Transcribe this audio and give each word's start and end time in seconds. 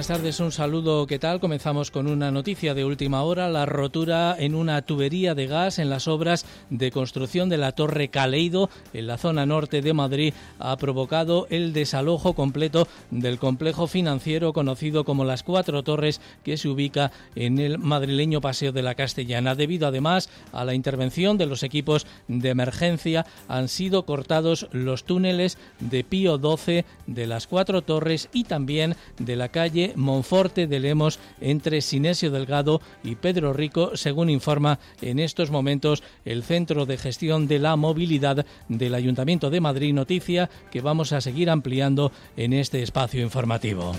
Buenas 0.00 0.18
tardes, 0.18 0.40
un 0.40 0.50
saludo, 0.50 1.06
¿qué 1.06 1.18
tal? 1.18 1.40
Comenzamos 1.40 1.90
con 1.90 2.06
una 2.06 2.30
noticia 2.30 2.72
de 2.72 2.86
última 2.86 3.22
hora, 3.22 3.50
la 3.50 3.66
rotura 3.66 4.34
en 4.38 4.54
una 4.54 4.80
tubería 4.80 5.34
de 5.34 5.46
gas 5.46 5.78
en 5.78 5.90
las 5.90 6.08
obras 6.08 6.46
de 6.70 6.90
construcción 6.90 7.50
de 7.50 7.58
la 7.58 7.72
Torre 7.72 8.08
Caleido 8.08 8.70
en 8.94 9.06
la 9.06 9.18
zona 9.18 9.44
norte 9.44 9.82
de 9.82 9.92
Madrid 9.92 10.32
ha 10.58 10.74
provocado 10.78 11.46
el 11.50 11.74
desalojo 11.74 12.32
completo 12.32 12.88
del 13.10 13.38
complejo 13.38 13.86
financiero 13.88 14.54
conocido 14.54 15.04
como 15.04 15.26
Las 15.26 15.42
Cuatro 15.42 15.82
Torres 15.82 16.22
que 16.44 16.56
se 16.56 16.70
ubica 16.70 17.12
en 17.34 17.58
el 17.58 17.76
madrileño 17.76 18.40
Paseo 18.40 18.72
de 18.72 18.80
la 18.80 18.94
Castellana. 18.94 19.54
Debido 19.54 19.86
además 19.86 20.30
a 20.54 20.64
la 20.64 20.72
intervención 20.72 21.36
de 21.36 21.44
los 21.44 21.62
equipos 21.62 22.06
de 22.26 22.48
emergencia 22.48 23.26
han 23.48 23.68
sido 23.68 24.06
cortados 24.06 24.66
los 24.72 25.04
túneles 25.04 25.58
de 25.78 26.04
Pío 26.04 26.38
12 26.38 26.86
de 27.06 27.26
Las 27.26 27.46
Cuatro 27.46 27.82
Torres 27.82 28.30
y 28.32 28.44
también 28.44 28.96
de 29.18 29.36
la 29.36 29.50
calle 29.50 29.89
Monforte 29.96 30.66
de 30.66 30.80
Lemos 30.80 31.18
entre 31.40 31.80
Sinesio 31.80 32.30
Delgado 32.30 32.80
y 33.02 33.14
Pedro 33.16 33.52
Rico, 33.52 33.96
según 33.96 34.30
informa 34.30 34.78
en 35.00 35.18
estos 35.18 35.50
momentos 35.50 36.02
el 36.24 36.42
Centro 36.42 36.86
de 36.86 36.98
Gestión 36.98 37.48
de 37.48 37.58
la 37.58 37.76
Movilidad 37.76 38.44
del 38.68 38.94
Ayuntamiento 38.94 39.50
de 39.50 39.60
Madrid. 39.60 39.92
Noticia 39.92 40.50
que 40.70 40.80
vamos 40.80 41.12
a 41.12 41.20
seguir 41.20 41.50
ampliando 41.50 42.12
en 42.36 42.52
este 42.52 42.82
espacio 42.82 43.22
informativo. 43.22 43.92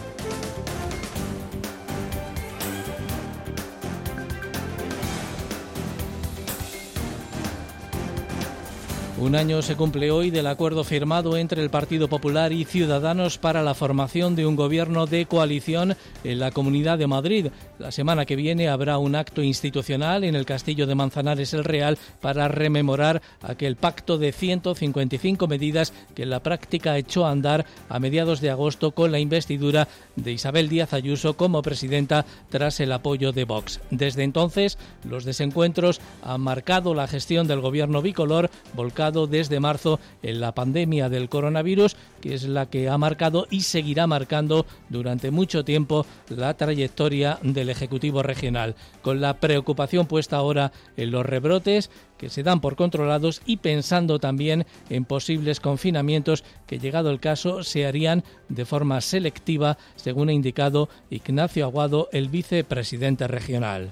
Un 9.21 9.35
año 9.35 9.61
se 9.61 9.75
cumple 9.75 10.09
hoy 10.09 10.31
del 10.31 10.47
acuerdo 10.47 10.83
firmado 10.83 11.37
entre 11.37 11.61
el 11.61 11.69
Partido 11.69 12.07
Popular 12.07 12.51
y 12.51 12.65
Ciudadanos 12.65 13.37
para 13.37 13.61
la 13.61 13.75
formación 13.75 14.35
de 14.35 14.47
un 14.47 14.55
gobierno 14.55 15.05
de 15.05 15.27
coalición 15.27 15.95
en 16.23 16.39
la 16.39 16.49
Comunidad 16.49 16.97
de 16.97 17.05
Madrid. 17.05 17.47
La 17.77 17.91
semana 17.91 18.25
que 18.25 18.35
viene 18.35 18.67
habrá 18.67 18.97
un 18.97 19.13
acto 19.13 19.43
institucional 19.43 20.23
en 20.23 20.33
el 20.33 20.47
Castillo 20.47 20.87
de 20.87 20.95
Manzanares 20.95 21.53
el 21.53 21.63
Real 21.63 21.99
para 22.19 22.47
rememorar 22.47 23.21
aquel 23.43 23.75
pacto 23.75 24.17
de 24.17 24.31
155 24.31 25.47
medidas 25.47 25.93
que 26.15 26.23
en 26.23 26.31
la 26.31 26.41
práctica 26.41 26.97
echó 26.97 27.27
a 27.27 27.31
andar 27.31 27.67
a 27.89 27.99
mediados 27.99 28.41
de 28.41 28.49
agosto 28.49 28.89
con 28.89 29.11
la 29.11 29.19
investidura 29.19 29.87
de 30.15 30.31
Isabel 30.31 30.67
Díaz 30.67 30.93
Ayuso 30.93 31.37
como 31.37 31.61
presidenta 31.61 32.25
tras 32.49 32.79
el 32.79 32.91
apoyo 32.91 33.33
de 33.33 33.43
Vox. 33.43 33.81
Desde 33.91 34.23
entonces, 34.23 34.79
los 35.07 35.25
desencuentros 35.25 36.01
han 36.23 36.41
marcado 36.41 36.95
la 36.95 37.07
gestión 37.07 37.45
del 37.45 37.61
gobierno 37.61 38.01
bicolor 38.01 38.49
volcado 38.73 39.10
desde 39.11 39.59
marzo 39.59 39.99
en 40.23 40.41
la 40.41 40.53
pandemia 40.53 41.09
del 41.09 41.29
coronavirus, 41.29 41.95
que 42.21 42.33
es 42.33 42.43
la 42.43 42.69
que 42.69 42.89
ha 42.89 42.97
marcado 42.97 43.47
y 43.49 43.61
seguirá 43.61 44.07
marcando 44.07 44.65
durante 44.89 45.31
mucho 45.31 45.63
tiempo 45.63 46.05
la 46.29 46.55
trayectoria 46.55 47.37
del 47.41 47.69
Ejecutivo 47.69 48.23
regional, 48.23 48.75
con 49.01 49.21
la 49.21 49.39
preocupación 49.39 50.07
puesta 50.07 50.37
ahora 50.37 50.71
en 50.97 51.11
los 51.11 51.25
rebrotes 51.25 51.89
que 52.17 52.29
se 52.29 52.43
dan 52.43 52.61
por 52.61 52.75
controlados 52.75 53.41
y 53.45 53.57
pensando 53.57 54.19
también 54.19 54.65
en 54.89 55.05
posibles 55.05 55.59
confinamientos 55.59 56.43
que 56.67 56.77
llegado 56.77 57.09
el 57.09 57.19
caso 57.19 57.63
se 57.63 57.87
harían 57.87 58.23
de 58.47 58.65
forma 58.65 59.01
selectiva, 59.01 59.77
según 59.95 60.29
ha 60.29 60.33
indicado 60.33 60.87
Ignacio 61.09 61.65
Aguado, 61.65 62.09
el 62.11 62.29
vicepresidente 62.29 63.27
regional. 63.27 63.91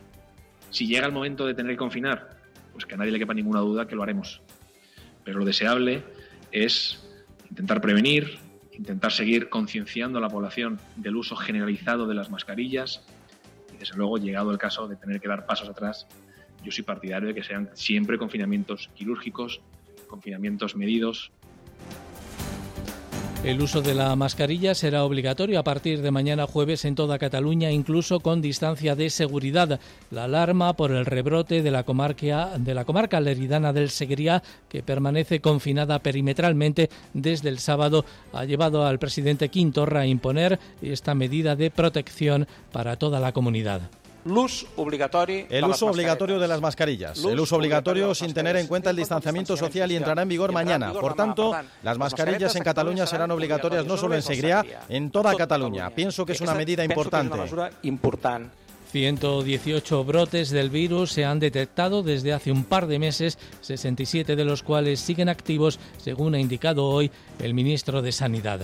Si 0.70 0.86
llega 0.86 1.08
el 1.08 1.12
momento 1.12 1.48
de 1.48 1.56
tener 1.56 1.72
que 1.72 1.78
confinar, 1.78 2.38
pues 2.72 2.86
que 2.86 2.94
a 2.94 2.98
nadie 2.98 3.12
le 3.12 3.20
quepa 3.20 3.34
ninguna 3.34 3.62
duda 3.62 3.88
que 3.88 3.96
lo 3.96 4.04
haremos 4.04 4.42
pero 5.30 5.42
lo 5.42 5.46
deseable 5.46 6.02
es 6.52 7.08
intentar 7.52 7.82
prevenir, 7.82 8.40
intentar 8.72 9.12
seguir 9.12 9.48
concienciando 9.48 10.18
a 10.18 10.22
la 10.22 10.28
población 10.28 10.80
del 10.96 11.18
uso 11.18 11.36
generalizado 11.36 12.08
de 12.08 12.16
las 12.16 12.32
mascarillas. 12.32 13.06
Y, 13.72 13.78
desde 13.78 13.96
luego, 13.96 14.18
llegado 14.18 14.50
el 14.50 14.58
caso 14.58 14.88
de 14.88 14.96
tener 14.96 15.22
que 15.22 15.28
dar 15.28 15.46
pasos 15.46 15.70
atrás, 15.70 16.08
yo 16.64 16.72
soy 16.72 16.84
partidario 16.84 17.28
de 17.28 17.36
que 17.36 17.44
sean 17.44 17.70
siempre 17.76 18.18
confinamientos 18.18 18.90
quirúrgicos, 18.96 19.62
confinamientos 20.08 20.76
medidos, 20.76 21.32
el 23.44 23.62
uso 23.62 23.82
de 23.82 23.96
la 23.96 24.16
mascarilla 24.16 24.76
será 24.76 25.04
obligatorio 25.04 25.60
a 25.60 25.64
partir 25.64 26.02
de 26.02 26.12
mañana 26.12 26.46
jueves 26.46 26.84
en 26.86 26.96
toda 26.96 27.18
Cataluña, 27.18 27.72
incluso 27.72 28.20
con 28.20 28.42
distancia 28.42 28.96
de 28.96 29.10
seguridad. 29.10 29.80
La 30.12 30.26
alarma 30.26 30.74
por 30.74 30.92
el 30.92 31.06
rebrote 31.06 31.62
de 31.62 31.72
la 31.72 31.84
comarca, 31.84 32.58
de 32.58 32.74
la 32.74 32.86
comarca 32.86 33.22
leridana 33.22 33.72
del 33.72 33.90
Segriá, 33.90 34.44
que 34.68 34.84
permanece 34.84 35.40
confinada 35.40 36.00
perimetralmente 36.00 36.90
desde 37.14 37.50
el 37.50 37.60
sábado, 37.60 38.06
ha 38.34 38.46
llevado 38.46 38.86
al 38.86 39.00
presidente 39.00 39.50
Quintorra 39.50 40.02
a 40.02 40.08
imponer 40.08 40.60
esta 40.82 41.16
medida 41.16 41.56
de 41.56 41.72
protección 41.72 42.48
para 42.72 42.98
toda 42.98 43.20
la 43.20 43.32
comunidad. 43.32 43.99
El 45.50 45.66
uso 45.66 45.88
obligatorio 45.88 46.40
de 46.40 46.48
las 46.48 46.62
mascarillas. 46.62 47.24
El 47.24 47.40
uso 47.40 47.56
obligatorio 47.56 48.14
sin 48.16 48.34
tener 48.34 48.56
en 48.58 48.68
cuenta 48.68 48.90
el 48.90 48.96
distanciamiento 48.96 49.56
social 49.58 49.92
y 49.92 49.96
entrará 49.96 50.22
en 50.22 50.30
vigor 50.30 50.52
mañana. 50.52 50.92
Por 50.94 51.16
tanto, 51.16 51.56
las 51.84 51.98
mascarillas 51.98 52.56
en 52.56 52.64
Cataluña 52.64 53.06
serán 53.06 53.32
obligatorias 53.32 53.86
no 53.86 53.98
solo 53.98 54.16
en 54.16 54.22
Segriá, 54.22 54.66
en 54.90 55.12
toda 55.12 55.36
Cataluña. 55.36 55.90
Pienso 55.90 56.26
que 56.26 56.34
es 56.34 56.42
una 56.42 56.54
medida 56.54 56.84
importante. 56.84 57.38
118 58.92 60.04
brotes 60.04 60.50
del 60.50 60.72
virus 60.72 61.12
se 61.12 61.24
han 61.24 61.40
detectado 61.40 62.02
desde 62.02 62.34
hace 62.34 62.52
un 62.52 62.64
par 62.64 62.88
de 62.88 62.98
meses, 62.98 63.38
67 63.62 64.36
de 64.36 64.46
los 64.46 64.64
cuales 64.64 65.00
siguen 65.00 65.30
activos, 65.30 65.80
según 65.98 66.34
ha 66.34 66.40
indicado 66.40 66.86
hoy 66.86 67.12
el 67.40 67.54
ministro 67.54 68.02
de 68.02 68.12
Sanidad. 68.12 68.62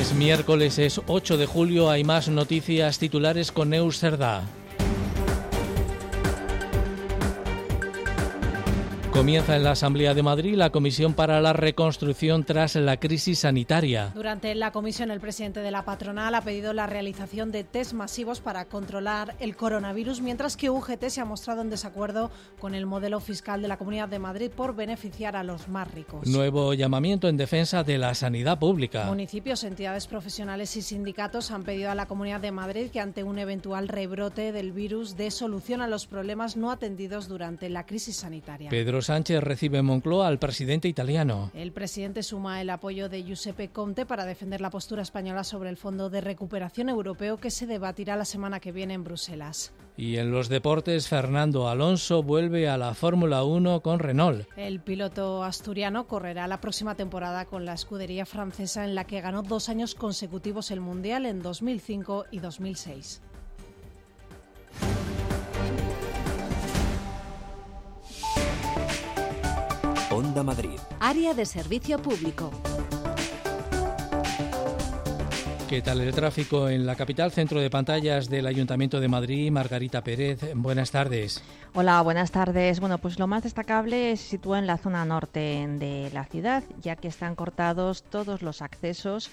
Es 0.00 0.12
miércoles, 0.12 0.78
es 0.78 1.00
8 1.06 1.36
de 1.36 1.46
julio, 1.46 1.88
hay 1.88 2.04
más 2.04 2.28
noticias 2.28 2.98
titulares 2.98 3.52
con 3.52 3.70
Neus. 3.70 4.02
Comienza 9.14 9.54
en 9.54 9.62
la 9.62 9.70
Asamblea 9.70 10.12
de 10.12 10.24
Madrid 10.24 10.56
la 10.56 10.70
Comisión 10.70 11.14
para 11.14 11.40
la 11.40 11.52
Reconstrucción 11.52 12.42
tras 12.42 12.74
la 12.74 12.96
crisis 12.98 13.38
sanitaria. 13.38 14.10
Durante 14.12 14.52
la 14.56 14.72
comisión, 14.72 15.12
el 15.12 15.20
presidente 15.20 15.60
de 15.60 15.70
la 15.70 15.84
patronal 15.84 16.34
ha 16.34 16.40
pedido 16.40 16.72
la 16.72 16.88
realización 16.88 17.52
de 17.52 17.62
test 17.62 17.92
masivos 17.92 18.40
para 18.40 18.64
controlar 18.64 19.36
el 19.38 19.54
coronavirus, 19.54 20.20
mientras 20.20 20.56
que 20.56 20.68
UGT 20.68 21.04
se 21.10 21.20
ha 21.20 21.24
mostrado 21.24 21.62
en 21.62 21.70
desacuerdo 21.70 22.32
con 22.58 22.74
el 22.74 22.86
modelo 22.86 23.20
fiscal 23.20 23.62
de 23.62 23.68
la 23.68 23.76
Comunidad 23.76 24.08
de 24.08 24.18
Madrid 24.18 24.50
por 24.50 24.74
beneficiar 24.74 25.36
a 25.36 25.44
los 25.44 25.68
más 25.68 25.94
ricos. 25.94 26.26
Nuevo 26.26 26.74
llamamiento 26.74 27.28
en 27.28 27.36
defensa 27.36 27.84
de 27.84 27.98
la 27.98 28.16
sanidad 28.16 28.58
pública. 28.58 29.04
Municipios, 29.04 29.62
entidades 29.62 30.08
profesionales 30.08 30.74
y 30.76 30.82
sindicatos 30.82 31.52
han 31.52 31.62
pedido 31.62 31.92
a 31.92 31.94
la 31.94 32.06
Comunidad 32.06 32.40
de 32.40 32.50
Madrid 32.50 32.90
que 32.92 32.98
ante 32.98 33.22
un 33.22 33.38
eventual 33.38 33.86
rebrote 33.86 34.50
del 34.50 34.72
virus 34.72 35.16
dé 35.16 35.30
solución 35.30 35.82
a 35.82 35.86
los 35.86 36.08
problemas 36.08 36.56
no 36.56 36.72
atendidos 36.72 37.28
durante 37.28 37.68
la 37.68 37.86
crisis 37.86 38.16
sanitaria. 38.16 38.70
Pedro 38.70 39.03
Sánchez 39.04 39.42
recibe 39.42 39.78
en 39.78 39.84
Moncloa 39.84 40.26
al 40.26 40.38
presidente 40.38 40.88
italiano. 40.88 41.50
El 41.54 41.72
presidente 41.72 42.22
suma 42.22 42.62
el 42.62 42.70
apoyo 42.70 43.08
de 43.08 43.22
Giuseppe 43.22 43.68
Conte 43.68 44.06
para 44.06 44.24
defender 44.24 44.62
la 44.62 44.70
postura 44.70 45.02
española 45.02 45.44
sobre 45.44 45.68
el 45.68 45.76
Fondo 45.76 46.08
de 46.08 46.22
Recuperación 46.22 46.88
Europeo 46.88 47.36
que 47.36 47.50
se 47.50 47.66
debatirá 47.66 48.16
la 48.16 48.24
semana 48.24 48.60
que 48.60 48.72
viene 48.72 48.94
en 48.94 49.04
Bruselas. 49.04 49.72
Y 49.96 50.16
en 50.16 50.32
los 50.32 50.48
deportes, 50.48 51.06
Fernando 51.06 51.68
Alonso 51.68 52.22
vuelve 52.22 52.68
a 52.68 52.78
la 52.78 52.94
Fórmula 52.94 53.44
1 53.44 53.80
con 53.80 54.00
Renault. 54.00 54.48
El 54.56 54.80
piloto 54.80 55.44
asturiano 55.44 56.08
correrá 56.08 56.48
la 56.48 56.60
próxima 56.60 56.96
temporada 56.96 57.44
con 57.44 57.64
la 57.64 57.74
escudería 57.74 58.26
francesa 58.26 58.84
en 58.84 58.94
la 58.94 59.04
que 59.04 59.20
ganó 59.20 59.42
dos 59.42 59.68
años 59.68 59.94
consecutivos 59.94 60.70
el 60.70 60.80
Mundial 60.80 61.26
en 61.26 61.42
2005 61.42 62.24
y 62.30 62.38
2006. 62.40 63.20
Onda 70.34 70.42
Madrid. 70.42 70.80
Área 70.98 71.32
de 71.32 71.46
servicio 71.46 72.02
público. 72.02 72.50
¿Qué 75.68 75.80
tal 75.80 76.00
el 76.00 76.12
tráfico 76.12 76.68
en 76.68 76.86
la 76.86 76.96
capital? 76.96 77.30
Centro 77.30 77.60
de 77.60 77.70
pantallas 77.70 78.28
del 78.28 78.48
Ayuntamiento 78.48 78.98
de 78.98 79.06
Madrid, 79.06 79.52
Margarita 79.52 80.02
Pérez. 80.02 80.40
Buenas 80.56 80.90
tardes. 80.90 81.40
Hola, 81.72 82.02
buenas 82.02 82.32
tardes. 82.32 82.80
Bueno, 82.80 82.98
pues 82.98 83.20
lo 83.20 83.28
más 83.28 83.44
destacable 83.44 84.16
se 84.16 84.30
sitúa 84.30 84.58
en 84.58 84.66
la 84.66 84.76
zona 84.76 85.04
norte 85.04 85.68
de 85.68 86.10
la 86.12 86.24
ciudad, 86.24 86.64
ya 86.82 86.96
que 86.96 87.06
están 87.06 87.36
cortados 87.36 88.02
todos 88.02 88.42
los 88.42 88.60
accesos 88.60 89.30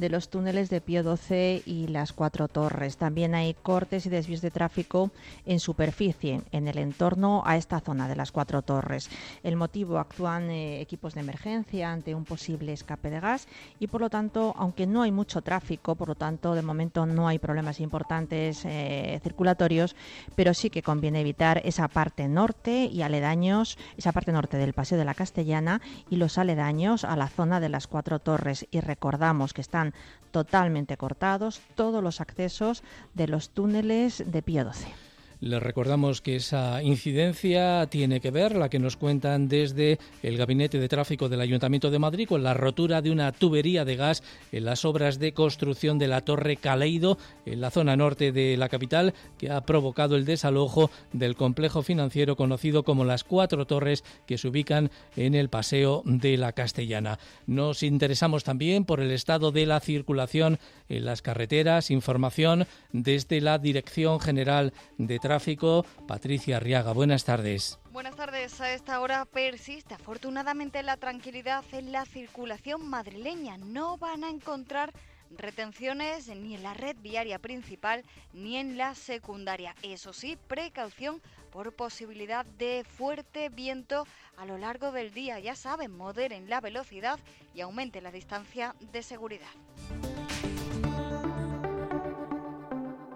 de 0.00 0.08
los 0.08 0.30
túneles 0.30 0.70
de 0.70 0.80
Pío 0.80 1.02
XII 1.02 1.62
y 1.66 1.86
las 1.88 2.12
Cuatro 2.12 2.48
Torres. 2.48 2.96
También 2.96 3.34
hay 3.34 3.54
cortes 3.54 4.06
y 4.06 4.08
desvíos 4.08 4.40
de 4.40 4.50
tráfico 4.50 5.10
en 5.44 5.60
superficie, 5.60 6.42
en 6.52 6.66
el 6.66 6.78
entorno 6.78 7.42
a 7.44 7.56
esta 7.56 7.80
zona 7.80 8.08
de 8.08 8.16
las 8.16 8.32
Cuatro 8.32 8.62
Torres. 8.62 9.10
El 9.42 9.56
motivo, 9.56 9.98
actúan 9.98 10.50
eh, 10.50 10.80
equipos 10.80 11.14
de 11.14 11.20
emergencia 11.20 11.92
ante 11.92 12.14
un 12.14 12.24
posible 12.24 12.72
escape 12.72 13.10
de 13.10 13.20
gas 13.20 13.46
y 13.78 13.86
por 13.88 14.00
lo 14.00 14.08
tanto, 14.08 14.54
aunque 14.56 14.86
no 14.86 15.02
hay 15.02 15.12
mucho 15.12 15.42
tráfico, 15.42 15.94
por 15.94 16.08
lo 16.08 16.14
tanto, 16.14 16.54
de 16.54 16.62
momento 16.62 17.04
no 17.04 17.28
hay 17.28 17.38
problemas 17.38 17.78
importantes 17.80 18.64
eh, 18.64 19.20
circulatorios, 19.22 19.94
pero 20.34 20.54
sí 20.54 20.70
que 20.70 20.82
conviene 20.82 21.20
evitar 21.20 21.60
esa 21.64 21.88
parte 21.88 22.26
norte 22.26 22.86
y 22.86 23.02
aledaños, 23.02 23.76
esa 23.98 24.12
parte 24.12 24.32
norte 24.32 24.56
del 24.56 24.72
Paseo 24.72 24.96
de 24.96 25.04
la 25.04 25.14
Castellana 25.14 25.82
y 26.08 26.16
los 26.16 26.38
aledaños 26.38 27.04
a 27.04 27.16
la 27.16 27.28
zona 27.28 27.60
de 27.60 27.68
las 27.68 27.86
Cuatro 27.86 28.18
Torres. 28.18 28.66
Y 28.70 28.80
recordamos 28.80 29.52
que 29.52 29.60
están 29.60 29.89
totalmente 30.30 30.96
cortados 30.96 31.60
todos 31.74 32.02
los 32.02 32.20
accesos 32.20 32.82
de 33.14 33.28
los 33.28 33.50
túneles 33.50 34.22
de 34.26 34.42
Pío 34.42 34.72
XII. 34.72 35.09
Les 35.40 35.62
recordamos 35.62 36.20
que 36.20 36.36
esa 36.36 36.82
incidencia 36.82 37.86
tiene 37.86 38.20
que 38.20 38.30
ver, 38.30 38.54
la 38.54 38.68
que 38.68 38.78
nos 38.78 38.98
cuentan 38.98 39.48
desde 39.48 39.98
el 40.22 40.36
Gabinete 40.36 40.78
de 40.78 40.86
Tráfico 40.86 41.30
del 41.30 41.40
Ayuntamiento 41.40 41.90
de 41.90 41.98
Madrid, 41.98 42.28
con 42.28 42.42
la 42.42 42.52
rotura 42.52 43.00
de 43.00 43.10
una 43.10 43.32
tubería 43.32 43.86
de 43.86 43.96
gas 43.96 44.22
en 44.52 44.66
las 44.66 44.84
obras 44.84 45.18
de 45.18 45.32
construcción 45.32 45.98
de 45.98 46.08
la 46.08 46.20
Torre 46.20 46.58
Caleido, 46.58 47.16
en 47.46 47.62
la 47.62 47.70
zona 47.70 47.96
norte 47.96 48.32
de 48.32 48.58
la 48.58 48.68
capital, 48.68 49.14
que 49.38 49.50
ha 49.50 49.62
provocado 49.62 50.14
el 50.14 50.26
desalojo 50.26 50.90
del 51.14 51.36
complejo 51.36 51.82
financiero 51.82 52.36
conocido 52.36 52.82
como 52.82 53.06
las 53.06 53.24
Cuatro 53.24 53.66
Torres, 53.66 54.04
que 54.26 54.36
se 54.36 54.46
ubican 54.46 54.90
en 55.16 55.34
el 55.34 55.48
Paseo 55.48 56.02
de 56.04 56.36
la 56.36 56.52
Castellana. 56.52 57.18
Nos 57.46 57.82
interesamos 57.82 58.44
también 58.44 58.84
por 58.84 59.00
el 59.00 59.10
estado 59.10 59.52
de 59.52 59.64
la 59.64 59.80
circulación 59.80 60.58
en 60.90 61.06
las 61.06 61.22
carreteras, 61.22 61.90
información 61.90 62.66
desde 62.92 63.40
la 63.40 63.58
Dirección 63.58 64.20
General 64.20 64.74
de 64.98 65.18
Tráfico 65.18 65.29
tráfico. 65.30 65.86
Patricia 66.08 66.56
Arriaga, 66.56 66.92
buenas 66.92 67.24
tardes. 67.24 67.78
Buenas 67.92 68.16
tardes. 68.16 68.60
A 68.60 68.74
esta 68.74 68.98
hora 68.98 69.24
persiste 69.26 69.94
afortunadamente 69.94 70.82
la 70.82 70.96
tranquilidad 70.96 71.62
en 71.70 71.92
la 71.92 72.04
circulación 72.04 72.90
madrileña. 72.90 73.56
No 73.56 73.96
van 73.96 74.24
a 74.24 74.28
encontrar 74.28 74.92
retenciones 75.30 76.26
ni 76.26 76.56
en 76.56 76.64
la 76.64 76.74
red 76.74 76.96
viaria 77.00 77.38
principal 77.38 78.02
ni 78.32 78.56
en 78.56 78.76
la 78.76 78.96
secundaria. 78.96 79.76
Eso 79.84 80.12
sí, 80.12 80.36
precaución 80.48 81.22
por 81.52 81.72
posibilidad 81.74 82.44
de 82.44 82.82
fuerte 82.82 83.50
viento 83.50 84.08
a 84.36 84.44
lo 84.44 84.58
largo 84.58 84.90
del 84.90 85.12
día. 85.12 85.38
Ya 85.38 85.54
saben, 85.54 85.96
moderen 85.96 86.50
la 86.50 86.60
velocidad 86.60 87.20
y 87.54 87.60
aumenten 87.60 88.02
la 88.02 88.10
distancia 88.10 88.74
de 88.80 89.04
seguridad. 89.04 89.46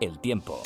El 0.01 0.21
tiempo. 0.21 0.63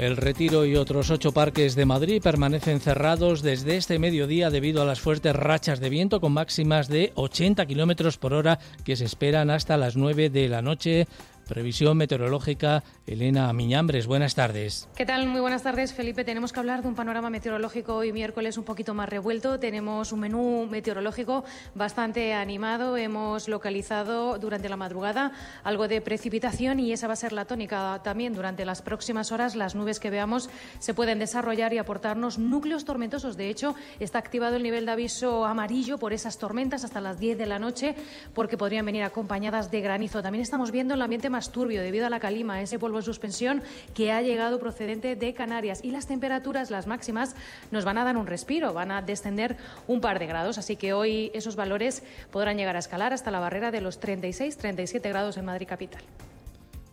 El 0.00 0.16
Retiro 0.16 0.64
y 0.64 0.76
otros 0.76 1.10
ocho 1.10 1.32
parques 1.32 1.74
de 1.74 1.84
Madrid 1.84 2.22
permanecen 2.22 2.80
cerrados 2.80 3.42
desde 3.42 3.76
este 3.76 3.98
mediodía 3.98 4.48
debido 4.48 4.80
a 4.80 4.86
las 4.86 4.98
fuertes 4.98 5.36
rachas 5.36 5.78
de 5.78 5.90
viento 5.90 6.22
con 6.22 6.32
máximas 6.32 6.88
de 6.88 7.12
80 7.16 7.66
kilómetros 7.66 8.16
por 8.16 8.32
hora 8.32 8.58
que 8.82 8.96
se 8.96 9.04
esperan 9.04 9.50
hasta 9.50 9.76
las 9.76 9.98
9 9.98 10.30
de 10.30 10.48
la 10.48 10.62
noche. 10.62 11.06
Previsión 11.50 11.96
meteorológica, 11.96 12.84
Elena 13.08 13.52
Miñambres, 13.52 14.06
buenas 14.06 14.36
tardes. 14.36 14.88
¿Qué 14.94 15.04
tal? 15.04 15.26
Muy 15.26 15.40
buenas 15.40 15.64
tardes, 15.64 15.92
Felipe. 15.92 16.22
Tenemos 16.22 16.52
que 16.52 16.60
hablar 16.60 16.82
de 16.82 16.86
un 16.86 16.94
panorama 16.94 17.28
meteorológico 17.28 17.96
hoy 17.96 18.12
miércoles 18.12 18.56
un 18.56 18.62
poquito 18.62 18.94
más 18.94 19.08
revuelto. 19.08 19.58
Tenemos 19.58 20.12
un 20.12 20.20
menú 20.20 20.68
meteorológico 20.70 21.42
bastante 21.74 22.34
animado. 22.34 22.96
Hemos 22.96 23.48
localizado 23.48 24.38
durante 24.38 24.68
la 24.68 24.76
madrugada 24.76 25.32
algo 25.64 25.88
de 25.88 26.00
precipitación 26.00 26.78
y 26.78 26.92
esa 26.92 27.08
va 27.08 27.14
a 27.14 27.16
ser 27.16 27.32
la 27.32 27.46
tónica 27.46 28.00
también 28.04 28.32
durante 28.32 28.64
las 28.64 28.80
próximas 28.80 29.32
horas. 29.32 29.56
Las 29.56 29.74
nubes 29.74 29.98
que 29.98 30.10
veamos 30.10 30.50
se 30.78 30.94
pueden 30.94 31.18
desarrollar 31.18 31.72
y 31.72 31.78
aportarnos 31.78 32.38
núcleos 32.38 32.84
tormentosos. 32.84 33.36
De 33.36 33.48
hecho, 33.48 33.74
está 33.98 34.20
activado 34.20 34.54
el 34.54 34.62
nivel 34.62 34.86
de 34.86 34.92
aviso 34.92 35.44
amarillo 35.46 35.98
por 35.98 36.12
esas 36.12 36.38
tormentas 36.38 36.84
hasta 36.84 37.00
las 37.00 37.18
10 37.18 37.38
de 37.38 37.46
la 37.46 37.58
noche 37.58 37.96
porque 38.34 38.56
podrían 38.56 38.86
venir 38.86 39.02
acompañadas 39.02 39.72
de 39.72 39.80
granizo. 39.80 40.22
También 40.22 40.42
estamos 40.42 40.70
viendo 40.70 40.94
el 40.94 41.02
ambiente 41.02 41.28
más 41.28 41.39
turbio 41.48 41.82
debido 41.82 42.06
a 42.06 42.10
la 42.10 42.20
calima, 42.20 42.60
ese 42.60 42.78
polvo 42.78 42.98
en 42.98 43.04
suspensión 43.04 43.62
que 43.94 44.12
ha 44.12 44.20
llegado 44.20 44.60
procedente 44.60 45.16
de 45.16 45.32
Canarias. 45.32 45.80
Y 45.82 45.90
las 45.90 46.06
temperaturas, 46.06 46.70
las 46.70 46.86
máximas, 46.86 47.34
nos 47.70 47.86
van 47.86 47.96
a 47.96 48.04
dar 48.04 48.18
un 48.18 48.26
respiro, 48.26 48.74
van 48.74 48.90
a 48.92 49.00
descender 49.00 49.56
un 49.86 50.02
par 50.02 50.18
de 50.18 50.26
grados. 50.26 50.58
Así 50.58 50.76
que 50.76 50.92
hoy 50.92 51.30
esos 51.32 51.56
valores 51.56 52.02
podrán 52.30 52.58
llegar 52.58 52.76
a 52.76 52.80
escalar 52.80 53.14
hasta 53.14 53.30
la 53.30 53.40
barrera 53.40 53.70
de 53.70 53.80
los 53.80 54.00
36-37 54.00 55.00
grados 55.08 55.38
en 55.38 55.46
Madrid 55.46 55.66
capital. 55.66 56.02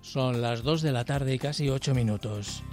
Son 0.02 0.42
las 0.42 0.64
2 0.64 0.82
de 0.84 0.92
la 0.94 1.04
tarde 1.04 1.34
y 1.34 1.40
casi 1.40 1.70
8 1.70 1.94
minutos. 1.94 2.64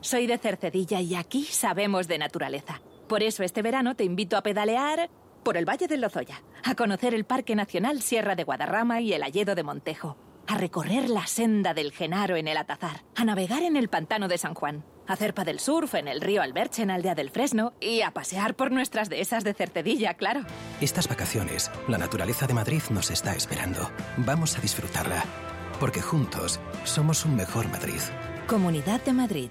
Soy 0.00 0.28
de 0.28 0.38
Cercedilla 0.38 1.00
y 1.00 1.16
aquí 1.16 1.42
sabemos 1.42 2.06
de 2.06 2.18
naturaleza. 2.18 2.80
Por 3.08 3.24
eso 3.24 3.42
este 3.42 3.62
verano 3.62 3.96
te 3.96 4.04
invito 4.04 4.36
a 4.36 4.42
pedalear 4.42 5.10
por 5.46 5.56
el 5.56 5.64
Valle 5.64 5.86
del 5.86 6.00
Lozoya, 6.00 6.42
a 6.64 6.74
conocer 6.74 7.14
el 7.14 7.24
Parque 7.24 7.54
Nacional 7.54 8.02
Sierra 8.02 8.34
de 8.34 8.42
Guadarrama 8.42 9.00
y 9.00 9.12
el 9.12 9.22
Alledo 9.22 9.54
de 9.54 9.62
Montejo, 9.62 10.16
a 10.48 10.58
recorrer 10.58 11.08
la 11.08 11.28
senda 11.28 11.72
del 11.72 11.92
Genaro 11.92 12.34
en 12.34 12.48
el 12.48 12.56
Atazar, 12.56 13.04
a 13.14 13.24
navegar 13.24 13.62
en 13.62 13.76
el 13.76 13.88
Pantano 13.88 14.26
de 14.26 14.38
San 14.38 14.54
Juan, 14.54 14.84
a 15.06 15.12
hacer 15.12 15.34
del 15.34 15.60
surf 15.60 15.94
en 15.94 16.08
el 16.08 16.20
río 16.20 16.42
Alberche 16.42 16.82
en 16.82 16.90
Aldea 16.90 17.14
del 17.14 17.30
Fresno 17.30 17.74
y 17.80 18.00
a 18.00 18.10
pasear 18.10 18.56
por 18.56 18.72
nuestras 18.72 19.08
dehesas 19.08 19.44
de 19.44 19.54
Cercedilla, 19.54 20.14
claro. 20.14 20.40
Estas 20.80 21.06
vacaciones, 21.06 21.70
la 21.86 21.98
naturaleza 21.98 22.48
de 22.48 22.54
Madrid 22.54 22.82
nos 22.90 23.12
está 23.12 23.36
esperando. 23.36 23.88
Vamos 24.16 24.58
a 24.58 24.60
disfrutarla, 24.60 25.22
porque 25.78 26.02
juntos 26.02 26.58
somos 26.82 27.24
un 27.24 27.36
mejor 27.36 27.68
Madrid. 27.68 28.00
Comunidad 28.48 29.00
de 29.04 29.12
Madrid. 29.12 29.50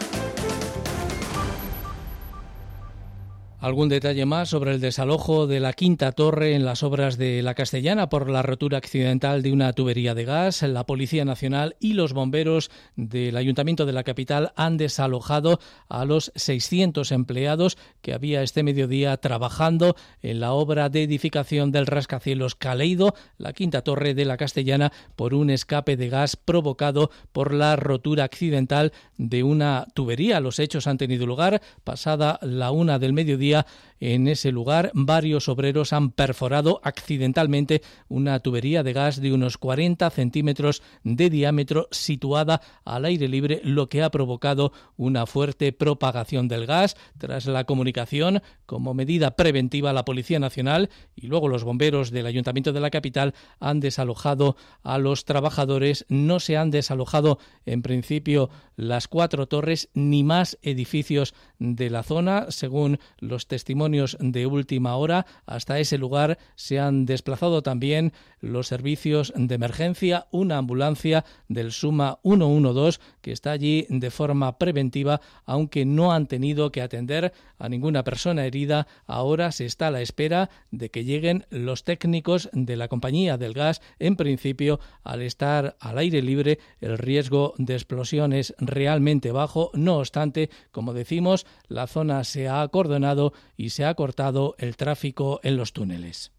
Algún 3.61 3.89
detalle 3.89 4.25
más 4.25 4.49
sobre 4.49 4.71
el 4.71 4.81
desalojo 4.81 5.45
de 5.45 5.59
la 5.59 5.73
quinta 5.73 6.13
torre 6.13 6.55
en 6.55 6.65
las 6.65 6.81
obras 6.81 7.19
de 7.19 7.43
la 7.43 7.53
Castellana 7.53 8.09
por 8.09 8.27
la 8.27 8.41
rotura 8.41 8.79
accidental 8.79 9.43
de 9.43 9.51
una 9.51 9.71
tubería 9.73 10.15
de 10.15 10.25
gas. 10.25 10.63
La 10.63 10.87
Policía 10.87 11.25
Nacional 11.25 11.75
y 11.79 11.93
los 11.93 12.13
bomberos 12.13 12.71
del 12.95 13.37
Ayuntamiento 13.37 13.85
de 13.85 13.93
la 13.93 14.01
capital 14.03 14.51
han 14.55 14.77
desalojado 14.77 15.59
a 15.89 16.05
los 16.05 16.31
600 16.35 17.11
empleados 17.11 17.77
que 18.01 18.15
había 18.15 18.41
este 18.41 18.63
mediodía 18.63 19.15
trabajando 19.17 19.95
en 20.23 20.39
la 20.39 20.53
obra 20.53 20.89
de 20.89 21.03
edificación 21.03 21.71
del 21.71 21.85
rascacielos 21.85 22.55
Caleido, 22.55 23.13
la 23.37 23.53
quinta 23.53 23.83
torre 23.83 24.15
de 24.15 24.25
la 24.25 24.37
Castellana, 24.37 24.91
por 25.15 25.35
un 25.35 25.51
escape 25.51 25.97
de 25.97 26.09
gas 26.09 26.35
provocado 26.35 27.11
por 27.31 27.53
la 27.53 27.75
rotura 27.75 28.23
accidental 28.23 28.91
de 29.19 29.43
una 29.43 29.85
tubería. 29.93 30.39
Los 30.39 30.57
hechos 30.57 30.87
han 30.87 30.97
tenido 30.97 31.27
lugar 31.27 31.61
pasada 31.83 32.39
la 32.41 32.71
una 32.71 32.97
del 32.97 33.13
mediodía 33.13 33.50
mediodía 33.51 33.65
en 34.01 34.27
ese 34.27 34.51
lugar, 34.51 34.89
varios 34.95 35.47
obreros 35.47 35.93
han 35.93 36.09
perforado 36.09 36.81
accidentalmente 36.83 37.83
una 38.09 38.39
tubería 38.39 38.81
de 38.81 38.93
gas 38.93 39.21
de 39.21 39.31
unos 39.31 39.59
40 39.59 40.09
centímetros 40.09 40.81
de 41.03 41.29
diámetro 41.29 41.87
situada 41.91 42.61
al 42.83 43.05
aire 43.05 43.27
libre, 43.27 43.61
lo 43.63 43.89
que 43.89 44.01
ha 44.01 44.09
provocado 44.09 44.73
una 44.97 45.27
fuerte 45.27 45.71
propagación 45.71 46.47
del 46.47 46.65
gas. 46.65 46.97
Tras 47.19 47.45
la 47.45 47.65
comunicación, 47.65 48.41
como 48.65 48.95
medida 48.95 49.35
preventiva, 49.35 49.93
la 49.93 50.03
Policía 50.03 50.39
Nacional 50.39 50.89
y 51.15 51.27
luego 51.27 51.47
los 51.47 51.63
bomberos 51.63 52.09
del 52.09 52.25
Ayuntamiento 52.25 52.73
de 52.73 52.79
la 52.79 52.89
capital 52.89 53.35
han 53.59 53.81
desalojado 53.81 54.55
a 54.81 54.97
los 54.97 55.25
trabajadores. 55.25 56.07
No 56.09 56.39
se 56.39 56.57
han 56.57 56.71
desalojado 56.71 57.37
en 57.67 57.83
principio 57.83 58.49
las 58.75 59.07
cuatro 59.07 59.45
torres 59.45 59.89
ni 59.93 60.23
más 60.23 60.57
edificios 60.63 61.35
de 61.59 61.91
la 61.91 62.01
zona, 62.01 62.47
según 62.49 62.97
los 63.19 63.45
testimonios 63.45 63.90
de 64.19 64.45
última 64.45 64.95
hora. 64.95 65.25
Hasta 65.45 65.79
ese 65.79 65.97
lugar 65.97 66.37
se 66.55 66.79
han 66.79 67.05
desplazado 67.05 67.61
también 67.61 68.13
los 68.39 68.67
servicios 68.67 69.33
de 69.35 69.55
emergencia, 69.55 70.27
una 70.31 70.57
ambulancia 70.57 71.25
del 71.47 71.71
Suma 71.71 72.19
112 72.23 72.99
que 73.21 73.31
está 73.31 73.51
allí 73.51 73.85
de 73.89 74.09
forma 74.11 74.57
preventiva, 74.57 75.21
aunque 75.45 75.85
no 75.85 76.11
han 76.11 76.27
tenido 76.27 76.71
que 76.71 76.81
atender 76.81 77.33
a 77.59 77.69
ninguna 77.69 78.03
persona 78.03 78.45
herida. 78.45 78.87
Ahora 79.05 79.51
se 79.51 79.65
está 79.65 79.87
a 79.87 79.91
la 79.91 80.01
espera 80.01 80.49
de 80.71 80.89
que 80.89 81.03
lleguen 81.03 81.45
los 81.49 81.83
técnicos 81.83 82.49
de 82.53 82.75
la 82.75 82.87
compañía 82.87 83.37
del 83.37 83.53
gas. 83.53 83.81
En 83.99 84.15
principio, 84.15 84.79
al 85.03 85.21
estar 85.21 85.75
al 85.79 85.97
aire 85.99 86.21
libre, 86.21 86.59
el 86.79 86.97
riesgo 86.97 87.53
de 87.57 87.75
explosión 87.75 88.33
es 88.33 88.55
realmente 88.57 89.31
bajo. 89.31 89.71
No 89.73 89.97
obstante, 89.97 90.49
como 90.71 90.93
decimos, 90.93 91.45
la 91.67 91.87
zona 91.87 92.23
se 92.23 92.47
ha 92.47 92.61
acordonado 92.61 93.33
y 93.55 93.69
se 93.69 93.80
ha 93.85 93.93
cortado 93.95 94.55
el 94.57 94.75
tráfico 94.77 95.39
en 95.43 95.57
los 95.57 95.73
túneles. 95.73 96.31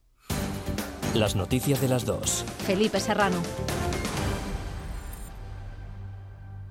Las 1.15 1.37
noticias 1.37 1.81
de 1.81 1.89
las 1.89 2.05
dos. 2.05 2.45
Felipe 2.67 2.99
Serrano. 2.99 3.43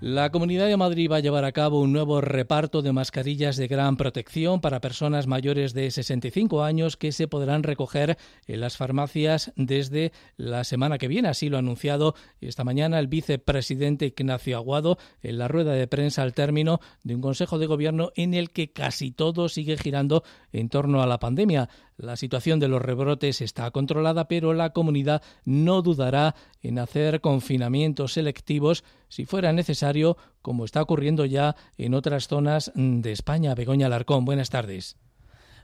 La 0.02 0.32
Comunidad 0.32 0.66
de 0.66 0.78
Madrid 0.78 1.12
va 1.12 1.18
a 1.18 1.20
llevar 1.20 1.46
a 1.46 1.52
cabo 1.52 1.80
un 1.80 1.94
nuevo 1.94 2.22
reparto 2.22 2.82
de 2.82 2.92
mascarillas 2.92 3.56
de 3.56 3.68
gran 3.68 3.98
protección 3.98 4.60
para 4.60 4.82
personas 4.82 5.28
mayores 5.28 5.76
de 5.76 5.92
65 5.92 6.64
años 6.64 6.98
que 6.98 7.12
se 7.12 7.28
podrán 7.28 7.62
recoger 7.62 8.18
en 8.48 8.62
las 8.62 8.78
farmacias 8.78 9.54
desde 9.58 10.12
la 10.38 10.64
semana 10.64 10.98
que 10.98 11.08
viene. 11.08 11.28
Así 11.28 11.50
lo 11.50 11.58
ha 11.58 11.60
anunciado 11.60 12.16
esta 12.40 12.64
mañana 12.64 12.98
el 12.98 13.10
vicepresidente 13.10 14.08
Ignacio 14.08 14.58
Aguado 14.58 14.98
en 15.22 15.38
la 15.38 15.48
rueda 15.48 15.74
de 15.74 15.86
prensa 15.86 16.24
al 16.24 16.34
término 16.34 16.80
de 17.04 17.14
un 17.14 17.22
Consejo 17.22 17.60
de 17.60 17.68
Gobierno 17.68 18.12
en 18.16 18.34
el 18.34 18.50
que 18.50 18.72
casi 18.72 19.12
todo 19.12 19.50
sigue 19.50 19.78
girando 19.78 20.24
en 20.52 20.70
torno 20.70 21.04
a 21.04 21.06
la 21.06 21.20
pandemia. 21.20 21.70
La 21.98 22.16
situación 22.16 22.60
de 22.60 22.68
los 22.68 22.82
rebrotes 22.82 23.42
está 23.42 23.70
controlada, 23.72 24.28
pero 24.28 24.54
la 24.54 24.72
comunidad 24.72 25.22
no 25.46 25.82
dudará 25.82 26.36
en 26.64 26.80
hacer 26.80 27.22
confinamientos 27.22 28.14
selectivos 28.14 28.84
si 29.08 29.26
fuera 29.26 29.54
necesario, 29.54 30.18
como 30.42 30.66
está 30.66 30.82
ocurriendo 30.82 31.26
ya 31.26 31.56
en 31.78 31.94
otras 31.94 32.28
zonas 32.28 32.72
de 32.76 33.12
España. 33.12 33.54
Begoña 33.56 33.88
Alarcón, 33.88 34.26
buenas 34.26 34.50
tardes. 34.50 34.98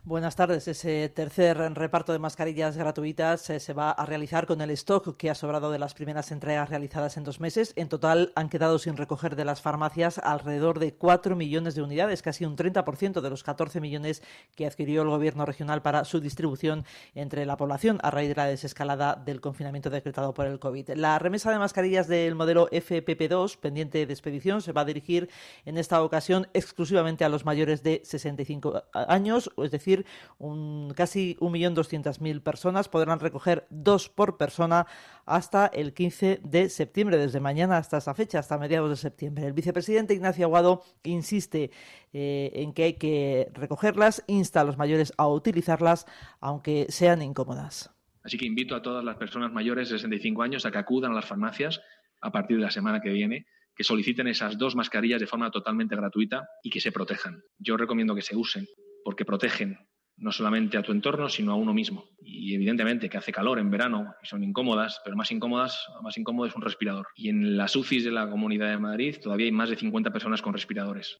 Buenas 0.08 0.38
tardes. 0.38 0.70
Ese 0.70 1.10
tercer 1.10 1.58
reparto 1.58 2.14
de 2.14 2.20
mascarillas 2.20 2.78
gratuitas 2.78 3.50
eh, 3.50 3.60
se 3.60 3.74
va 3.74 3.92
a 3.92 4.06
realizar 4.06 4.48
con 4.48 4.62
el 4.62 4.70
stock 4.70 5.18
que 5.18 5.30
ha 5.30 5.36
sobrado 5.36 5.70
de 5.70 5.80
las 5.80 5.94
primeras 5.94 6.32
entregas 6.32 6.70
realizadas 6.70 7.18
en 7.18 7.26
dos 7.26 7.42
meses. 7.42 7.74
En 7.76 7.90
total 7.90 8.32
han 8.34 8.48
quedado 8.48 8.80
sin 8.80 8.96
recoger 8.96 9.36
de 9.36 9.44
las 9.44 9.62
farmacias 9.62 10.18
alrededor 10.18 10.80
de 10.80 10.94
4 10.94 11.36
millones 11.36 11.76
de 11.76 11.82
unidades, 11.82 12.22
casi 12.22 12.46
un 12.46 12.56
30% 12.56 13.20
de 13.20 13.30
los 13.30 13.44
14 13.44 13.82
millones 13.82 14.24
que 14.56 14.66
adquirió 14.66 15.02
el 15.02 15.10
Gobierno 15.10 15.46
regional 15.46 15.82
para 15.82 16.06
su 16.06 16.22
distribución 16.22 16.86
entre 17.14 17.46
la 17.46 17.58
población 17.58 18.00
a 18.02 18.10
raíz 18.10 18.30
de 18.30 18.36
la 18.36 18.46
desescalada 18.46 19.22
del 19.26 19.42
confinamiento 19.42 19.90
decretado 19.90 20.34
por 20.34 20.48
el 20.48 20.58
COVID. 20.58 20.92
La 20.92 21.20
remesa 21.20 21.52
de 21.52 21.60
mascarillas 21.60 22.08
del 22.08 22.34
modelo 22.34 22.70
FPP2, 22.70 23.58
pendiente 23.58 24.06
de 24.06 24.14
expedición, 24.14 24.62
se 24.62 24.72
va 24.72 24.84
a 24.84 24.86
dirigir 24.86 25.30
en 25.66 25.78
esta 25.78 26.02
ocasión 26.02 26.48
exclusivamente 26.54 27.26
a 27.26 27.30
los 27.30 27.44
mayores 27.44 27.84
de 27.84 28.02
65 28.06 28.84
años, 28.94 29.52
es 29.58 29.72
decir, 29.72 29.97
un, 30.38 30.94
casi 30.96 31.36
1.200.000 31.40 32.42
personas 32.42 32.90
podrán 32.90 33.20
recoger 33.20 33.68
dos 33.70 34.10
por 34.10 34.38
persona 34.38 34.88
hasta 35.26 35.68
el 35.68 35.94
15 35.94 36.42
de 36.44 36.70
septiembre, 36.70 37.18
desde 37.18 37.40
mañana 37.40 37.78
hasta 37.78 37.98
esa 37.98 38.14
fecha, 38.14 38.40
hasta 38.40 38.58
mediados 38.58 38.90
de 38.90 38.96
septiembre. 38.96 39.46
El 39.46 39.54
vicepresidente 39.54 40.14
Ignacio 40.14 40.46
Aguado 40.46 40.84
insiste 41.04 41.72
eh, 42.14 42.52
en 42.54 42.74
que 42.74 42.84
hay 42.84 42.94
que 42.94 43.50
recogerlas, 43.54 44.24
insta 44.28 44.62
a 44.62 44.64
los 44.64 44.78
mayores 44.78 45.14
a 45.18 45.28
utilizarlas, 45.28 46.06
aunque 46.40 46.86
sean 46.90 47.22
incómodas. 47.22 47.92
Así 48.24 48.38
que 48.38 48.46
invito 48.46 48.76
a 48.76 48.82
todas 48.82 49.04
las 49.04 49.18
personas 49.18 49.52
mayores 49.52 49.90
de 49.90 49.98
65 49.98 50.44
años 50.44 50.66
a 50.66 50.72
que 50.72 50.78
acudan 50.78 51.12
a 51.12 51.16
las 51.16 51.26
farmacias 51.26 51.82
a 52.22 52.32
partir 52.32 52.58
de 52.58 52.64
la 52.64 52.72
semana 52.72 53.02
que 53.02 53.10
viene 53.10 53.46
que 53.78 53.84
soliciten 53.84 54.28
esas 54.28 54.58
dos 54.58 54.76
mascarillas 54.76 55.22
de 55.22 55.28
forma 55.28 55.52
totalmente 55.52 55.96
gratuita 55.96 56.50
y 56.64 56.72
que 56.72 56.82
se 56.82 56.92
protejan. 56.92 57.44
Yo 57.60 57.78
recomiendo 57.78 58.16
que 58.16 58.24
se 58.24 58.36
usen 58.36 58.66
porque 59.04 59.24
protegen 59.24 59.78
no 60.18 60.32
solamente 60.32 60.78
a 60.78 60.84
tu 60.84 60.92
entorno, 60.92 61.30
sino 61.30 61.52
a 61.52 61.56
uno 61.56 61.74
mismo. 61.74 62.06
Y 62.20 62.56
evidentemente 62.56 63.10
que 63.10 63.18
hace 63.18 63.32
calor 63.32 63.60
en 63.60 63.70
verano 63.72 64.16
y 64.22 64.28
son 64.28 64.44
incómodas, 64.44 65.00
pero 65.04 65.16
más 65.16 65.32
incómodas, 65.32 65.88
más 66.02 66.18
incómodo 66.18 66.48
es 66.48 66.56
un 66.56 66.62
respirador. 66.62 67.08
Y 67.16 67.30
en 67.30 67.58
las 67.58 67.76
UCIs 67.76 68.04
de 68.04 68.12
la 68.12 68.30
Comunidad 68.30 68.70
de 68.70 68.78
Madrid 68.78 69.16
todavía 69.22 69.46
hay 69.46 69.52
más 69.52 69.70
de 69.70 69.78
50 69.78 70.12
personas 70.12 70.42
con 70.42 70.54
respiradores. 70.54 71.20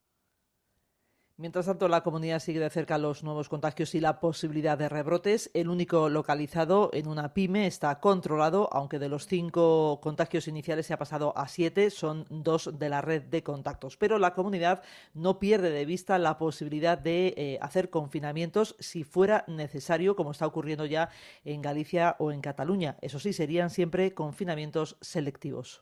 Mientras 1.40 1.68
tanto, 1.68 1.88
la 1.88 2.02
comunidad 2.02 2.40
sigue 2.40 2.60
de 2.60 2.72
cerca 2.72 2.98
los 2.98 3.24
nuevos 3.24 3.48
contagios 3.48 3.94
y 3.94 4.00
la 4.00 4.20
posibilidad 4.20 4.76
de 4.76 4.90
rebrotes. 4.90 5.52
El 5.54 5.70
único 5.70 6.10
localizado 6.10 6.90
en 6.94 7.08
una 7.08 7.36
pyme 7.36 7.68
está 7.68 8.00
controlado, 8.00 8.70
aunque 8.72 8.98
de 8.98 9.08
los 9.08 9.28
cinco 9.28 10.00
contagios 10.02 10.48
iniciales 10.48 10.88
se 10.88 10.96
ha 10.96 10.98
pasado 10.98 11.38
a 11.38 11.48
siete, 11.48 11.92
son 11.92 12.26
dos 12.32 12.80
de 12.80 12.90
la 12.90 13.02
red 13.02 13.22
de 13.22 13.44
contactos. 13.44 13.98
Pero 13.98 14.18
la 14.18 14.34
comunidad 14.34 14.82
no 15.14 15.38
pierde 15.38 15.70
de 15.70 15.86
vista 15.86 16.18
la 16.18 16.40
posibilidad 16.40 16.98
de 16.98 17.36
eh, 17.38 17.60
hacer 17.62 17.92
confinamientos 17.92 18.76
si 18.80 19.04
fuera 19.04 19.46
necesario, 19.48 20.16
como 20.16 20.32
está 20.32 20.48
ocurriendo 20.48 20.88
ya 20.88 21.12
en 21.46 21.62
Galicia 21.62 22.16
o 22.18 22.32
en 22.32 22.42
Cataluña. 22.42 22.98
Eso 23.04 23.20
sí, 23.20 23.32
serían 23.32 23.70
siempre 23.70 24.16
confinamientos 24.16 24.98
selectivos. 25.02 25.82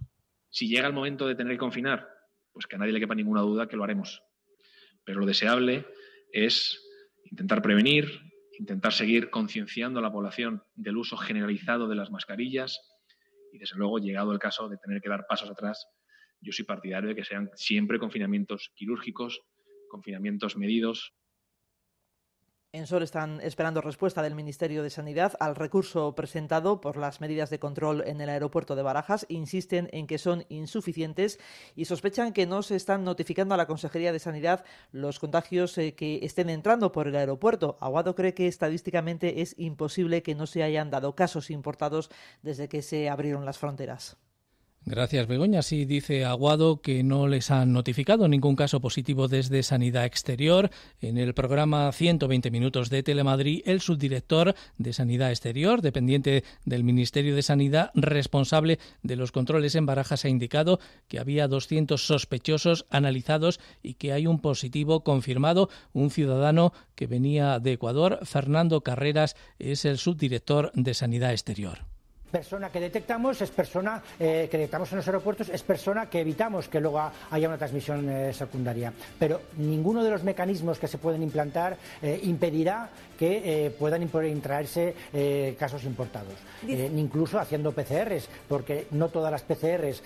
Si 0.49 0.67
llega 0.67 0.87
el 0.87 0.93
momento 0.93 1.25
de 1.25 1.35
tener 1.35 1.53
que 1.53 1.59
confinar, 1.59 2.09
pues 2.51 2.67
que 2.67 2.75
a 2.75 2.79
nadie 2.79 2.91
le 2.91 2.99
quepa 2.99 3.15
ninguna 3.15 3.39
duda 3.39 3.69
que 3.69 3.77
lo 3.77 3.85
haremos 3.85 4.21
pero 5.05 5.19
lo 5.19 5.25
deseable 5.25 5.85
es 6.31 6.81
intentar 7.23 7.61
prevenir, 7.61 8.21
intentar 8.59 8.93
seguir 8.93 9.29
concienciando 9.29 9.99
a 9.99 10.01
la 10.01 10.11
población 10.11 10.63
del 10.75 10.97
uso 10.97 11.17
generalizado 11.17 11.87
de 11.87 11.95
las 11.95 12.11
mascarillas 12.11 12.79
y, 13.53 13.57
desde 13.57 13.77
luego, 13.77 13.99
llegado 13.99 14.33
el 14.33 14.39
caso 14.39 14.67
de 14.67 14.77
tener 14.77 15.01
que 15.01 15.09
dar 15.09 15.25
pasos 15.27 15.49
atrás, 15.49 15.87
yo 16.41 16.51
soy 16.51 16.65
partidario 16.65 17.09
de 17.09 17.15
que 17.15 17.23
sean 17.23 17.49
siempre 17.55 17.99
confinamientos 17.99 18.71
quirúrgicos, 18.75 19.41
confinamientos 19.89 20.57
medidos, 20.57 21.13
en 22.75 22.87
Sol 22.87 23.03
están 23.03 23.39
esperando 23.41 23.79
respuesta 23.79 24.21
del 24.21 24.35
Ministerio 24.35 24.83
de 24.83 24.89
Sanidad 24.89 25.33
al 25.39 25.55
recurso 25.55 26.13
presentado 26.13 26.81
por 26.81 26.97
las 26.97 27.21
medidas 27.21 27.49
de 27.49 27.57
control 27.57 28.03
en 28.05 28.19
el 28.19 28.27
aeropuerto 28.27 28.75
de 28.75 28.83
Barajas. 28.83 29.25
Insisten 29.29 29.87
en 29.93 30.07
que 30.07 30.17
son 30.17 30.45
insuficientes 30.49 31.39
y 31.75 31.85
sospechan 31.85 32.33
que 32.33 32.45
no 32.45 32.63
se 32.63 32.75
están 32.75 33.05
notificando 33.05 33.53
a 33.53 33.57
la 33.57 33.67
Consejería 33.67 34.11
de 34.11 34.19
Sanidad 34.19 34.65
los 34.91 35.19
contagios 35.19 35.77
eh, 35.77 35.95
que 35.95 36.19
estén 36.23 36.49
entrando 36.49 36.91
por 36.91 37.07
el 37.07 37.15
aeropuerto. 37.15 37.77
Aguado 37.79 38.13
cree 38.13 38.33
que 38.33 38.47
estadísticamente 38.47 39.41
es 39.41 39.55
imposible 39.57 40.21
que 40.21 40.35
no 40.35 40.45
se 40.45 40.61
hayan 40.61 40.89
dado 40.89 41.15
casos 41.15 41.51
importados 41.51 42.09
desde 42.41 42.67
que 42.67 42.81
se 42.81 43.09
abrieron 43.09 43.45
las 43.45 43.57
fronteras. 43.57 44.17
Gracias, 44.87 45.25
Begoña. 45.25 45.63
Sí, 45.63 45.85
dice 45.85 46.25
Aguado 46.25 46.79
que 46.79 47.01
no 47.01 47.27
les 47.27 47.49
han 47.49 47.73
notificado 47.73 48.27
ningún 48.27 48.55
caso 48.55 48.79
positivo 48.81 49.27
desde 49.27 49.63
Sanidad 49.63 50.05
Exterior. 50.05 50.69
En 51.01 51.17
el 51.17 51.33
programa 51.33 51.91
120 51.91 52.51
Minutos 52.51 52.91
de 52.91 53.01
Telemadrid, 53.01 53.63
el 53.65 53.81
subdirector 53.81 54.53
de 54.77 54.93
Sanidad 54.93 55.31
Exterior, 55.31 55.81
dependiente 55.81 56.43
del 56.65 56.83
Ministerio 56.83 57.35
de 57.35 57.41
Sanidad, 57.41 57.89
responsable 57.95 58.77
de 59.01 59.15
los 59.15 59.31
controles 59.31 59.73
en 59.73 59.87
Barajas, 59.87 60.23
ha 60.23 60.29
indicado 60.29 60.79
que 61.07 61.17
había 61.17 61.47
200 61.47 62.05
sospechosos 62.05 62.85
analizados 62.91 63.59
y 63.81 63.95
que 63.95 64.13
hay 64.13 64.27
un 64.27 64.39
positivo 64.39 65.03
confirmado. 65.03 65.67
Un 65.93 66.11
ciudadano 66.11 66.73
que 66.93 67.07
venía 67.07 67.57
de 67.57 67.71
Ecuador, 67.71 68.19
Fernando 68.21 68.81
Carreras, 68.81 69.35
es 69.57 69.83
el 69.83 69.97
subdirector 69.97 70.71
de 70.75 70.93
Sanidad 70.93 71.31
Exterior 71.31 71.94
persona 72.35 72.69
que 72.69 72.81
detectamos 72.81 73.41
es 73.41 73.49
persona 73.49 74.03
eh, 74.19 74.49
que 74.51 74.57
detectamos 74.57 74.91
en 74.91 74.97
los 74.97 75.07
aeropuertos 75.07 75.47
es 75.47 75.63
persona 75.63 76.09
que 76.09 76.19
evitamos 76.19 76.67
que 76.67 76.81
luego 76.81 77.09
haya 77.31 77.47
una 77.47 77.57
transmisión 77.57 78.09
eh, 78.09 78.33
secundaria. 78.33 78.91
Pero 79.17 79.39
ninguno 79.55 80.03
de 80.03 80.09
los 80.09 80.21
mecanismos 80.21 80.77
que 80.77 80.89
se 80.89 80.97
pueden 80.97 81.23
implantar 81.23 81.77
eh, 82.01 82.19
impedirá 82.23 82.89
que 83.17 83.73
puedan 83.79 84.03
intraerse 84.03 84.93
casos 85.57 85.85
importados. 85.85 86.35
incluso 86.67 87.39
haciendo 87.39 87.71
PCRs, 87.71 88.27
porque 88.49 88.87
no 88.91 89.07
todas 89.07 89.31
las 89.31 89.43
PCRs 89.43 90.03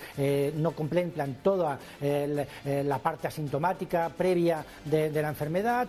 no 0.54 0.70
contemplan 0.70 1.38
toda 1.42 1.76
la 2.00 2.98
parte 3.00 3.26
asintomática 3.26 4.08
previa 4.16 4.64
de 4.84 5.22
la 5.22 5.28
enfermedad. 5.28 5.88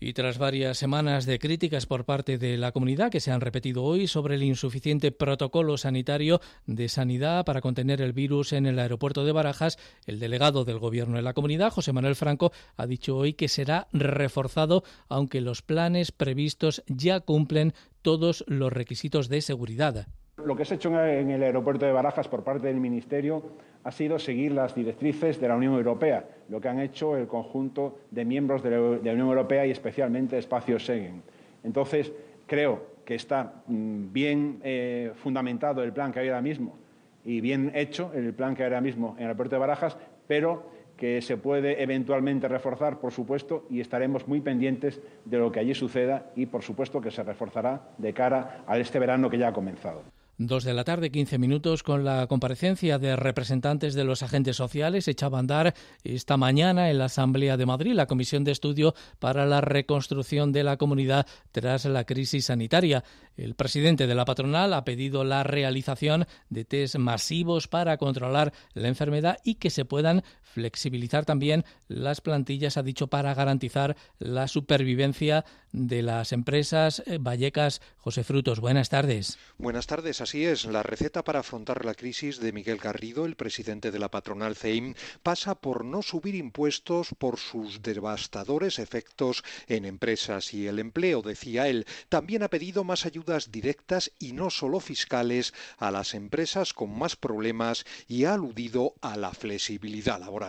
Y 0.00 0.12
tras 0.12 0.38
varias 0.38 0.76
semanas 0.76 1.24
de 1.24 1.38
críticas 1.38 1.86
por 1.86 2.04
parte 2.04 2.36
de 2.36 2.58
la 2.58 2.72
comunidad 2.72 3.10
que 3.10 3.20
se 3.20 3.30
han 3.30 3.40
repetido 3.40 3.84
hoy 3.84 4.06
sobre 4.06 4.34
el 4.34 4.42
insuficiente 4.42 5.12
protocolo 5.12 5.78
sanitario 5.78 6.40
de 6.66 6.88
sanidad 6.88 7.44
para 7.44 7.60
contener 7.60 8.00
el 8.00 8.12
virus 8.12 8.52
en 8.52 8.66
el 8.66 8.78
aeropuerto 8.78 9.24
de 9.24 9.32
Barajas, 9.32 9.78
el 10.06 10.18
delegado 10.18 10.64
del 10.64 10.78
Gobierno 10.78 11.16
de 11.16 11.22
la 11.22 11.32
comunidad, 11.32 11.72
José 11.72 11.92
Manuel 11.92 12.16
Franco, 12.16 12.52
ha 12.76 12.86
dicho 12.86 13.16
hoy 13.16 13.34
que 13.34 13.48
será 13.48 13.88
reforzado, 13.92 14.84
aunque 15.08 15.40
los 15.40 15.62
planes 15.62 16.12
previstos 16.12 16.82
ya 16.86 17.20
cumplen 17.20 17.72
todos 18.02 18.44
los 18.46 18.72
requisitos 18.72 19.28
de 19.28 19.40
seguridad. 19.40 20.06
Lo 20.42 20.56
que 20.56 20.64
se 20.64 20.74
ha 20.74 20.76
hecho 20.76 20.88
en 21.06 21.30
el 21.30 21.42
aeropuerto 21.42 21.86
de 21.86 21.92
Barajas 21.92 22.26
por 22.26 22.42
parte 22.42 22.66
del 22.66 22.80
Ministerio 22.80 23.42
ha 23.84 23.92
sido 23.92 24.18
seguir 24.18 24.52
las 24.52 24.74
directrices 24.74 25.40
de 25.40 25.46
la 25.46 25.54
Unión 25.54 25.74
Europea, 25.74 26.24
lo 26.48 26.60
que 26.60 26.68
han 26.68 26.80
hecho 26.80 27.16
el 27.16 27.28
conjunto 27.28 27.98
de 28.10 28.24
miembros 28.24 28.62
de 28.62 28.70
la 28.70 28.80
Unión 28.80 29.28
Europea 29.28 29.64
y 29.64 29.70
especialmente 29.70 30.36
Espacio 30.36 30.78
Schengen. 30.78 31.22
Entonces, 31.62 32.12
creo 32.46 32.82
que 33.04 33.14
está 33.14 33.62
mm, 33.68 34.12
bien 34.12 34.60
eh, 34.64 35.12
fundamentado 35.14 35.84
el 35.84 35.92
plan 35.92 36.10
que 36.10 36.20
hay 36.20 36.28
ahora 36.28 36.42
mismo 36.42 36.76
y 37.24 37.40
bien 37.40 37.70
hecho 37.74 38.10
el 38.12 38.34
plan 38.34 38.56
que 38.56 38.64
hay 38.64 38.68
ahora 38.68 38.80
mismo 38.80 39.14
en 39.16 39.22
el 39.22 39.26
aeropuerto 39.28 39.54
de 39.54 39.60
Barajas, 39.60 39.96
pero 40.26 40.64
que 40.96 41.22
se 41.22 41.36
puede 41.36 41.82
eventualmente 41.82 42.48
reforzar, 42.48 42.98
por 42.98 43.12
supuesto, 43.12 43.66
y 43.70 43.80
estaremos 43.80 44.26
muy 44.26 44.40
pendientes 44.40 45.00
de 45.24 45.38
lo 45.38 45.52
que 45.52 45.60
allí 45.60 45.74
suceda 45.74 46.30
y, 46.34 46.46
por 46.46 46.62
supuesto, 46.62 47.00
que 47.00 47.10
se 47.10 47.22
reforzará 47.22 47.88
de 47.98 48.12
cara 48.12 48.64
a 48.66 48.78
este 48.78 48.98
verano 48.98 49.30
que 49.30 49.38
ya 49.38 49.48
ha 49.48 49.52
comenzado. 49.52 50.13
Dos 50.36 50.64
de 50.64 50.74
la 50.74 50.82
tarde, 50.82 51.12
quince 51.12 51.38
minutos, 51.38 51.84
con 51.84 52.04
la 52.04 52.26
comparecencia 52.26 52.98
de 52.98 53.14
representantes 53.14 53.94
de 53.94 54.02
los 54.02 54.24
agentes 54.24 54.56
sociales, 54.56 55.06
echaba 55.06 55.38
a 55.38 55.40
andar 55.40 55.74
esta 56.02 56.36
mañana 56.36 56.90
en 56.90 56.98
la 56.98 57.04
Asamblea 57.04 57.56
de 57.56 57.66
Madrid 57.66 57.92
la 57.92 58.08
Comisión 58.08 58.42
de 58.42 58.50
Estudio 58.50 58.96
para 59.20 59.46
la 59.46 59.60
Reconstrucción 59.60 60.50
de 60.50 60.64
la 60.64 60.76
Comunidad 60.76 61.24
tras 61.52 61.84
la 61.84 62.02
crisis 62.02 62.46
sanitaria. 62.46 63.04
El 63.36 63.54
presidente 63.54 64.08
de 64.08 64.14
la 64.16 64.24
patronal 64.24 64.74
ha 64.74 64.84
pedido 64.84 65.22
la 65.22 65.44
realización 65.44 66.26
de 66.50 66.64
test 66.64 66.96
masivos 66.96 67.68
para 67.68 67.96
controlar 67.96 68.52
la 68.72 68.88
enfermedad 68.88 69.38
y 69.44 69.54
que 69.54 69.70
se 69.70 69.84
puedan 69.84 70.24
flexibilizar 70.54 71.24
también 71.24 71.64
las 71.88 72.20
plantillas, 72.20 72.76
ha 72.76 72.82
dicho, 72.82 73.08
para 73.08 73.34
garantizar 73.34 73.96
la 74.18 74.48
supervivencia 74.48 75.44
de 75.72 76.02
las 76.02 76.32
empresas. 76.32 77.02
Eh, 77.06 77.18
Vallecas, 77.20 77.82
José 77.98 78.22
Frutos, 78.22 78.60
buenas 78.60 78.88
tardes. 78.88 79.36
Buenas 79.58 79.88
tardes, 79.88 80.20
así 80.20 80.44
es. 80.44 80.64
La 80.64 80.84
receta 80.84 81.24
para 81.24 81.40
afrontar 81.40 81.84
la 81.84 81.94
crisis 81.94 82.38
de 82.38 82.52
Miguel 82.52 82.78
Garrido, 82.78 83.26
el 83.26 83.34
presidente 83.34 83.90
de 83.90 83.98
la 83.98 84.10
patronal 84.10 84.54
CEIM, 84.54 84.94
pasa 85.22 85.56
por 85.56 85.84
no 85.84 86.02
subir 86.02 86.36
impuestos 86.36 87.08
por 87.18 87.38
sus 87.38 87.82
devastadores 87.82 88.78
efectos 88.78 89.42
en 89.66 89.84
empresas 89.84 90.54
y 90.54 90.68
el 90.68 90.78
empleo, 90.78 91.22
decía 91.22 91.66
él. 91.66 91.86
También 92.08 92.44
ha 92.44 92.48
pedido 92.48 92.84
más 92.84 93.04
ayudas 93.04 93.50
directas 93.50 94.12
y 94.20 94.32
no 94.32 94.50
solo 94.50 94.78
fiscales 94.78 95.52
a 95.78 95.90
las 95.90 96.14
empresas 96.14 96.72
con 96.72 96.96
más 96.96 97.16
problemas 97.16 97.84
y 98.06 98.24
ha 98.24 98.34
aludido 98.34 98.94
a 99.00 99.16
la 99.16 99.32
flexibilidad 99.32 100.20
laboral. 100.20 100.43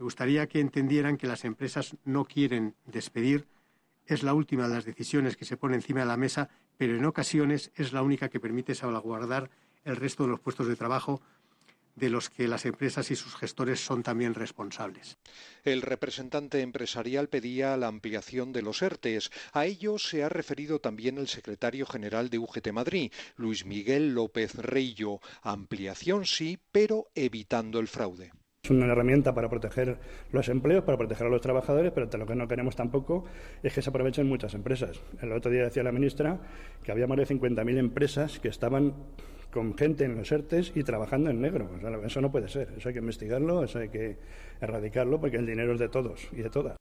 Me 0.00 0.04
gustaría 0.04 0.48
que 0.48 0.60
entendieran 0.60 1.18
que 1.18 1.26
las 1.26 1.44
empresas 1.44 1.94
no 2.06 2.24
quieren 2.24 2.74
despedir 2.86 3.46
es 4.06 4.22
la 4.22 4.32
última 4.32 4.66
de 4.66 4.74
las 4.74 4.86
decisiones 4.86 5.36
que 5.36 5.44
se 5.44 5.58
pone 5.58 5.74
encima 5.74 6.00
de 6.00 6.06
la 6.06 6.16
mesa, 6.16 6.48
pero 6.78 6.96
en 6.96 7.04
ocasiones 7.04 7.70
es 7.74 7.92
la 7.92 8.02
única 8.02 8.30
que 8.30 8.40
permite 8.40 8.74
salvaguardar 8.74 9.50
el 9.84 9.96
resto 9.96 10.22
de 10.22 10.30
los 10.30 10.40
puestos 10.40 10.68
de 10.68 10.76
trabajo 10.76 11.20
de 11.96 12.08
los 12.08 12.30
que 12.30 12.48
las 12.48 12.64
empresas 12.64 13.10
y 13.10 13.14
sus 13.14 13.36
gestores 13.36 13.84
son 13.84 14.02
también 14.02 14.32
responsables. 14.32 15.18
El 15.64 15.82
representante 15.82 16.62
empresarial 16.62 17.28
pedía 17.28 17.76
la 17.76 17.88
ampliación 17.88 18.54
de 18.54 18.62
los 18.62 18.80
ERTES. 18.80 19.30
A 19.52 19.66
ello 19.66 19.98
se 19.98 20.24
ha 20.24 20.30
referido 20.30 20.80
también 20.80 21.18
el 21.18 21.28
secretario 21.28 21.84
general 21.84 22.30
de 22.30 22.38
UGT 22.38 22.72
Madrid, 22.72 23.12
Luis 23.36 23.66
Miguel 23.66 24.14
López 24.14 24.54
Reillo. 24.54 25.20
Ampliación 25.42 26.24
sí, 26.24 26.58
pero 26.72 27.10
evitando 27.14 27.80
el 27.80 27.86
fraude. 27.86 28.32
Es 28.70 28.76
una 28.76 28.86
herramienta 28.86 29.34
para 29.34 29.48
proteger 29.48 29.98
los 30.30 30.48
empleos, 30.48 30.84
para 30.84 30.96
proteger 30.96 31.26
a 31.26 31.30
los 31.30 31.40
trabajadores, 31.40 31.90
pero 31.90 32.08
lo 32.16 32.24
que 32.24 32.36
no 32.36 32.46
queremos 32.46 32.76
tampoco 32.76 33.24
es 33.64 33.74
que 33.74 33.82
se 33.82 33.90
aprovechen 33.90 34.28
muchas 34.28 34.54
empresas. 34.54 35.00
El 35.20 35.32
otro 35.32 35.50
día 35.50 35.64
decía 35.64 35.82
la 35.82 35.90
ministra 35.90 36.38
que 36.84 36.92
había 36.92 37.08
más 37.08 37.18
de 37.18 37.26
50.000 37.26 37.78
empresas 37.78 38.38
que 38.38 38.46
estaban 38.46 38.94
con 39.50 39.76
gente 39.76 40.04
en 40.04 40.14
los 40.14 40.30
ERTES 40.30 40.70
y 40.76 40.84
trabajando 40.84 41.30
en 41.30 41.40
negro. 41.40 41.68
eso 42.06 42.20
no 42.20 42.30
puede 42.30 42.48
ser. 42.48 42.68
Eso 42.76 42.90
hay 42.90 42.92
que 42.92 43.00
investigarlo, 43.00 43.64
eso 43.64 43.80
hay 43.80 43.88
que 43.88 44.18
erradicarlo, 44.60 45.20
porque 45.20 45.38
el 45.38 45.46
dinero 45.46 45.72
es 45.72 45.80
de 45.80 45.88
todos 45.88 46.28
y 46.30 46.36
de 46.36 46.50
todas. 46.50 46.76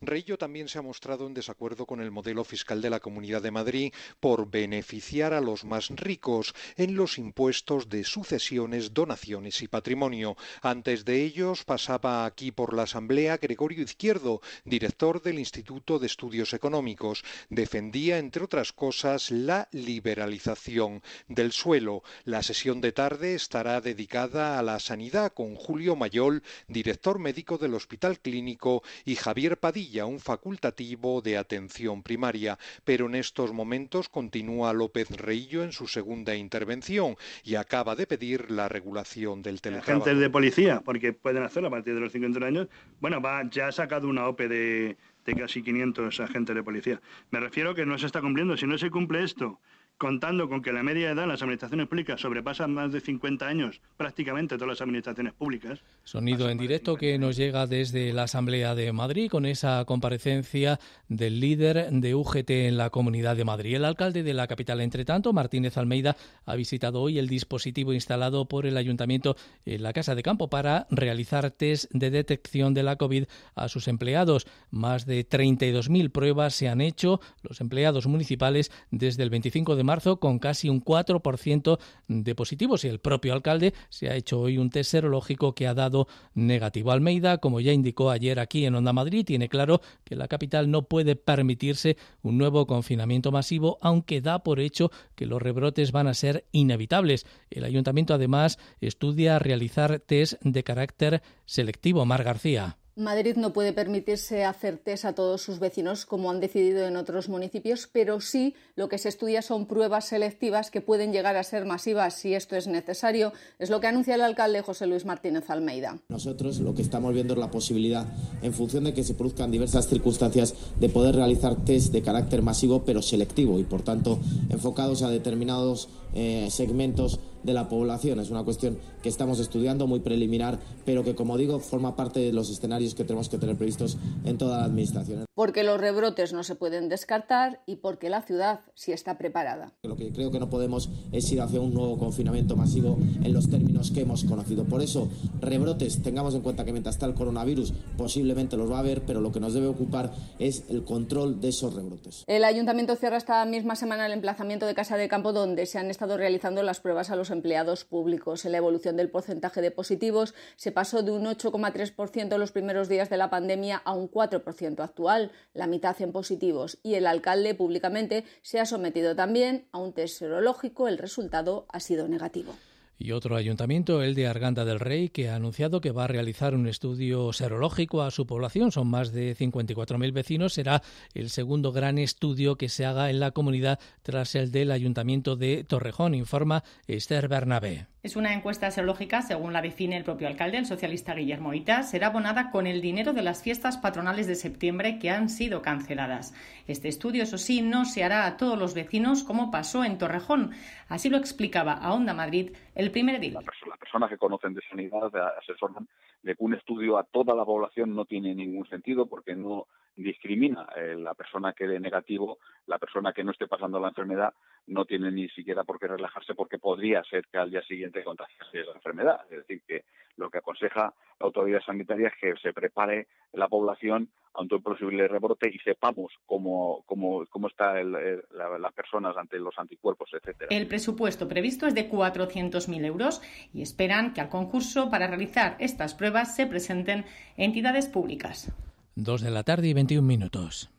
Reillo 0.00 0.38
también 0.38 0.68
se 0.68 0.78
ha 0.78 0.82
mostrado 0.82 1.26
en 1.26 1.34
desacuerdo 1.34 1.86
con 1.86 2.00
el 2.00 2.10
modelo 2.10 2.44
fiscal 2.44 2.82
de 2.82 2.90
la 2.90 3.00
Comunidad 3.00 3.42
de 3.42 3.50
Madrid 3.50 3.92
por 4.20 4.50
beneficiar 4.50 5.32
a 5.32 5.40
los 5.40 5.64
más 5.64 5.88
ricos 5.90 6.54
en 6.76 6.96
los 6.96 7.18
impuestos 7.18 7.88
de 7.88 8.04
sucesiones, 8.04 8.92
donaciones 8.92 9.62
y 9.62 9.68
patrimonio. 9.68 10.36
Antes 10.62 11.04
de 11.04 11.22
ellos 11.22 11.64
pasaba 11.64 12.26
aquí 12.26 12.52
por 12.52 12.74
la 12.74 12.82
Asamblea 12.82 13.38
Gregorio 13.38 13.82
Izquierdo, 13.82 14.40
director 14.64 15.22
del 15.22 15.38
Instituto 15.38 15.98
de 15.98 16.06
Estudios 16.06 16.52
Económicos. 16.52 17.24
Defendía, 17.48 18.18
entre 18.18 18.44
otras 18.44 18.72
cosas, 18.72 19.30
la 19.30 19.68
liberalización 19.72 21.02
del 21.28 21.52
suelo. 21.52 22.02
La 22.24 22.42
sesión 22.42 22.80
de 22.80 22.92
tarde 22.92 23.34
estará 23.34 23.80
dedicada 23.80 24.58
a 24.58 24.62
la 24.62 24.78
sanidad 24.78 25.32
con 25.32 25.54
Julio 25.54 25.96
Mayol, 25.96 26.42
director 26.68 27.18
médico 27.18 27.58
del 27.58 27.74
Hospital 27.74 28.20
Clínico, 28.20 28.82
y 29.04 29.16
Javier 29.16 29.58
Padilla, 29.58 29.85
un 30.04 30.20
facultativo 30.20 31.22
de 31.22 31.38
atención 31.38 32.02
primaria, 32.02 32.58
pero 32.84 33.06
en 33.06 33.14
estos 33.14 33.52
momentos 33.52 34.08
continúa 34.08 34.72
López 34.72 35.08
Reillo 35.10 35.62
en 35.62 35.72
su 35.72 35.86
segunda 35.86 36.34
intervención 36.34 37.16
y 37.44 37.54
acaba 37.54 37.94
de 37.94 38.06
pedir 38.06 38.50
la 38.50 38.68
regulación 38.68 39.42
del 39.42 39.60
teletrabajo. 39.60 40.02
Agentes 40.02 40.18
de 40.18 40.30
policía, 40.30 40.82
porque 40.84 41.12
pueden 41.12 41.42
hacerlo 41.44 41.68
a 41.68 41.70
partir 41.70 41.94
de 41.94 42.00
los 42.00 42.12
50 42.12 42.44
años. 42.44 42.68
Bueno, 43.00 43.20
va, 43.20 43.48
ya 43.48 43.68
ha 43.68 43.72
sacado 43.72 44.08
una 44.08 44.26
OPE 44.26 44.48
de, 44.48 44.96
de 45.24 45.34
casi 45.34 45.62
500 45.62 46.20
agentes 46.20 46.54
de 46.54 46.62
policía. 46.62 47.00
Me 47.30 47.40
refiero 47.40 47.74
que 47.74 47.86
no 47.86 47.98
se 47.98 48.06
está 48.06 48.20
cumpliendo. 48.20 48.56
Si 48.56 48.66
no 48.66 48.76
se 48.76 48.90
cumple 48.90 49.22
esto 49.22 49.60
contando 49.98 50.48
con 50.48 50.60
que 50.62 50.72
la 50.72 50.82
media 50.82 51.10
edad 51.10 51.24
en 51.24 51.30
las 51.30 51.42
administraciones 51.42 51.88
públicas 51.88 52.20
sobrepasa 52.20 52.66
más 52.66 52.92
de 52.92 53.00
50 53.00 53.46
años 53.46 53.80
prácticamente 53.96 54.56
todas 54.56 54.68
las 54.68 54.80
administraciones 54.82 55.32
públicas. 55.32 55.80
Sonido 56.04 56.50
en 56.50 56.58
directo 56.58 56.96
que 56.96 57.18
nos 57.18 57.36
llega 57.36 57.66
desde 57.66 58.12
la 58.12 58.24
Asamblea 58.24 58.74
de 58.74 58.92
Madrid 58.92 59.30
con 59.30 59.46
esa 59.46 59.84
comparecencia 59.86 60.78
del 61.08 61.40
líder 61.40 61.90
de 61.90 62.14
UGT 62.14 62.50
en 62.50 62.76
la 62.76 62.90
Comunidad 62.90 63.36
de 63.36 63.44
Madrid. 63.44 63.76
El 63.76 63.84
alcalde 63.84 64.22
de 64.22 64.34
la 64.34 64.46
capital, 64.46 64.80
entre 64.80 65.04
tanto, 65.04 65.32
Martínez 65.32 65.78
Almeida, 65.78 66.16
ha 66.44 66.54
visitado 66.56 67.00
hoy 67.00 67.18
el 67.18 67.28
dispositivo 67.28 67.92
instalado 67.92 68.46
por 68.46 68.66
el 68.66 68.76
ayuntamiento 68.76 69.36
en 69.64 69.82
la 69.82 69.92
Casa 69.92 70.14
de 70.14 70.22
Campo 70.22 70.50
para 70.50 70.86
realizar 70.90 71.50
test 71.50 71.90
de 71.92 72.10
detección 72.10 72.74
de 72.74 72.82
la 72.82 72.96
COVID 72.96 73.24
a 73.54 73.68
sus 73.68 73.88
empleados. 73.88 74.46
Más 74.70 75.06
de 75.06 75.26
32.000 75.26 76.10
pruebas 76.10 76.54
se 76.54 76.68
han 76.68 76.80
hecho 76.80 77.20
los 77.42 77.60
empleados 77.60 78.06
municipales 78.06 78.70
desde 78.90 79.22
el 79.22 79.30
25 79.30 79.76
de 79.76 79.85
marzo 79.86 80.20
con 80.20 80.38
casi 80.38 80.68
un 80.68 80.84
4% 80.84 81.78
de 82.08 82.34
positivos 82.34 82.84
y 82.84 82.88
el 82.88 83.00
propio 83.00 83.32
alcalde 83.32 83.72
se 83.88 84.10
ha 84.10 84.14
hecho 84.14 84.40
hoy 84.40 84.58
un 84.58 84.70
test 84.70 84.90
serológico 84.90 85.54
que 85.54 85.66
ha 85.66 85.74
dado 85.74 86.08
negativo. 86.34 86.92
Almeida, 86.92 87.38
como 87.38 87.60
ya 87.60 87.72
indicó 87.72 88.10
ayer 88.10 88.38
aquí 88.38 88.66
en 88.66 88.74
Onda 88.74 88.92
Madrid, 88.92 89.24
tiene 89.24 89.48
claro 89.48 89.80
que 90.04 90.16
la 90.16 90.28
capital 90.28 90.70
no 90.70 90.82
puede 90.82 91.16
permitirse 91.16 91.96
un 92.22 92.36
nuevo 92.38 92.66
confinamiento 92.66 93.32
masivo, 93.32 93.78
aunque 93.80 94.20
da 94.20 94.40
por 94.42 94.60
hecho 94.60 94.90
que 95.14 95.26
los 95.26 95.40
rebrotes 95.40 95.92
van 95.92 96.06
a 96.06 96.14
ser 96.14 96.44
inevitables. 96.52 97.26
El 97.50 97.64
ayuntamiento 97.64 98.14
además 98.14 98.58
estudia 98.80 99.38
realizar 99.38 100.00
test 100.00 100.34
de 100.42 100.62
carácter 100.62 101.22
selectivo. 101.46 102.04
Mar 102.04 102.24
García. 102.24 102.76
Madrid 102.98 103.36
no 103.36 103.52
puede 103.52 103.74
permitirse 103.74 104.46
hacer 104.46 104.78
test 104.78 105.04
a 105.04 105.14
todos 105.14 105.42
sus 105.42 105.58
vecinos 105.58 106.06
como 106.06 106.30
han 106.30 106.40
decidido 106.40 106.86
en 106.86 106.96
otros 106.96 107.28
municipios, 107.28 107.90
pero 107.92 108.22
sí 108.22 108.54
lo 108.74 108.88
que 108.88 108.96
se 108.96 109.10
estudia 109.10 109.42
son 109.42 109.66
pruebas 109.66 110.06
selectivas 110.06 110.70
que 110.70 110.80
pueden 110.80 111.12
llegar 111.12 111.36
a 111.36 111.44
ser 111.44 111.66
masivas 111.66 112.14
si 112.14 112.32
esto 112.32 112.56
es 112.56 112.66
necesario. 112.66 113.34
Es 113.58 113.68
lo 113.68 113.80
que 113.80 113.88
anuncia 113.88 114.14
el 114.14 114.22
alcalde 114.22 114.62
José 114.62 114.86
Luis 114.86 115.04
Martínez 115.04 115.50
Almeida. 115.50 115.98
Nosotros 116.08 116.58
lo 116.60 116.74
que 116.74 116.80
estamos 116.80 117.12
viendo 117.12 117.34
es 117.34 117.40
la 117.40 117.50
posibilidad, 117.50 118.06
en 118.40 118.54
función 118.54 118.84
de 118.84 118.94
que 118.94 119.04
se 119.04 119.12
produzcan 119.12 119.50
diversas 119.50 119.88
circunstancias, 119.88 120.54
de 120.80 120.88
poder 120.88 121.16
realizar 121.16 121.54
test 121.66 121.92
de 121.92 122.00
carácter 122.00 122.40
masivo 122.40 122.84
pero 122.86 123.02
selectivo 123.02 123.58
y, 123.58 123.64
por 123.64 123.82
tanto, 123.82 124.18
enfocados 124.48 125.02
a 125.02 125.10
determinados 125.10 125.90
eh, 126.16 126.48
segmentos 126.50 127.20
de 127.42 127.52
la 127.52 127.68
población. 127.68 128.18
Es 128.20 128.30
una 128.30 128.42
cuestión 128.42 128.78
que 129.02 129.08
estamos 129.08 129.38
estudiando 129.38 129.86
muy 129.86 130.00
preliminar, 130.00 130.58
pero 130.84 131.04
que, 131.04 131.14
como 131.14 131.36
digo, 131.36 131.60
forma 131.60 131.94
parte 131.94 132.20
de 132.20 132.32
los 132.32 132.50
escenarios 132.50 132.94
que 132.94 133.04
tenemos 133.04 133.28
que 133.28 133.38
tener 133.38 133.56
previstos 133.56 133.98
en 134.24 134.38
toda 134.38 134.58
la 134.58 134.64
Administración. 134.64 135.26
Porque 135.34 135.62
los 135.62 135.78
rebrotes 135.78 136.32
no 136.32 136.42
se 136.42 136.54
pueden 136.54 136.88
descartar 136.88 137.60
y 137.66 137.76
porque 137.76 138.08
la 138.08 138.22
ciudad 138.22 138.60
sí 138.74 138.92
está 138.92 139.18
preparada. 139.18 139.74
Lo 139.82 139.94
que 139.94 140.10
creo 140.10 140.30
que 140.30 140.40
no 140.40 140.48
podemos 140.48 140.88
es 141.12 141.30
ir 141.30 141.40
hacia 141.42 141.60
un 141.60 141.74
nuevo 141.74 141.98
confinamiento 141.98 142.56
masivo 142.56 142.98
en 143.22 143.32
los 143.32 143.48
términos 143.50 143.90
que 143.90 144.00
hemos 144.00 144.24
conocido. 144.24 144.64
Por 144.64 144.82
eso, 144.82 145.08
rebrotes, 145.40 146.02
tengamos 146.02 146.34
en 146.34 146.40
cuenta 146.40 146.64
que 146.64 146.72
mientras 146.72 146.96
está 146.96 147.06
el 147.06 147.14
coronavirus, 147.14 147.74
posiblemente 147.98 148.56
los 148.56 148.70
va 148.70 148.76
a 148.78 148.80
haber, 148.80 149.02
pero 149.02 149.20
lo 149.20 149.30
que 149.30 149.40
nos 149.40 149.52
debe 149.52 149.66
ocupar 149.66 150.12
es 150.38 150.64
el 150.70 150.84
control 150.84 151.40
de 151.40 151.50
esos 151.50 151.74
rebrotes. 151.74 152.24
El 152.26 152.44
ayuntamiento 152.44 152.96
cierra 152.96 153.18
esta 153.18 153.44
misma 153.44 153.76
semana 153.76 154.06
el 154.06 154.12
emplazamiento 154.12 154.66
de 154.66 154.74
Casa 154.74 154.96
de 154.96 155.08
Campo 155.08 155.32
donde 155.32 155.66
se 155.66 155.78
han 155.78 155.90
estado 155.90 156.05
realizando 156.14 156.62
las 156.62 156.80
pruebas 156.80 157.10
a 157.10 157.16
los 157.16 157.30
empleados 157.30 157.84
públicos. 157.84 158.44
En 158.44 158.52
la 158.52 158.58
evolución 158.58 158.96
del 158.96 159.10
porcentaje 159.10 159.62
de 159.62 159.70
positivos 159.70 160.34
se 160.56 160.72
pasó 160.72 161.02
de 161.02 161.10
un 161.10 161.24
8,3% 161.24 162.32
en 162.32 162.40
los 162.40 162.52
primeros 162.52 162.88
días 162.88 163.08
de 163.08 163.16
la 163.16 163.30
pandemia 163.30 163.80
a 163.84 163.94
un 163.94 164.10
4% 164.10 164.80
actual, 164.80 165.32
la 165.54 165.66
mitad 165.66 165.96
en 166.02 166.12
positivos, 166.12 166.78
y 166.82 166.94
el 166.94 167.06
alcalde 167.06 167.54
públicamente 167.54 168.24
se 168.42 168.60
ha 168.60 168.66
sometido 168.66 169.16
también 169.16 169.66
a 169.72 169.78
un 169.78 169.94
test 169.94 170.18
serológico. 170.18 170.88
El 170.88 170.98
resultado 170.98 171.66
ha 171.70 171.80
sido 171.80 172.08
negativo. 172.08 172.54
Y 172.98 173.12
otro 173.12 173.36
ayuntamiento, 173.36 174.02
el 174.02 174.14
de 174.14 174.26
Arganda 174.26 174.64
del 174.64 174.80
Rey, 174.80 175.10
que 175.10 175.28
ha 175.28 175.36
anunciado 175.36 175.82
que 175.82 175.90
va 175.90 176.04
a 176.04 176.08
realizar 176.08 176.54
un 176.54 176.66
estudio 176.66 177.32
serológico 177.34 178.02
a 178.02 178.10
su 178.10 178.26
población. 178.26 178.72
Son 178.72 178.88
más 178.88 179.12
de 179.12 179.36
54.000 179.36 180.12
vecinos. 180.12 180.54
Será 180.54 180.82
el 181.12 181.28
segundo 181.28 181.72
gran 181.72 181.98
estudio 181.98 182.56
que 182.56 182.70
se 182.70 182.86
haga 182.86 183.10
en 183.10 183.20
la 183.20 183.32
comunidad 183.32 183.78
tras 184.02 184.34
el 184.34 184.50
del 184.50 184.70
ayuntamiento 184.70 185.36
de 185.36 185.64
Torrejón, 185.64 186.14
informa 186.14 186.64
Esther 186.86 187.28
Bernabé. 187.28 187.86
Es 188.06 188.14
una 188.14 188.34
encuesta 188.34 188.70
serológica, 188.70 189.20
según 189.20 189.52
la 189.52 189.60
define 189.60 189.96
el 189.96 190.04
propio 190.04 190.28
alcalde, 190.28 190.58
el 190.58 190.66
socialista 190.66 191.12
Guillermo 191.12 191.54
Ita, 191.54 191.82
será 191.82 192.06
abonada 192.06 192.52
con 192.52 192.68
el 192.68 192.80
dinero 192.80 193.12
de 193.12 193.22
las 193.22 193.42
fiestas 193.42 193.78
patronales 193.78 194.28
de 194.28 194.36
septiembre 194.36 195.00
que 195.00 195.10
han 195.10 195.28
sido 195.28 195.60
canceladas. 195.60 196.32
Este 196.68 196.86
estudio, 196.86 197.24
eso 197.24 197.36
sí, 197.36 197.62
no 197.62 197.84
se 197.84 198.04
hará 198.04 198.26
a 198.26 198.36
todos 198.36 198.56
los 198.56 198.74
vecinos 198.74 199.24
como 199.24 199.50
pasó 199.50 199.82
en 199.82 199.98
Torrejón. 199.98 200.52
Así 200.88 201.08
lo 201.08 201.16
explicaba 201.16 201.72
a 201.72 201.92
Onda 201.94 202.14
Madrid 202.14 202.52
el 202.76 202.85
primer 202.90 203.20
día. 203.20 203.40
Las 203.40 203.78
personas 203.78 204.10
que 204.10 204.18
conocen 204.18 204.54
de 204.54 204.62
sanidad 204.68 205.10
asesoran 205.38 205.88
de 206.22 206.34
que 206.34 206.44
un 206.44 206.54
estudio 206.54 206.98
a 206.98 207.04
toda 207.04 207.34
la 207.34 207.44
población 207.44 207.94
no 207.94 208.04
tiene 208.04 208.34
ningún 208.34 208.68
sentido 208.68 209.06
porque 209.06 209.34
no 209.34 209.66
discrimina. 209.96 210.68
Eh, 210.76 210.94
la 210.96 211.14
persona 211.14 211.52
que 211.52 211.66
dé 211.66 211.80
negativo, 211.80 212.38
la 212.66 212.78
persona 212.78 213.12
que 213.12 213.24
no 213.24 213.32
esté 213.32 213.46
pasando 213.46 213.80
la 213.80 213.88
enfermedad, 213.88 214.32
no 214.66 214.84
tiene 214.84 215.10
ni 215.10 215.28
siquiera 215.30 215.64
por 215.64 215.78
qué 215.78 215.88
relajarse 215.88 216.34
porque 216.34 216.58
podría 216.58 217.02
ser 217.04 217.26
que 217.26 217.38
al 217.38 217.50
día 217.50 217.62
siguiente 217.62 218.04
contagiase 218.04 218.64
la 218.64 218.72
enfermedad. 218.72 219.20
Es 219.30 219.38
decir, 219.38 219.62
que 219.66 219.84
lo 220.16 220.30
que 220.30 220.38
aconseja 220.38 220.92
la 221.18 221.26
autoridad 221.26 221.60
sanitaria 221.64 222.08
es 222.08 222.14
que 222.20 222.34
se 222.40 222.52
prepare 222.52 223.06
la 223.32 223.48
población 223.48 224.10
ante 224.34 224.54
un 224.54 224.62
posible 224.62 225.08
rebrote 225.08 225.48
y 225.48 225.58
sepamos 225.60 226.12
cómo, 226.26 226.82
cómo, 226.84 227.24
cómo 227.30 227.48
están 227.48 227.92
las 227.92 228.72
personas 228.74 229.16
ante 229.16 229.38
los 229.38 229.58
anticuerpos, 229.58 230.10
etcétera. 230.12 230.48
El 230.50 230.66
presupuesto 230.66 231.26
previsto 231.26 231.66
es 231.66 231.74
de 231.74 231.88
400.000 231.90 232.84
euros 232.84 233.22
y 233.54 233.62
esperan 233.62 234.12
que 234.12 234.20
al 234.20 234.28
concurso 234.28 234.90
para 234.90 235.06
realizar 235.06 235.56
estas 235.58 235.94
pruebas 235.94 236.36
se 236.36 236.46
presenten 236.46 237.06
entidades 237.38 237.88
públicas. 237.88 238.52
Dos 238.98 239.20
de 239.20 239.30
la 239.30 239.42
tarde 239.42 239.68
y 239.68 239.74
21 239.74 240.00
minutos. 240.00 240.70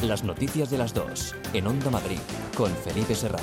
Las 0.00 0.22
noticias 0.22 0.70
de 0.70 0.78
las 0.78 0.94
dos 0.94 1.34
en 1.52 1.66
Onda 1.66 1.90
Madrid 1.90 2.20
con 2.56 2.70
Felipe 2.70 3.16
Serrano. 3.16 3.42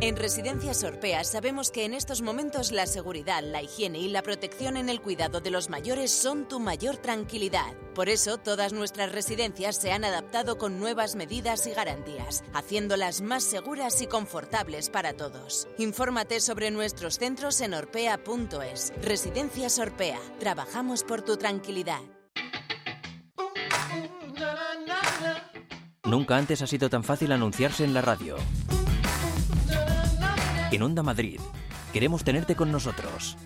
En 0.00 0.16
Residencias 0.16 0.84
Orpea 0.84 1.24
sabemos 1.24 1.70
que 1.70 1.86
en 1.86 1.94
estos 1.94 2.20
momentos 2.20 2.70
la 2.70 2.86
seguridad, 2.86 3.42
la 3.42 3.62
higiene 3.62 3.98
y 3.98 4.08
la 4.08 4.20
protección 4.22 4.76
en 4.76 4.90
el 4.90 5.00
cuidado 5.00 5.40
de 5.40 5.50
los 5.50 5.70
mayores 5.70 6.10
son 6.10 6.46
tu 6.46 6.60
mayor 6.60 6.98
tranquilidad. 6.98 7.72
Por 7.94 8.10
eso 8.10 8.36
todas 8.36 8.74
nuestras 8.74 9.10
residencias 9.12 9.76
se 9.76 9.92
han 9.92 10.04
adaptado 10.04 10.58
con 10.58 10.78
nuevas 10.78 11.16
medidas 11.16 11.66
y 11.66 11.70
garantías, 11.70 12.44
haciéndolas 12.52 13.22
más 13.22 13.42
seguras 13.42 14.02
y 14.02 14.06
confortables 14.06 14.90
para 14.90 15.14
todos. 15.14 15.66
Infórmate 15.78 16.40
sobre 16.40 16.70
nuestros 16.70 17.18
centros 17.18 17.58
en 17.62 17.72
orpea.es. 17.72 18.92
Residencias 19.00 19.78
Orpea. 19.78 20.20
Trabajamos 20.38 21.04
por 21.04 21.22
tu 21.22 21.38
tranquilidad. 21.38 22.02
Nunca 26.04 26.36
antes 26.36 26.60
ha 26.60 26.66
sido 26.66 26.90
tan 26.90 27.02
fácil 27.02 27.32
anunciarse 27.32 27.82
en 27.82 27.94
la 27.94 28.02
radio. 28.02 28.36
En 30.72 30.82
Onda 30.82 31.02
Madrid, 31.02 31.40
queremos 31.92 32.24
tenerte 32.24 32.56
con 32.56 32.72
nosotros. 32.72 33.36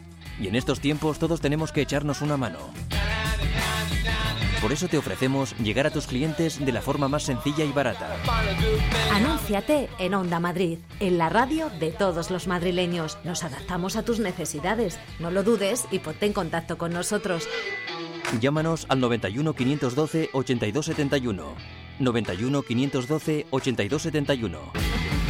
Y 0.40 0.48
en 0.48 0.54
estos 0.54 0.80
tiempos 0.80 1.18
todos 1.18 1.40
tenemos 1.40 1.70
que 1.70 1.82
echarnos 1.82 2.22
una 2.22 2.36
mano. 2.36 2.58
Por 4.62 4.72
eso 4.72 4.88
te 4.88 4.98
ofrecemos 4.98 5.56
llegar 5.58 5.86
a 5.86 5.90
tus 5.90 6.06
clientes 6.06 6.64
de 6.64 6.72
la 6.72 6.82
forma 6.82 7.08
más 7.08 7.22
sencilla 7.22 7.64
y 7.64 7.72
barata. 7.72 8.16
Anúnciate 9.12 9.88
en 9.98 10.14
Onda 10.14 10.40
Madrid, 10.40 10.78
en 10.98 11.18
la 11.18 11.28
radio 11.28 11.70
de 11.78 11.92
todos 11.92 12.30
los 12.30 12.46
madrileños. 12.46 13.18
Nos 13.24 13.44
adaptamos 13.44 13.96
a 13.96 14.02
tus 14.02 14.18
necesidades. 14.18 14.98
No 15.18 15.30
lo 15.30 15.42
dudes 15.42 15.86
y 15.90 15.98
ponte 15.98 16.26
en 16.26 16.32
contacto 16.32 16.78
con 16.78 16.92
nosotros. 16.92 17.48
Llámanos 18.40 18.86
al 18.88 19.00
91 19.00 19.54
512 19.54 20.30
8271 20.32 21.54
91 21.98 22.62
512 22.62 23.46
8271. 23.50 25.29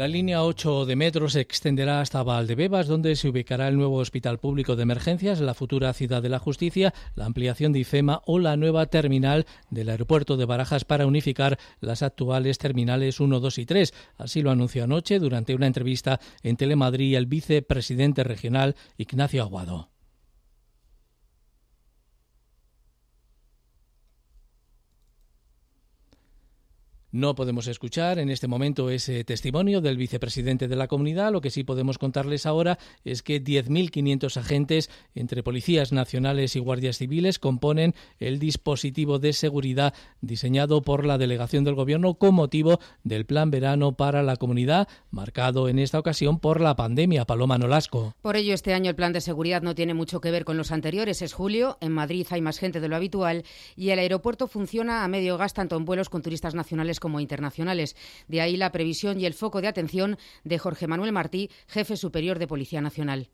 La 0.00 0.08
línea 0.08 0.42
8 0.42 0.86
de 0.86 0.96
metro 0.96 1.28
se 1.28 1.42
extenderá 1.42 2.00
hasta 2.00 2.22
Valdebebas, 2.22 2.86
donde 2.86 3.14
se 3.16 3.28
ubicará 3.28 3.68
el 3.68 3.76
nuevo 3.76 3.96
Hospital 3.96 4.38
Público 4.38 4.74
de 4.74 4.84
Emergencias, 4.84 5.42
la 5.42 5.52
futura 5.52 5.92
Ciudad 5.92 6.22
de 6.22 6.30
la 6.30 6.38
Justicia, 6.38 6.94
la 7.16 7.26
ampliación 7.26 7.74
de 7.74 7.80
IFEMA 7.80 8.22
o 8.24 8.38
la 8.38 8.56
nueva 8.56 8.86
terminal 8.86 9.44
del 9.68 9.90
aeropuerto 9.90 10.38
de 10.38 10.46
Barajas 10.46 10.86
para 10.86 11.06
unificar 11.06 11.58
las 11.80 12.02
actuales 12.02 12.56
terminales 12.56 13.20
1, 13.20 13.40
2 13.40 13.58
y 13.58 13.66
3. 13.66 13.92
Así 14.16 14.40
lo 14.40 14.50
anunció 14.50 14.84
anoche 14.84 15.18
durante 15.18 15.54
una 15.54 15.66
entrevista 15.66 16.18
en 16.42 16.56
Telemadrid 16.56 17.16
el 17.16 17.26
vicepresidente 17.26 18.24
regional 18.24 18.76
Ignacio 18.96 19.42
Aguado. 19.42 19.89
No 27.12 27.34
podemos 27.34 27.66
escuchar 27.66 28.20
en 28.20 28.30
este 28.30 28.46
momento 28.46 28.88
ese 28.88 29.24
testimonio 29.24 29.80
del 29.80 29.96
vicepresidente 29.96 30.68
de 30.68 30.76
la 30.76 30.86
comunidad. 30.86 31.32
Lo 31.32 31.40
que 31.40 31.50
sí 31.50 31.64
podemos 31.64 31.98
contarles 31.98 32.46
ahora 32.46 32.78
es 33.04 33.24
que 33.24 33.42
10.500 33.42 34.36
agentes 34.36 34.90
entre 35.16 35.42
policías 35.42 35.90
nacionales 35.90 36.54
y 36.54 36.60
guardias 36.60 36.98
civiles 36.98 37.40
componen 37.40 37.96
el 38.20 38.38
dispositivo 38.38 39.18
de 39.18 39.32
seguridad 39.32 39.92
diseñado 40.20 40.82
por 40.82 41.04
la 41.04 41.18
delegación 41.18 41.64
del 41.64 41.74
Gobierno 41.74 42.14
con 42.14 42.32
motivo 42.32 42.78
del 43.02 43.26
Plan 43.26 43.50
Verano 43.50 43.96
para 43.96 44.22
la 44.22 44.36
comunidad, 44.36 44.86
marcado 45.10 45.68
en 45.68 45.80
esta 45.80 45.98
ocasión 45.98 46.38
por 46.38 46.60
la 46.60 46.76
pandemia. 46.76 47.24
Paloma 47.24 47.58
Nolasco. 47.58 48.14
Por 48.22 48.36
ello, 48.36 48.54
este 48.54 48.72
año 48.72 48.88
el 48.88 48.96
plan 48.96 49.12
de 49.12 49.20
seguridad 49.20 49.62
no 49.62 49.74
tiene 49.74 49.94
mucho 49.94 50.20
que 50.20 50.30
ver 50.30 50.44
con 50.44 50.56
los 50.56 50.70
anteriores. 50.70 51.22
Es 51.22 51.32
julio, 51.32 51.76
en 51.80 51.90
Madrid 51.90 52.24
hay 52.30 52.40
más 52.40 52.58
gente 52.58 52.78
de 52.78 52.88
lo 52.88 52.94
habitual 52.94 53.42
y 53.74 53.90
el 53.90 53.98
aeropuerto 53.98 54.46
funciona 54.46 55.02
a 55.02 55.08
medio 55.08 55.36
gas 55.38 55.54
tanto 55.54 55.76
en 55.76 55.84
vuelos 55.84 56.08
con 56.08 56.22
turistas 56.22 56.54
nacionales 56.54 56.99
como 57.00 57.18
internacionales. 57.18 57.96
De 58.28 58.40
ahí 58.40 58.56
la 58.56 58.70
previsión 58.70 59.18
y 59.18 59.26
el 59.26 59.34
foco 59.34 59.60
de 59.60 59.66
atención 59.66 60.16
de 60.44 60.58
Jorge 60.58 60.86
Manuel 60.86 61.10
Martí, 61.10 61.50
jefe 61.66 61.96
superior 61.96 62.38
de 62.38 62.46
Policía 62.46 62.80
Nacional. 62.80 63.28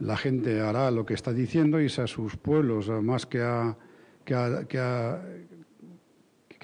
La 0.00 0.16
gente 0.16 0.60
hará 0.60 0.90
lo 0.90 1.06
que 1.06 1.14
está 1.14 1.32
diciendo, 1.32 1.80
y 1.80 1.86
a 1.86 2.06
sus 2.08 2.36
pueblos 2.36 2.88
más 2.88 3.26
que 3.26 3.40
a, 3.40 3.76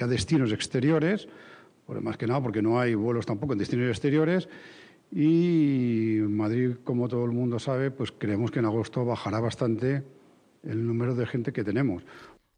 destinos 0.08 0.52
exteriores, 0.52 1.28
más 1.86 2.16
que 2.16 2.26
nada 2.26 2.42
porque 2.42 2.62
no 2.62 2.80
hay 2.80 2.94
vuelos 2.94 3.26
tampoco 3.26 3.52
en 3.52 3.60
destinos 3.60 3.88
exteriores. 3.88 4.48
Y 5.12 6.18
Madrid, 6.28 6.76
como 6.84 7.08
todo 7.08 7.24
el 7.24 7.32
mundo 7.32 7.58
sabe, 7.58 7.90
pues 7.90 8.12
creemos 8.12 8.50
que 8.50 8.60
en 8.60 8.64
agosto 8.64 9.04
bajará 9.04 9.40
bastante 9.40 10.04
el 10.62 10.86
número 10.86 11.14
de 11.14 11.26
gente 11.26 11.52
que 11.52 11.64
tenemos. 11.64 12.04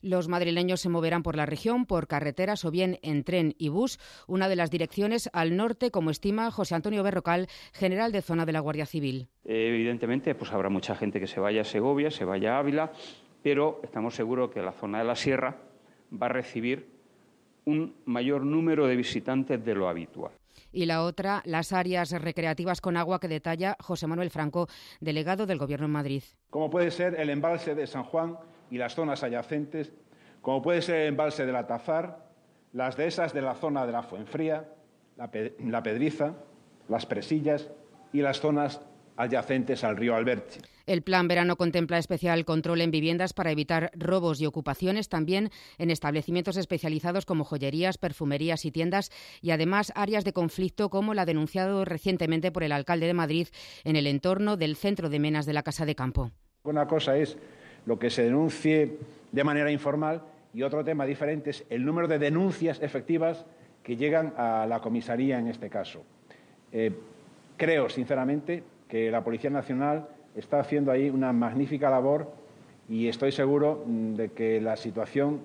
Los 0.03 0.27
madrileños 0.27 0.81
se 0.81 0.89
moverán 0.89 1.23
por 1.23 1.37
la 1.37 1.47
región, 1.47 1.87
por 1.87 2.09
carreteras 2.09 2.65
o 2.65 2.73
bien 2.73 2.99
en 3.03 3.23
tren 3.23 3.55
y 3.57 3.69
bus, 3.69 4.01
una 4.27 4.49
de 4.49 4.57
las 4.57 4.69
direcciones 4.69 5.31
al 5.33 5.57
norte, 5.57 5.93
como 5.93 6.11
estima 6.11 6.51
José 6.51 6.75
Antonio 6.75 7.05
Berrocal, 7.05 7.47
general 7.73 8.11
de 8.11 8.21
zona 8.21 8.45
de 8.45 8.53
la 8.53 8.59
Guardia 8.59 8.85
Civil. 8.85 9.29
Evidentemente, 9.45 10.35
pues 10.35 10.53
habrá 10.53 10.69
mucha 10.69 10.97
gente 10.97 11.21
que 11.21 11.29
se 11.29 11.39
vaya 11.39 11.61
a 11.61 11.65
Segovia, 11.65 12.11
se 12.11 12.25
vaya 12.25 12.57
a 12.57 12.59
Ávila, 12.59 12.93
pero 13.45 13.81
estamos 13.85 14.17
seguros 14.17 14.51
que 14.51 14.61
la 14.61 14.73
zona 14.73 14.99
de 14.99 15.05
la 15.05 15.15
sierra 15.15 15.57
va 16.13 16.27
a 16.27 16.31
recibir 16.31 16.89
un 17.65 17.95
mayor 18.05 18.45
número 18.45 18.89
de 18.89 18.97
visitantes 18.97 19.65
de 19.65 19.75
lo 19.75 19.89
habitual 19.89 20.33
y 20.73 20.87
la 20.87 21.03
otra, 21.03 21.43
las 21.45 21.73
áreas 21.73 22.11
recreativas 22.11 22.81
con 22.81 22.97
agua 22.97 23.21
que 23.21 23.29
detalla 23.29 23.77
José 23.79 24.07
Manuel 24.07 24.31
Franco, 24.31 24.69
delegado 25.01 25.47
del 25.47 25.59
Gobierno 25.59 25.87
en 25.87 25.93
Madrid. 25.93 26.23
Como 26.51 26.71
puede 26.71 26.91
ser 26.91 27.21
el 27.21 27.31
embalse 27.31 27.75
de 27.75 27.87
San 27.87 28.05
Juan 28.05 28.39
y 28.73 28.79
las 28.79 28.95
zonas 28.95 29.23
adyacentes, 29.23 29.93
como 30.41 30.63
puede 30.63 30.81
ser 30.81 31.03
el 31.03 31.09
embalse 31.09 31.45
de 31.45 31.53
la 31.53 31.67
Tazar, 31.67 32.25
las 32.73 32.97
dehesas 32.97 33.35
de 33.35 33.43
la 33.43 33.55
zona 33.55 33.85
de 33.85 33.93
la 33.93 34.03
Fuenfría, 34.03 34.67
la, 35.19 35.31
la 35.59 35.83
Pedriza, 35.83 36.37
las 36.89 37.05
Presillas 37.05 37.69
y 38.15 38.23
las 38.23 38.41
zonas 38.41 38.81
adyacentes 39.19 39.85
al 39.85 39.99
río 39.99 40.15
Alberche. 40.17 40.61
El 40.87 41.03
plan 41.03 41.29
verano 41.29 41.57
contempla 41.57 41.99
especial 41.99 42.47
control 42.47 42.81
en 42.81 42.91
viviendas 42.91 43.35
para 43.35 43.51
evitar 43.51 43.91
robos 43.95 44.41
y 44.41 44.47
ocupaciones, 44.47 45.11
también 45.11 45.51
en 45.77 45.91
establecimientos 45.91 46.57
especializados 46.57 47.27
como 47.27 47.45
joyerías, 47.45 47.99
perfumerías 47.99 48.65
y 48.65 48.73
tiendas, 48.73 49.11
y 49.43 49.51
además 49.51 49.93
áreas 49.95 50.25
de 50.25 50.33
conflicto 50.33 50.89
como 50.89 51.13
la 51.13 51.27
denunciado 51.27 51.85
recientemente 51.85 52.51
por 52.51 52.63
el 52.63 52.73
alcalde 52.73 53.07
de 53.07 53.15
Madrid 53.15 53.49
en 53.85 53.97
el 53.97 54.07
entorno 54.07 54.57
del 54.57 54.77
centro 54.77 55.11
de 55.11 55.19
menas 55.19 55.45
de 55.45 55.53
la 55.53 55.63
Casa 55.63 55.85
de 55.85 55.95
Campo. 55.95 56.31
Una 56.65 56.87
cosa 56.87 57.19
es 57.19 57.37
lo 57.87 57.99
que 57.99 58.11
se 58.11 58.25
denuncie 58.25 58.99
de 59.33 59.45
manera 59.45 59.71
informal 59.71 60.23
y 60.55 60.63
otro 60.63 60.85
tema 60.85 61.07
diferente 61.07 61.51
es 61.51 61.65
el 61.71 61.85
número 61.85 62.09
de 62.09 62.19
denuncias 62.19 62.83
efectivas 62.83 63.45
que 63.83 63.97
llegan 63.97 64.35
a 64.37 64.67
la 64.67 64.81
comisaría 64.81 65.39
en 65.39 65.49
este 65.49 65.69
caso. 65.69 66.03
Eh, 66.71 66.93
creo, 67.57 67.89
sinceramente, 67.89 68.63
que 68.89 69.11
la 69.11 69.25
Policía 69.25 69.51
Nacional 69.51 70.09
está 70.37 70.61
haciendo 70.61 70.93
ahí 70.93 71.11
una 71.11 71.33
magnífica 71.33 71.91
labor 71.91 72.31
y 72.89 73.09
estoy 73.09 73.33
seguro 73.33 73.85
mm, 73.87 74.15
de 74.15 74.29
que 74.31 74.61
la 74.61 74.77
situación 74.77 75.41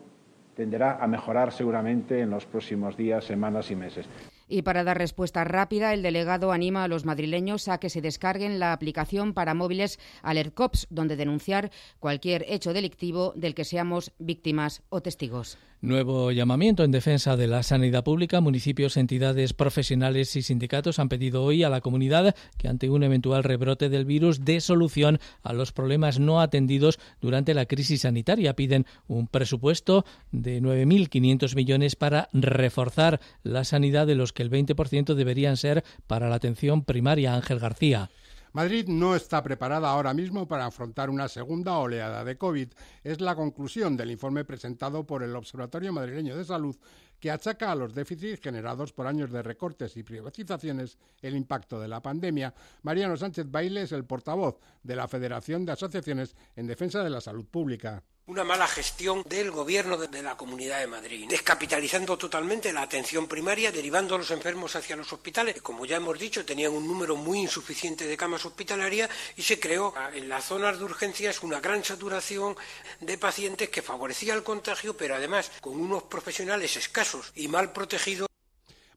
tenderá 0.55 0.97
a 0.97 1.07
mejorar 1.07 1.51
seguramente 1.51 2.19
en 2.19 2.29
los 2.29 2.45
próximos 2.45 2.97
días, 2.97 3.23
semanas 3.23 3.69
y 3.71 3.75
meses. 3.75 4.07
Y 4.47 4.61
para 4.61 4.83
dar 4.83 4.97
respuesta 4.97 5.43
rápida, 5.43 5.93
el 5.93 6.01
delegado 6.01 6.51
anima 6.51 6.83
a 6.83 6.87
los 6.87 7.03
madrileños 7.03 7.67
a 7.67 7.79
que 7.79 7.89
se 7.89 8.01
descarguen 8.01 8.59
la 8.59 8.71
aplicación 8.71 9.33
para 9.33 9.53
móviles 9.53 9.99
AlertCops, 10.21 10.87
donde 10.89 11.17
denunciar 11.17 11.71
cualquier 11.99 12.45
hecho 12.47 12.71
delictivo 12.71 13.33
del 13.35 13.55
que 13.55 13.65
seamos 13.65 14.13
víctimas 14.19 14.83
o 14.89 15.01
testigos. 15.01 15.57
Nuevo 15.79 16.31
llamamiento 16.31 16.83
en 16.83 16.89
defensa 16.89 17.37
de 17.37 17.45
la 17.45 17.61
sanidad 17.61 18.03
pública. 18.03 18.41
Municipios, 18.41 18.97
entidades 18.97 19.53
profesionales 19.53 20.35
y 20.35 20.41
sindicatos 20.41 20.97
han 20.97 21.07
pedido 21.07 21.43
hoy 21.43 21.61
a 21.61 21.69
la 21.69 21.81
comunidad 21.81 22.35
que 22.57 22.67
ante 22.67 22.89
un 22.89 23.03
eventual 23.03 23.43
rebrote 23.43 23.87
del 23.87 24.03
virus 24.03 24.43
dé 24.43 24.59
solución 24.59 25.19
a 25.43 25.53
los 25.53 25.73
problemas 25.73 26.19
no 26.19 26.41
atendidos 26.41 26.97
durante 27.21 27.53
la 27.53 27.67
crisis 27.67 28.01
sanitaria. 28.01 28.55
Piden 28.55 28.87
un 29.07 29.27
presupuesto 29.27 30.03
de 30.31 30.63
9.500 30.63 31.55
millones 31.55 31.95
para 31.95 32.27
reforzar 32.33 33.19
la 33.43 33.63
sanidad 33.63 34.07
de 34.07 34.15
los 34.15 34.33
que 34.37 34.43
el 34.43 34.51
20% 34.51 35.15
deberían 35.15 35.57
ser 35.57 35.83
para 36.05 36.29
la 36.29 36.35
atención 36.35 36.83
primaria. 36.83 37.33
Ángel 37.33 37.57
García. 37.57 38.11
Madrid 38.53 38.87
no 38.87 39.15
está 39.15 39.41
preparada 39.41 39.89
ahora 39.89 40.13
mismo 40.13 40.47
para 40.47 40.67
afrontar 40.67 41.09
una 41.09 41.27
segunda 41.27 41.75
oleada 41.79 42.23
de 42.23 42.37
COVID. 42.37 42.69
Es 43.03 43.19
la 43.19 43.35
conclusión 43.35 43.97
del 43.97 44.11
informe 44.11 44.45
presentado 44.45 45.07
por 45.07 45.23
el 45.23 45.35
Observatorio 45.35 45.91
Madrileño 45.91 46.37
de 46.37 46.45
Salud 46.45 46.75
que 47.19 47.31
achaca 47.31 47.71
a 47.71 47.75
los 47.75 47.95
déficits 47.95 48.39
generados 48.39 48.93
por 48.93 49.07
años 49.07 49.31
de 49.31 49.41
recortes 49.41 49.97
y 49.97 50.03
privatizaciones 50.03 50.99
el 51.23 51.35
impacto 51.35 51.79
de 51.79 51.87
la 51.87 52.03
pandemia. 52.03 52.53
Mariano 52.83 53.17
Sánchez 53.17 53.49
Baile 53.49 53.81
es 53.81 53.91
el 53.91 54.05
portavoz 54.05 54.59
de 54.83 54.95
la 54.95 55.07
Federación 55.07 55.65
de 55.65 55.71
Asociaciones 55.71 56.35
en 56.55 56.67
Defensa 56.67 57.03
de 57.03 57.09
la 57.09 57.21
Salud 57.21 57.45
Pública 57.45 58.03
una 58.27 58.43
mala 58.43 58.67
gestión 58.67 59.23
del 59.25 59.51
gobierno 59.51 59.95
de 59.95 60.21
la 60.21 60.35
Comunidad 60.35 60.79
de 60.79 60.87
Madrid, 60.87 61.27
descapitalizando 61.29 62.17
totalmente 62.17 62.73
la 62.73 62.81
atención 62.81 63.25
primaria, 63.25 63.71
derivando 63.71 64.15
a 64.15 64.17
los 64.17 64.31
enfermos 64.31 64.75
hacia 64.75 64.97
los 64.97 65.13
hospitales, 65.13 65.55
que 65.55 65.61
como 65.61 65.85
ya 65.85 65.95
hemos 65.95 66.19
dicho 66.19 66.45
tenían 66.45 66.73
un 66.73 66.85
número 66.85 67.15
muy 67.15 67.39
insuficiente 67.39 68.05
de 68.05 68.17
camas 68.17 68.45
hospitalarias 68.45 69.09
y 69.37 69.43
se 69.43 69.61
creó 69.61 69.93
en 70.13 70.27
las 70.27 70.43
zonas 70.43 70.77
de 70.77 70.83
urgencias 70.83 71.41
una 71.41 71.61
gran 71.61 71.85
saturación 71.85 72.57
de 72.99 73.17
pacientes 73.17 73.69
que 73.69 73.81
favorecía 73.81 74.33
el 74.33 74.43
contagio, 74.43 74.97
pero 74.97 75.15
además 75.15 75.49
con 75.61 75.79
unos 75.79 76.03
profesionales 76.03 76.75
escasos 76.75 77.31
y 77.33 77.47
mal 77.47 77.71
protegidos 77.71 78.26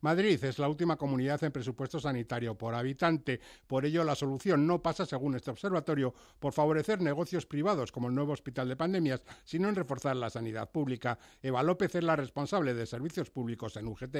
Madrid 0.01 0.43
es 0.43 0.59
la 0.59 0.69
última 0.69 0.97
comunidad 0.97 1.43
en 1.45 1.53
presupuesto 1.53 2.01
sanitario 2.01 2.57
por 2.57 2.75
habitante. 2.75 3.41
Por 3.67 3.85
ello, 3.85 4.03
la 4.03 4.15
solución 4.15 4.67
no 4.67 4.83
pasa, 4.83 5.05
según 5.05 5.35
este 5.35 5.51
observatorio, 5.51 6.15
por 6.39 6.55
favorecer 6.55 7.03
negocios 7.03 7.45
privados 7.45 7.93
como 7.93 8.09
el 8.09 8.15
nuevo 8.15 8.33
hospital 8.33 8.69
de 8.69 8.77
pandemias, 8.77 9.23
sino 9.45 9.69
en 9.69 9.77
reforzar 9.77 10.17
la 10.17 10.31
sanidad 10.31 10.71
pública. 10.71 11.19
Eva 11.43 11.63
López 11.63 11.95
es 11.95 12.05
la 12.05 12.17
responsable 12.17 12.73
de 12.73 12.87
servicios 12.87 13.31
públicos 13.31 13.77
en 13.77 13.89
UGT. 13.89 14.17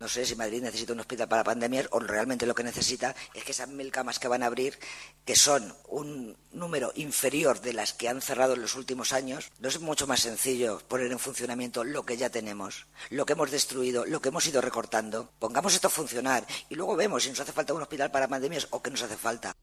No 0.00 0.08
sé 0.08 0.26
si 0.26 0.34
Madrid 0.34 0.60
necesita 0.60 0.92
un 0.92 1.00
hospital 1.00 1.28
para 1.28 1.44
pandemias 1.44 1.86
o 1.92 2.00
realmente 2.00 2.46
lo 2.46 2.54
que 2.54 2.64
necesita 2.64 3.14
es 3.32 3.44
que 3.44 3.52
esas 3.52 3.68
mil 3.68 3.92
camas 3.92 4.18
que 4.18 4.26
van 4.26 4.42
a 4.42 4.46
abrir, 4.46 4.76
que 5.24 5.36
son 5.36 5.72
un 5.88 6.36
número 6.52 6.92
inferior 6.96 7.60
de 7.60 7.72
las 7.72 7.92
que 7.92 8.08
han 8.08 8.20
cerrado 8.20 8.54
en 8.54 8.62
los 8.62 8.74
últimos 8.74 9.12
años, 9.12 9.52
no 9.60 9.68
es 9.68 9.80
mucho 9.80 10.08
más 10.08 10.20
sencillo 10.20 10.80
poner 10.88 11.12
en 11.12 11.20
funcionamiento 11.20 11.84
lo 11.84 12.04
que 12.04 12.16
ya 12.16 12.28
tenemos, 12.28 12.86
lo 13.10 13.24
que 13.24 13.34
hemos 13.34 13.52
destruido, 13.52 14.04
lo 14.04 14.20
que 14.20 14.30
hemos 14.30 14.46
ido 14.48 14.60
recortando. 14.60 15.30
Pongamos 15.38 15.74
esto 15.74 15.86
a 15.86 15.90
funcionar 15.90 16.44
y 16.68 16.74
luego 16.74 16.96
vemos 16.96 17.22
si 17.22 17.30
nos 17.30 17.40
hace 17.40 17.52
falta 17.52 17.72
un 17.72 17.82
hospital 17.82 18.10
para 18.10 18.28
pandemias 18.28 18.66
o 18.70 18.82
qué 18.82 18.90
nos 18.90 19.02
hace 19.02 19.16
falta. 19.16 19.54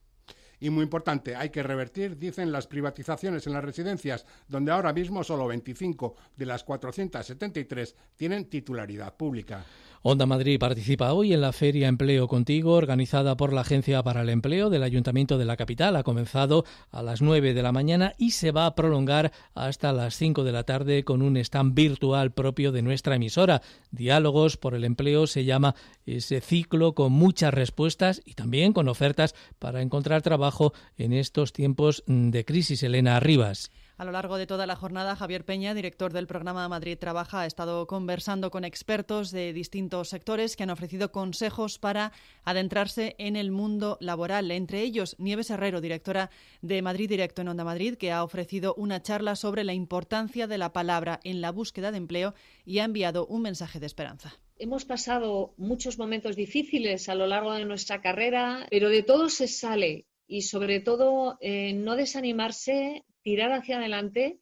Y 0.62 0.70
muy 0.70 0.84
importante, 0.84 1.36
hay 1.36 1.50
que 1.50 1.64
revertir, 1.64 2.20
dicen, 2.20 2.52
las 2.52 2.68
privatizaciones 2.68 3.48
en 3.48 3.54
las 3.54 3.64
residencias, 3.64 4.28
donde 4.48 4.72
ahora 4.72 4.94
mismo 4.94 5.24
solo 5.24 5.48
25 5.48 6.16
de 6.38 6.46
las 6.46 6.64
473 6.64 7.96
tienen 8.16 8.46
titularidad 8.46 9.18
pública. 9.18 9.66
Onda 10.04 10.26
Madrid 10.26 10.58
participa 10.58 11.14
hoy 11.14 11.32
en 11.32 11.42
la 11.42 11.54
Feria 11.54 11.88
Empleo 11.88 12.28
Contigo, 12.28 12.74
organizada 12.74 13.38
por 13.38 13.54
la 13.54 13.62
Agencia 13.62 14.02
para 14.02 14.24
el 14.24 14.30
Empleo 14.30 14.72
del 14.72 14.82
Ayuntamiento 14.82 15.38
de 15.38 15.46
la 15.46 15.58
Capital. 15.58 15.96
Ha 15.96 16.02
comenzado 16.02 16.66
a 16.90 17.04
las 17.04 17.22
9 17.22 17.54
de 17.54 17.62
la 17.62 17.72
mañana 17.72 18.16
y 18.18 18.32
se 18.32 18.50
va 18.52 18.66
a 18.66 18.74
prolongar 18.74 19.32
hasta 19.54 19.94
las 19.94 20.16
5 20.16 20.44
de 20.44 20.52
la 20.52 20.64
tarde 20.64 21.04
con 21.04 21.22
un 21.22 21.38
stand 21.38 21.76
virtual 21.76 22.32
propio 22.32 22.72
de 22.72 22.82
nuestra 22.82 23.18
emisora. 23.18 23.62
Diálogos 23.92 24.58
por 24.58 24.74
el 24.74 24.86
Empleo 24.86 25.28
se 25.28 25.46
llama 25.46 25.76
ese 26.08 26.42
ciclo 26.42 26.96
con 26.96 27.12
muchas 27.12 27.54
respuestas 27.54 28.24
y 28.26 28.34
también 28.34 28.74
con 28.74 28.88
ofertas 28.88 29.36
para 29.60 29.84
encontrar 29.84 30.24
trabajo 30.24 30.74
en 30.98 31.14
estos 31.14 31.54
tiempos 31.54 32.04
de 32.08 32.44
crisis. 32.44 32.82
Elena 32.82 33.18
Arribas. 33.18 33.70
A 34.02 34.04
lo 34.04 34.14
largo 34.14 34.40
de 34.40 34.48
toda 34.48 34.66
la 34.66 34.76
jornada, 34.76 35.16
Javier 35.16 35.46
Peña, 35.46 35.76
director 35.76 36.12
del 36.12 36.26
programa 36.26 36.68
Madrid 36.68 36.98
Trabaja, 36.98 37.42
ha 37.42 37.46
estado 37.46 37.86
conversando 37.86 38.50
con 38.50 38.66
expertos 38.66 39.30
de 39.30 39.54
distintos 39.54 40.10
sectores 40.10 40.56
que 40.56 40.64
han 40.64 40.72
ofrecido 40.72 41.12
consejos 41.12 41.78
para 41.78 42.12
adentrarse 42.44 43.14
en 43.20 43.36
el 43.36 43.52
mundo 43.52 44.00
laboral. 44.02 44.50
Entre 44.50 44.82
ellos, 44.82 45.16
Nieves 45.20 45.52
Herrero, 45.52 45.82
directora 45.82 46.32
de 46.64 46.82
Madrid 46.82 47.10
Directo 47.10 47.44
en 47.44 47.50
Onda 47.50 47.64
Madrid, 47.64 47.94
que 47.94 48.12
ha 48.12 48.24
ofrecido 48.24 48.74
una 48.74 49.04
charla 49.04 49.36
sobre 49.36 49.64
la 49.64 49.76
importancia 49.76 50.48
de 50.48 50.58
la 50.58 50.74
palabra 50.74 51.20
en 51.24 51.40
la 51.40 51.52
búsqueda 51.52 51.92
de 51.92 51.98
empleo 51.98 52.34
y 52.66 52.80
ha 52.80 52.86
enviado 52.86 53.28
un 53.28 53.44
mensaje 53.44 53.80
de 53.80 53.86
esperanza. 53.86 54.34
Hemos 54.58 54.84
pasado 54.84 55.54
muchos 55.58 56.00
momentos 56.00 56.36
difíciles 56.36 57.08
a 57.08 57.14
lo 57.14 57.28
largo 57.28 57.54
de 57.54 57.66
nuestra 57.66 58.02
carrera, 58.02 58.66
pero 58.72 58.90
de 58.90 59.04
todo 59.04 59.30
se 59.30 59.48
sale 59.48 60.08
y 60.26 60.42
sobre 60.42 60.80
todo 60.80 61.38
eh, 61.42 61.74
no 61.74 61.96
desanimarse, 61.96 63.04
tirar 63.24 63.52
hacia 63.52 63.78
adelante, 63.78 64.40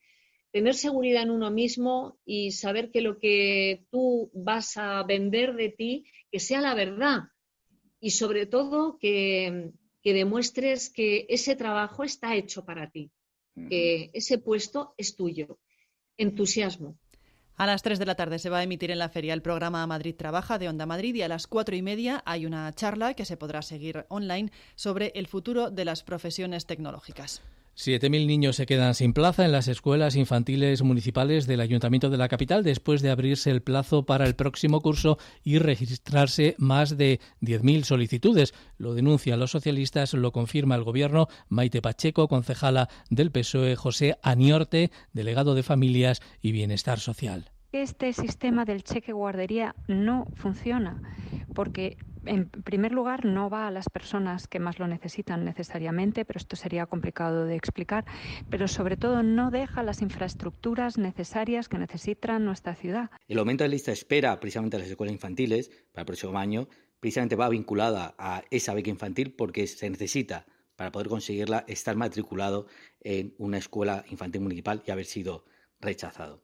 tener 0.51 0.75
seguridad 0.75 1.23
en 1.23 1.31
uno 1.31 1.51
mismo 1.51 2.17
y 2.25 2.51
saber 2.51 2.91
que 2.91 3.01
lo 3.01 3.19
que 3.19 3.85
tú 3.91 4.31
vas 4.33 4.77
a 4.77 5.03
vender 5.03 5.55
de 5.55 5.69
ti, 5.69 6.05
que 6.31 6.39
sea 6.39 6.61
la 6.61 6.73
verdad. 6.73 7.23
Y 7.99 8.11
sobre 8.11 8.45
todo 8.45 8.97
que, 8.97 9.71
demuestres 10.03 10.89
que 10.89 11.27
ese 11.29 11.55
trabajo 11.55 12.03
está 12.03 12.35
hecho 12.35 12.65
para 12.65 12.89
ti, 12.89 13.11
que 13.69 14.09
ese 14.13 14.39
puesto 14.39 14.95
es 14.97 15.15
tuyo. 15.15 15.59
Entusiasmo. 16.17 16.97
A 17.59 17.65
las 17.65 17.83
3 17.83 17.99
de 17.99 18.05
la 18.05 18.15
tarde 18.15 18.39
se 18.39 18.49
va 18.49 18.59
a 18.59 18.63
emitir 18.63 18.89
en 18.89 18.99
la 18.99 19.09
feria 19.09 19.33
el 19.33 19.41
programa 19.41 19.85
Madrid 19.85 20.15
Trabaja 20.15 20.57
de 20.57 20.69
Onda 20.69 20.85
Madrid 20.85 21.13
y 21.15 21.23
a 21.23 21.27
las 21.27 21.45
cuatro 21.45 21.75
y 21.75 21.81
media 21.81 22.23
hay 22.25 22.45
una 22.45 22.73
charla 22.73 23.15
que 23.15 23.25
se 23.25 23.35
podrá 23.35 23.61
seguir 23.61 24.05
online 24.07 24.49
sobre 24.75 25.11
el 25.13 25.27
futuro 25.27 25.69
de 25.69 25.83
las 25.83 26.01
profesiones 26.01 26.65
tecnológicas. 26.65 27.41
7.000 27.79 28.27
niños 28.27 28.57
se 28.57 28.65
quedan 28.65 28.93
sin 28.93 29.13
plaza 29.13 29.45
en 29.45 29.53
las 29.53 29.69
escuelas 29.69 30.17
infantiles 30.17 30.81
municipales 30.81 31.47
del 31.47 31.61
Ayuntamiento 31.61 32.09
de 32.09 32.17
la 32.17 32.27
capital 32.27 32.61
después 32.61 33.01
de 33.01 33.09
abrirse 33.09 33.51
el 33.51 33.61
plazo 33.61 34.05
para 34.05 34.25
el 34.25 34.35
próximo 34.35 34.81
curso 34.81 35.17
y 35.45 35.59
registrarse 35.59 36.55
más 36.57 36.97
de 36.97 37.21
10.000 37.41 37.83
solicitudes. 37.83 38.53
Lo 38.77 38.95
denuncian 38.95 39.39
los 39.39 39.51
socialistas, 39.51 40.13
lo 40.13 40.33
confirma 40.33 40.75
el 40.75 40.83
Gobierno. 40.83 41.29
Maite 41.47 41.81
Pacheco, 41.81 42.27
concejala 42.27 42.89
del 43.09 43.31
PSOE, 43.31 43.77
José 43.77 44.17
Aniorte, 44.23 44.91
delegado 45.13 45.55
de 45.55 45.63
Familias 45.63 46.21
y 46.41 46.51
Bienestar 46.51 46.99
Social. 46.99 47.49
Este 47.71 48.11
sistema 48.11 48.65
del 48.65 48.83
cheque 48.83 49.13
guardería 49.13 49.73
no 49.87 50.27
funciona 50.35 51.01
porque 51.55 51.97
en 52.29 52.47
primer 52.49 52.91
lugar, 52.91 53.25
no 53.25 53.49
va 53.49 53.67
a 53.67 53.71
las 53.71 53.89
personas 53.89 54.47
que 54.47 54.59
más 54.59 54.77
lo 54.79 54.87
necesitan 54.87 55.43
necesariamente, 55.43 56.25
pero 56.25 56.37
esto 56.37 56.55
sería 56.55 56.85
complicado 56.85 57.45
de 57.45 57.55
explicar, 57.55 58.05
pero 58.49 58.67
sobre 58.67 58.97
todo 58.97 59.23
no 59.23 59.49
deja 59.49 59.81
las 59.81 60.01
infraestructuras 60.01 60.97
necesarias 60.97 61.67
que 61.67 61.79
necesita 61.79 62.37
nuestra 62.37 62.75
ciudad. 62.75 63.09
El 63.27 63.39
aumento 63.39 63.63
de 63.63 63.69
lista 63.69 63.91
de 63.91 63.95
espera 63.95 64.39
precisamente 64.39 64.77
a 64.77 64.79
las 64.79 64.89
escuelas 64.89 65.13
infantiles 65.13 65.69
para 65.91 66.03
el 66.03 66.05
próximo 66.05 66.37
año 66.37 66.67
precisamente 66.99 67.35
va 67.35 67.49
vinculada 67.49 68.15
a 68.17 68.43
esa 68.51 68.73
beca 68.73 68.89
infantil 68.89 69.33
porque 69.33 69.65
se 69.65 69.89
necesita 69.89 70.45
para 70.75 70.91
poder 70.91 71.09
conseguirla 71.09 71.65
estar 71.67 71.95
matriculado 71.95 72.67
en 73.01 73.33
una 73.37 73.57
escuela 73.57 74.05
infantil 74.09 74.41
municipal 74.41 74.83
y 74.85 74.91
haber 74.91 75.05
sido 75.05 75.45
rechazado. 75.81 76.43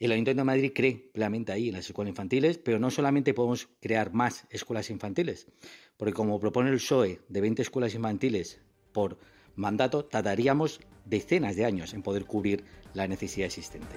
El 0.00 0.12
Ayuntamiento 0.12 0.42
de 0.42 0.44
Madrid 0.44 0.72
cree 0.72 1.10
plenamente 1.12 1.50
ahí 1.50 1.68
en 1.68 1.74
las 1.74 1.86
escuelas 1.86 2.10
infantiles, 2.10 2.58
pero 2.58 2.78
no 2.78 2.88
solamente 2.88 3.34
podemos 3.34 3.68
crear 3.80 4.12
más 4.12 4.46
escuelas 4.50 4.90
infantiles, 4.90 5.48
porque 5.96 6.12
como 6.12 6.38
propone 6.38 6.70
el 6.70 6.76
PSOE 6.76 7.20
de 7.28 7.40
20 7.40 7.62
escuelas 7.62 7.94
infantiles 7.96 8.60
por 8.92 9.18
mandato, 9.56 10.04
tardaríamos 10.04 10.80
decenas 11.04 11.56
de 11.56 11.64
años 11.64 11.94
en 11.94 12.02
poder 12.02 12.26
cubrir 12.26 12.64
la 12.94 13.08
necesidad 13.08 13.46
existente. 13.46 13.96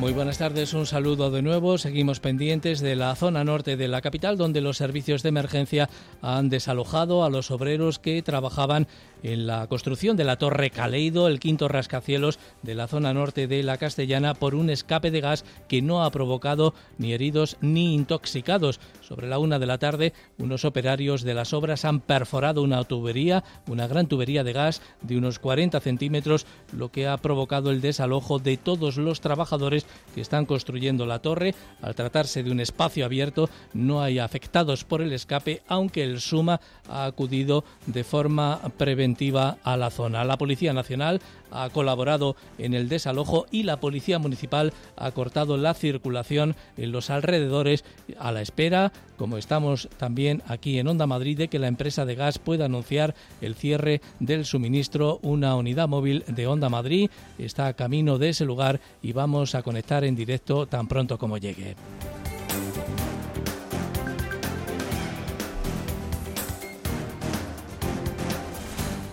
Muy 0.00 0.14
buenas 0.14 0.38
tardes, 0.38 0.72
un 0.72 0.86
saludo 0.86 1.30
de 1.30 1.42
nuevo. 1.42 1.76
Seguimos 1.76 2.20
pendientes 2.20 2.80
de 2.80 2.96
la 2.96 3.14
zona 3.14 3.44
norte 3.44 3.76
de 3.76 3.86
la 3.86 4.00
capital, 4.00 4.38
donde 4.38 4.62
los 4.62 4.78
servicios 4.78 5.22
de 5.22 5.28
emergencia 5.28 5.90
han 6.22 6.48
desalojado 6.48 7.22
a 7.22 7.28
los 7.28 7.50
obreros 7.50 7.98
que 7.98 8.22
trabajaban 8.22 8.88
en 9.22 9.46
la 9.46 9.66
construcción 9.66 10.16
de 10.16 10.24
la 10.24 10.36
Torre 10.36 10.70
Caleido, 10.70 11.28
el 11.28 11.38
quinto 11.38 11.68
rascacielos 11.68 12.38
de 12.62 12.74
la 12.74 12.86
zona 12.86 13.12
norte 13.12 13.46
de 13.46 13.62
la 13.62 13.76
Castellana, 13.76 14.32
por 14.32 14.54
un 14.54 14.70
escape 14.70 15.10
de 15.10 15.20
gas 15.20 15.44
que 15.68 15.82
no 15.82 16.02
ha 16.02 16.10
provocado 16.10 16.72
ni 16.96 17.12
heridos 17.12 17.58
ni 17.60 17.94
intoxicados. 17.94 18.80
Sobre 19.02 19.28
la 19.28 19.38
una 19.38 19.58
de 19.58 19.66
la 19.66 19.76
tarde, 19.76 20.14
unos 20.38 20.64
operarios 20.64 21.24
de 21.24 21.34
las 21.34 21.52
obras 21.52 21.84
han 21.84 22.00
perforado 22.00 22.62
una 22.62 22.82
tubería, 22.84 23.44
una 23.68 23.86
gran 23.86 24.06
tubería 24.06 24.44
de 24.44 24.54
gas 24.54 24.80
de 25.02 25.18
unos 25.18 25.38
40 25.38 25.78
centímetros, 25.80 26.46
lo 26.72 26.90
que 26.90 27.06
ha 27.06 27.18
provocado 27.18 27.70
el 27.70 27.82
desalojo 27.82 28.38
de 28.38 28.56
todos 28.56 28.96
los 28.96 29.20
trabajadores 29.20 29.84
que 30.14 30.20
están 30.20 30.46
construyendo 30.46 31.06
la 31.06 31.20
torre. 31.20 31.54
Al 31.82 31.94
tratarse 31.94 32.42
de 32.42 32.50
un 32.50 32.60
espacio 32.60 33.04
abierto, 33.04 33.48
no 33.72 34.02
hay 34.02 34.18
afectados 34.18 34.84
por 34.84 35.02
el 35.02 35.12
escape, 35.12 35.62
aunque 35.68 36.02
el 36.02 36.20
SUMA 36.20 36.60
ha 36.88 37.04
acudido 37.04 37.64
de 37.86 38.04
forma 38.04 38.60
preventiva 38.76 39.58
a 39.62 39.76
la 39.76 39.90
zona. 39.90 40.24
La 40.24 40.38
Policía 40.38 40.72
Nacional 40.72 41.20
ha 41.50 41.70
colaborado 41.70 42.36
en 42.58 42.74
el 42.74 42.88
desalojo 42.88 43.46
y 43.50 43.62
la 43.62 43.80
Policía 43.80 44.18
Municipal 44.18 44.72
ha 44.96 45.10
cortado 45.12 45.56
la 45.56 45.74
circulación 45.74 46.56
en 46.76 46.92
los 46.92 47.10
alrededores 47.10 47.84
a 48.18 48.32
la 48.32 48.42
espera, 48.42 48.92
como 49.16 49.36
estamos 49.36 49.88
también 49.98 50.42
aquí 50.46 50.78
en 50.78 50.88
Onda 50.88 51.06
Madrid, 51.06 51.36
de 51.36 51.48
que 51.48 51.58
la 51.58 51.68
empresa 51.68 52.04
de 52.04 52.14
gas 52.14 52.38
pueda 52.38 52.64
anunciar 52.64 53.14
el 53.40 53.54
cierre 53.54 54.00
del 54.18 54.44
suministro. 54.44 55.18
Una 55.22 55.56
unidad 55.56 55.88
móvil 55.88 56.24
de 56.26 56.46
Onda 56.46 56.68
Madrid 56.68 57.10
está 57.38 57.66
a 57.66 57.74
camino 57.74 58.18
de 58.18 58.30
ese 58.30 58.44
lugar 58.44 58.80
y 59.02 59.12
vamos 59.12 59.54
a 59.54 59.62
conectar 59.62 60.04
en 60.04 60.16
directo 60.16 60.66
tan 60.66 60.88
pronto 60.88 61.18
como 61.18 61.38
llegue. 61.38 61.76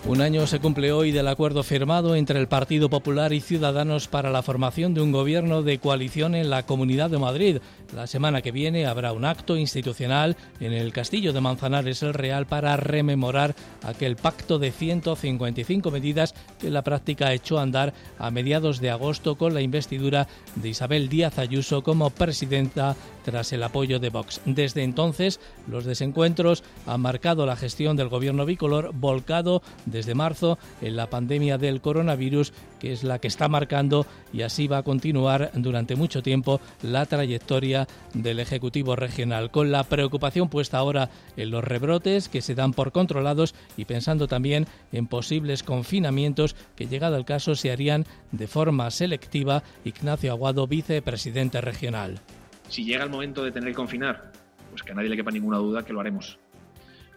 Un 0.08 0.22
año 0.22 0.46
se 0.46 0.58
cumple 0.58 0.90
hoy 0.90 1.12
del 1.12 1.28
acuerdo 1.28 1.62
firmado 1.62 2.16
entre 2.16 2.40
el 2.40 2.48
Partido 2.48 2.88
Popular 2.88 3.34
y 3.34 3.42
Ciudadanos 3.42 4.08
para 4.08 4.30
la 4.30 4.40
formación 4.40 4.94
de 4.94 5.02
un 5.02 5.12
gobierno 5.12 5.62
de 5.62 5.78
coalición 5.80 6.34
en 6.34 6.48
la 6.48 6.64
Comunidad 6.64 7.10
de 7.10 7.18
Madrid. 7.18 7.58
La 7.94 8.06
semana 8.06 8.40
que 8.40 8.50
viene 8.50 8.86
habrá 8.86 9.12
un 9.12 9.26
acto 9.26 9.58
institucional 9.58 10.34
en 10.60 10.72
el 10.72 10.94
Castillo 10.94 11.34
de 11.34 11.42
Manzanares 11.42 12.02
el 12.02 12.14
Real 12.14 12.46
para 12.46 12.74
rememorar 12.78 13.54
aquel 13.82 14.16
pacto 14.16 14.58
de 14.58 14.72
155 14.72 15.90
medidas 15.90 16.34
que 16.58 16.70
la 16.70 16.82
práctica 16.82 17.34
echó 17.34 17.58
a 17.58 17.62
andar 17.62 17.92
a 18.18 18.30
mediados 18.30 18.80
de 18.80 18.88
agosto 18.88 19.36
con 19.36 19.52
la 19.52 19.60
investidura 19.60 20.26
de 20.54 20.70
Isabel 20.70 21.10
Díaz 21.10 21.38
Ayuso 21.38 21.82
como 21.82 22.08
presidenta 22.08 22.96
tras 23.28 23.52
el 23.52 23.62
apoyo 23.62 23.98
de 23.98 24.08
Vox. 24.08 24.40
Desde 24.46 24.82
entonces, 24.82 25.38
los 25.66 25.84
desencuentros 25.84 26.64
han 26.86 27.02
marcado 27.02 27.44
la 27.44 27.56
gestión 27.56 27.94
del 27.94 28.08
gobierno 28.08 28.46
bicolor 28.46 28.92
volcado 28.94 29.60
desde 29.84 30.14
marzo 30.14 30.58
en 30.80 30.96
la 30.96 31.10
pandemia 31.10 31.58
del 31.58 31.82
coronavirus, 31.82 32.54
que 32.80 32.90
es 32.90 33.04
la 33.04 33.18
que 33.18 33.28
está 33.28 33.46
marcando 33.48 34.06
y 34.32 34.42
así 34.42 34.66
va 34.66 34.78
a 34.78 34.82
continuar 34.82 35.50
durante 35.54 35.94
mucho 35.94 36.22
tiempo 36.22 36.58
la 36.80 37.04
trayectoria 37.04 37.86
del 38.14 38.40
Ejecutivo 38.40 38.96
regional, 38.96 39.50
con 39.50 39.70
la 39.70 39.84
preocupación 39.84 40.48
puesta 40.48 40.78
ahora 40.78 41.10
en 41.36 41.50
los 41.50 41.62
rebrotes 41.62 42.30
que 42.30 42.40
se 42.40 42.54
dan 42.54 42.72
por 42.72 42.92
controlados 42.92 43.54
y 43.76 43.84
pensando 43.84 44.26
también 44.26 44.66
en 44.90 45.06
posibles 45.06 45.62
confinamientos 45.62 46.56
que 46.76 46.86
llegado 46.86 47.16
el 47.16 47.26
caso 47.26 47.54
se 47.54 47.72
harían 47.72 48.06
de 48.32 48.46
forma 48.46 48.90
selectiva. 48.90 49.62
Ignacio 49.84 50.32
Aguado, 50.32 50.66
vicepresidente 50.66 51.60
regional. 51.60 52.22
Si 52.68 52.84
llega 52.84 53.04
el 53.04 53.10
momento 53.10 53.44
de 53.44 53.52
tener 53.52 53.70
que 53.70 53.74
confinar, 53.74 54.32
pues 54.70 54.82
que 54.82 54.92
a 54.92 54.94
nadie 54.94 55.08
le 55.08 55.16
quepa 55.16 55.30
ninguna 55.30 55.58
duda 55.58 55.84
que 55.84 55.92
lo 55.92 56.00
haremos. 56.00 56.38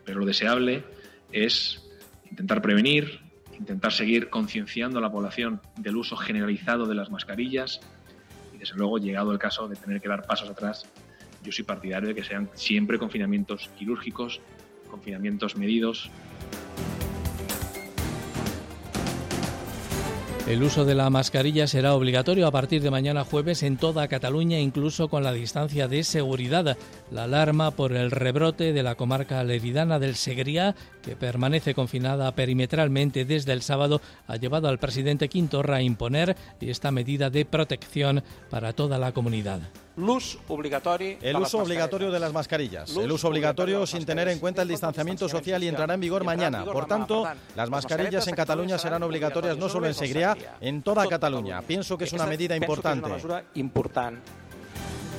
Pero 0.06 0.20
lo 0.20 0.26
deseable 0.26 0.84
es 1.32 1.88
intentar 2.30 2.62
prevenir, 2.62 3.20
intentar 3.58 3.92
seguir 3.92 4.30
concienciando 4.30 5.00
a 5.00 5.02
la 5.02 5.12
población 5.12 5.62
del 5.78 5.98
uso 5.98 6.16
generalizado 6.16 6.86
de 6.86 6.96
las 6.96 7.12
mascarillas 7.12 7.82
y, 8.54 8.58
desde 8.58 8.76
luego, 8.76 8.98
llegado 8.98 9.32
el 9.32 9.40
caso 9.40 9.68
de 9.68 9.76
tener 9.76 10.02
que 10.02 10.08
dar 10.08 10.26
pasos 10.26 10.50
atrás, 10.50 10.86
yo 11.44 11.52
soy 11.52 11.64
partidario 11.64 12.10
de 12.10 12.16
que 12.16 12.24
sean 12.24 12.50
siempre 12.54 12.98
confinamientos 12.98 13.70
quirúrgicos, 13.78 14.40
confinamientos 14.90 15.56
medidos. 15.56 16.10
El 20.52 20.64
uso 20.64 20.84
de 20.84 20.96
la 20.96 21.10
mascarilla 21.10 21.66
será 21.66 21.94
obligatorio 21.94 22.46
a 22.46 22.52
partir 22.52 22.82
de 22.82 22.92
mañana 22.92 23.24
jueves 23.24 23.64
en 23.64 23.78
toda 23.78 24.10
Cataluña, 24.10 24.60
incluso 24.60 25.08
con 25.08 25.24
la 25.24 25.32
distancia 25.32 25.88
de 25.88 26.04
seguridad. 26.04 26.78
La 27.10 27.24
alarma 27.24 27.72
por 27.72 27.94
el 27.94 28.12
rebrote 28.12 28.74
de 28.74 28.84
la 28.84 28.96
comarca 28.96 29.42
leridana 29.46 29.98
del 29.98 30.18
Segriá, 30.18 30.76
que 31.02 31.16
permanece 31.16 31.74
confinada 31.74 32.34
perimetralmente 32.34 33.26
desde 33.26 33.54
el 33.54 33.62
sábado, 33.62 34.02
ha 34.28 34.36
llevado 34.36 34.68
al 34.68 34.80
presidente 34.80 35.30
Quintorra 35.30 35.78
a 35.78 35.82
imponer 35.82 36.36
esta 36.60 36.92
medida 36.92 37.30
de 37.30 37.46
protección 37.46 38.24
para 38.50 38.74
toda 38.74 38.98
la 38.98 39.12
comunidad. 39.12 39.62
El 41.22 41.36
uso 41.36 41.60
obligatorio 41.60 42.12
de 42.12 42.20
las 42.20 42.34
mascarillas. 42.34 42.96
El 42.96 43.12
uso 43.12 43.28
obligatorio 43.28 43.86
sin 43.86 44.06
tener 44.06 44.28
en 44.30 44.40
cuenta 44.40 44.62
el 44.62 44.68
distanciamiento 44.68 45.28
social 45.28 45.64
y 45.64 45.68
entrará 45.68 45.94
en 45.94 46.00
vigor 46.00 46.24
mañana. 46.24 46.64
Por 46.64 46.86
tanto, 46.86 47.28
las 47.56 47.70
mascarillas 47.70 48.28
en 48.28 48.36
Cataluña 48.36 48.78
serán 48.78 49.04
obligatorias 49.04 49.58
no 49.58 49.70
solo 49.70 49.88
en 49.88 49.94
Segriá, 49.94 50.38
en 50.62 50.82
toda 50.82 51.08
Cataluña. 51.08 51.62
Pienso 51.62 51.98
que 51.98 52.06
es 52.06 52.14
una 52.14 52.26
medida 52.26 52.56
importante. 52.56 53.12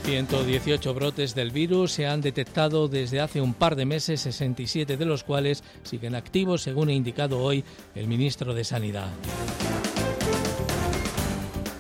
118 0.04 0.94
brotes 0.94 1.34
del 1.34 1.50
virus 1.50 1.92
se 1.92 2.06
han 2.06 2.20
detectado 2.20 2.88
desde 2.88 3.20
hace 3.20 3.40
un 3.40 3.54
par 3.54 3.76
de 3.76 3.84
meses, 3.84 4.20
67 4.20 4.96
de 4.96 5.04
los 5.04 5.22
cuales 5.22 5.62
siguen 5.84 6.14
activos, 6.14 6.62
según 6.62 6.88
ha 6.88 6.92
indicado 6.92 7.38
hoy 7.38 7.64
el 7.94 8.08
ministro 8.08 8.52
de 8.52 8.64
Sanidad. 8.64 9.08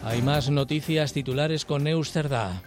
Hay 0.04 0.22
más 0.22 0.50
noticias 0.50 1.12
titulares 1.12 1.64
con 1.64 1.84
Neusterda. 1.84 2.62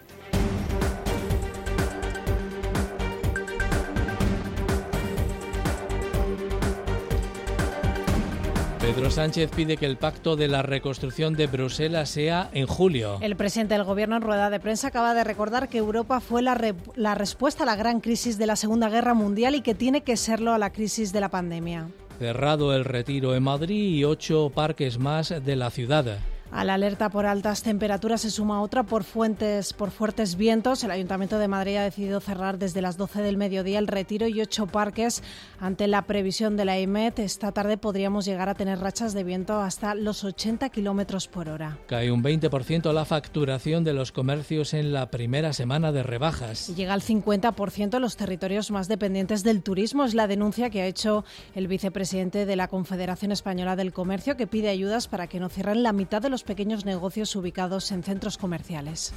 Pedro 8.85 9.09
Sánchez 9.09 9.49
pide 9.49 9.77
que 9.77 9.87
el 9.87 9.97
pacto 9.97 10.35
de 10.35 10.47
la 10.47 10.61
reconstrucción 10.61 11.33
de 11.33 11.47
Bruselas 11.47 12.07
sea 12.07 12.51
en 12.53 12.67
julio. 12.67 13.17
El 13.19 13.35
presidente 13.35 13.73
del 13.73 13.83
Gobierno 13.83 14.15
en 14.17 14.21
rueda 14.21 14.51
de 14.51 14.59
prensa 14.59 14.89
acaba 14.89 15.15
de 15.15 15.23
recordar 15.23 15.69
que 15.69 15.79
Europa 15.79 16.19
fue 16.19 16.43
la, 16.43 16.55
la, 16.93 17.15
respuesta 17.15 17.63
a 17.63 17.65
la 17.65 17.75
gran 17.75 17.99
crisis 17.99 18.37
de 18.37 18.45
la 18.45 18.55
Segunda 18.55 18.87
Guerra 18.89 19.15
Mundial 19.15 19.55
y 19.55 19.61
que 19.61 19.73
tiene 19.73 20.01
que 20.01 20.17
serlo 20.17 20.53
a 20.53 20.59
la 20.59 20.71
crisis 20.71 21.11
de 21.11 21.19
la 21.19 21.29
pandemia. 21.29 21.87
Cerrado 22.19 22.75
el 22.75 22.85
retiro 22.85 23.33
en 23.33 23.41
Madrid 23.41 23.95
y 23.95 24.03
ocho 24.03 24.51
parques 24.53 24.99
más 24.99 25.33
de 25.43 25.55
la 25.55 25.71
ciudad. 25.71 26.19
A 26.55 26.63
la 26.63 26.75
alerta 26.75 27.09
por 27.09 27.25
altas 27.25 27.63
temperaturas 27.63 28.21
se 28.21 28.32
suma 28.32 28.61
otra 28.61 28.84
por, 28.84 29.03
fuentes, 29.03 29.73
por 29.73 29.91
fuertes 29.91 30.38
vientos. 30.38 30.86
El 30.86 30.91
Ayuntamiento 30.91 31.38
de 31.38 31.49
Madrid 31.49 31.75
ha 31.75 31.84
decidido 31.84 32.21
cerrar 32.21 32.57
desde 32.57 32.82
las 32.82 32.95
12 32.95 33.21
del 33.23 33.36
mediodía 33.36 33.77
el 33.77 33.88
retiro 33.88 34.25
y 34.30 34.39
ocho 34.39 34.65
parques 34.65 35.21
ante 35.59 35.86
la 35.88 36.03
previsión 36.03 36.55
de 36.55 36.63
la 36.63 36.80
IMET. 36.80 37.19
Esta 37.19 37.51
tarde 37.51 37.77
podríamos 37.77 38.23
llegar 38.23 38.47
a 38.47 38.53
tener 38.53 38.80
rachas 38.80 39.13
de 39.13 39.25
viento 39.25 39.59
hasta 39.59 39.95
los 39.95 40.23
80 40.23 40.69
kilómetros 40.69 41.27
por 41.27 41.49
hora. 41.49 41.77
Cae 41.88 42.09
un 42.09 42.23
20% 42.23 42.93
la 42.93 43.03
facturación 43.03 43.84
de 43.84 43.91
los 43.91 44.13
comercios 44.13 44.73
en 44.73 44.93
la 44.93 45.11
primera 45.11 45.51
semana 45.51 45.91
de 45.91 46.03
rebajas. 46.03 46.69
Y 46.69 46.75
llega 46.75 46.93
al 46.93 47.01
50% 47.01 47.95
en 47.97 48.01
los 48.01 48.15
territorios 48.15 48.71
más 48.71 48.88
dependientes 48.88 49.43
del 49.43 49.61
turismo. 49.61 50.05
Es 50.05 50.13
la 50.13 50.27
denuncia 50.27 50.69
que 50.69 50.84
ha 50.84 50.88
hecho 50.88 51.25
el 51.53 51.67
vicepresidente 51.67 52.45
de 52.45 52.55
la 52.55 52.69
Confederación 52.69 53.34
Española 53.34 53.75
del 53.75 53.91
Comercio, 53.91 54.38
que 54.38 54.47
pide 54.47 54.69
ayudas 54.69 55.09
para 55.09 55.27
que 55.27 55.41
no 55.41 55.49
cierren 55.49 55.84
la 55.84 55.91
mitad 55.91 56.21
de 56.21 56.30
los 56.30 56.44
pequeños 56.45 56.85
negocios 56.85 57.35
ubicados 57.35 57.91
en 57.91 58.03
centros 58.03 58.37
comerciales. 58.37 59.13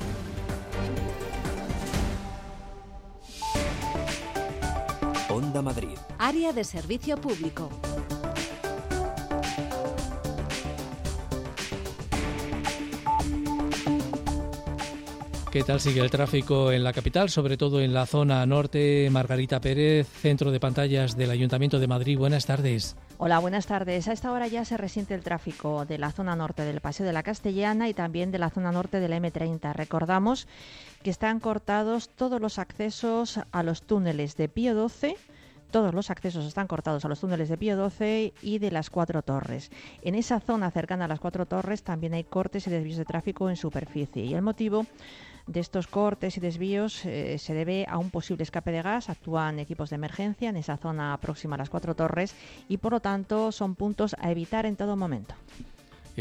Onda 5.28 5.62
Madrid. 5.62 5.96
Área 6.18 6.52
de 6.52 6.64
servicio 6.64 7.16
público. 7.16 7.70
¿Qué 15.52 15.62
tal 15.62 15.80
sigue 15.80 16.02
el 16.02 16.10
tráfico 16.10 16.72
en 16.72 16.84
la 16.84 16.92
capital, 16.92 17.30
sobre 17.30 17.56
todo 17.56 17.80
en 17.80 17.94
la 17.94 18.04
zona 18.04 18.44
norte? 18.44 19.08
Margarita 19.10 19.60
Pérez, 19.60 20.06
centro 20.06 20.50
de 20.50 20.60
pantallas 20.60 21.16
del 21.16 21.30
Ayuntamiento 21.30 21.78
de 21.78 21.86
Madrid. 21.86 22.18
Buenas 22.18 22.44
tardes. 22.44 22.96
Hola, 23.20 23.40
buenas 23.40 23.66
tardes. 23.66 24.06
A 24.06 24.12
esta 24.12 24.30
hora 24.30 24.46
ya 24.46 24.64
se 24.64 24.76
resiente 24.76 25.12
el 25.12 25.24
tráfico 25.24 25.84
de 25.84 25.98
la 25.98 26.12
zona 26.12 26.36
norte 26.36 26.62
del 26.62 26.80
Paseo 26.80 27.04
de 27.04 27.12
la 27.12 27.24
Castellana 27.24 27.88
y 27.88 27.92
también 27.92 28.30
de 28.30 28.38
la 28.38 28.48
zona 28.48 28.70
norte 28.70 29.00
de 29.00 29.08
la 29.08 29.18
M30. 29.18 29.72
Recordamos 29.72 30.46
que 31.02 31.10
están 31.10 31.40
cortados 31.40 32.10
todos 32.10 32.40
los 32.40 32.60
accesos 32.60 33.40
a 33.50 33.64
los 33.64 33.82
túneles 33.82 34.36
de 34.36 34.48
Pío 34.48 34.72
12 34.76 35.16
todos 35.70 35.92
los 35.92 36.10
accesos 36.10 36.46
están 36.46 36.66
cortados 36.66 37.04
a 37.04 37.08
los 37.08 37.20
túneles 37.20 37.50
de 37.50 37.58
Pío 37.58 37.76
12 37.76 38.32
y 38.40 38.58
de 38.58 38.70
las 38.70 38.88
Cuatro 38.88 39.20
Torres. 39.20 39.70
En 40.00 40.14
esa 40.14 40.40
zona 40.40 40.70
cercana 40.70 41.04
a 41.04 41.08
las 41.08 41.20
Cuatro 41.20 41.44
Torres 41.44 41.82
también 41.82 42.14
hay 42.14 42.24
cortes 42.24 42.66
y 42.66 42.70
desvíos 42.70 42.96
de 42.96 43.04
tráfico 43.04 43.50
en 43.50 43.56
superficie. 43.56 44.24
Y 44.24 44.32
el 44.32 44.40
motivo 44.40 44.86
de 45.48 45.60
estos 45.60 45.86
cortes 45.86 46.36
y 46.36 46.40
desvíos 46.40 47.04
eh, 47.04 47.38
se 47.38 47.54
debe 47.54 47.86
a 47.88 47.98
un 47.98 48.10
posible 48.10 48.44
escape 48.44 48.70
de 48.70 48.82
gas. 48.82 49.08
Actúan 49.08 49.58
equipos 49.58 49.90
de 49.90 49.96
emergencia 49.96 50.50
en 50.50 50.56
esa 50.56 50.76
zona 50.76 51.16
próxima 51.20 51.56
a 51.56 51.58
las 51.58 51.70
cuatro 51.70 51.96
torres 51.96 52.34
y 52.68 52.76
por 52.76 52.92
lo 52.92 53.00
tanto 53.00 53.50
son 53.50 53.74
puntos 53.74 54.14
a 54.20 54.30
evitar 54.30 54.66
en 54.66 54.76
todo 54.76 54.96
momento. 54.96 55.34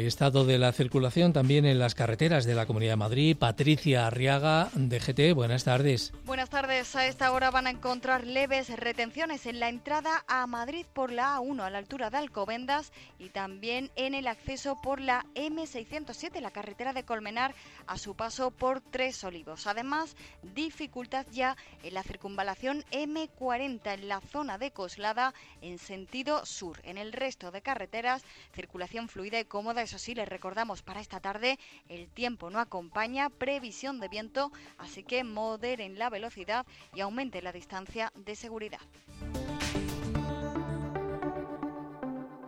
Estado 0.05 0.45
de 0.45 0.59
la 0.59 0.71
circulación 0.73 1.33
también 1.33 1.65
en 1.65 1.79
las 1.79 1.95
carreteras 1.95 2.45
de 2.45 2.53
la 2.53 2.67
Comunidad 2.67 2.91
de 2.91 2.97
Madrid. 2.97 3.35
Patricia 3.35 4.05
Arriaga, 4.05 4.69
de 4.75 4.99
GT, 4.99 5.33
buenas 5.33 5.63
tardes. 5.63 6.13
Buenas 6.25 6.49
tardes. 6.49 6.95
A 6.95 7.07
esta 7.07 7.31
hora 7.31 7.49
van 7.49 7.65
a 7.65 7.71
encontrar 7.71 8.27
leves 8.27 8.69
retenciones 8.77 9.47
en 9.47 9.59
la 9.59 9.69
entrada 9.69 10.23
a 10.27 10.45
Madrid 10.45 10.85
por 10.93 11.11
la 11.11 11.37
A1 11.37 11.63
a 11.63 11.69
la 11.69 11.79
altura 11.79 12.09
de 12.09 12.17
Alcobendas 12.17 12.91
y 13.17 13.29
también 13.29 13.89
en 13.95 14.13
el 14.13 14.27
acceso 14.27 14.79
por 14.81 15.01
la 15.01 15.25
M607, 15.33 16.41
la 16.41 16.51
carretera 16.51 16.93
de 16.93 17.03
Colmenar, 17.03 17.55
a 17.87 17.97
su 17.97 18.13
paso 18.13 18.51
por 18.51 18.81
Tres 18.81 19.23
Olivos. 19.23 19.65
Además, 19.65 20.15
dificultad 20.53 21.25
ya 21.31 21.57
en 21.81 21.95
la 21.95 22.03
circunvalación 22.03 22.83
M40 22.91 23.93
en 23.93 24.07
la 24.07 24.21
zona 24.21 24.57
de 24.57 24.71
Coslada 24.71 25.33
en 25.61 25.79
sentido 25.79 26.45
sur. 26.45 26.79
En 26.83 26.97
el 26.97 27.13
resto 27.13 27.49
de 27.51 27.61
carreteras, 27.61 28.23
circulación 28.53 29.09
fluida 29.09 29.39
y 29.39 29.45
cómoda 29.45 29.86
eso 29.87 29.97
sí, 29.97 30.13
les 30.13 30.27
recordamos 30.27 30.81
para 30.81 30.99
esta 30.99 31.21
tarde 31.21 31.57
el 31.87 32.09
tiempo 32.09 32.49
no 32.49 32.59
acompaña, 32.59 33.29
previsión 33.29 34.01
de 34.01 34.09
viento, 34.09 34.51
así 34.77 35.01
que 35.01 35.23
moderen 35.23 35.97
la 35.97 36.09
velocidad 36.09 36.65
y 36.93 36.99
aumente 36.99 37.41
la 37.41 37.53
distancia 37.53 38.11
de 38.13 38.35
seguridad. 38.35 38.81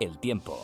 El 0.01 0.19
tiempo. 0.19 0.61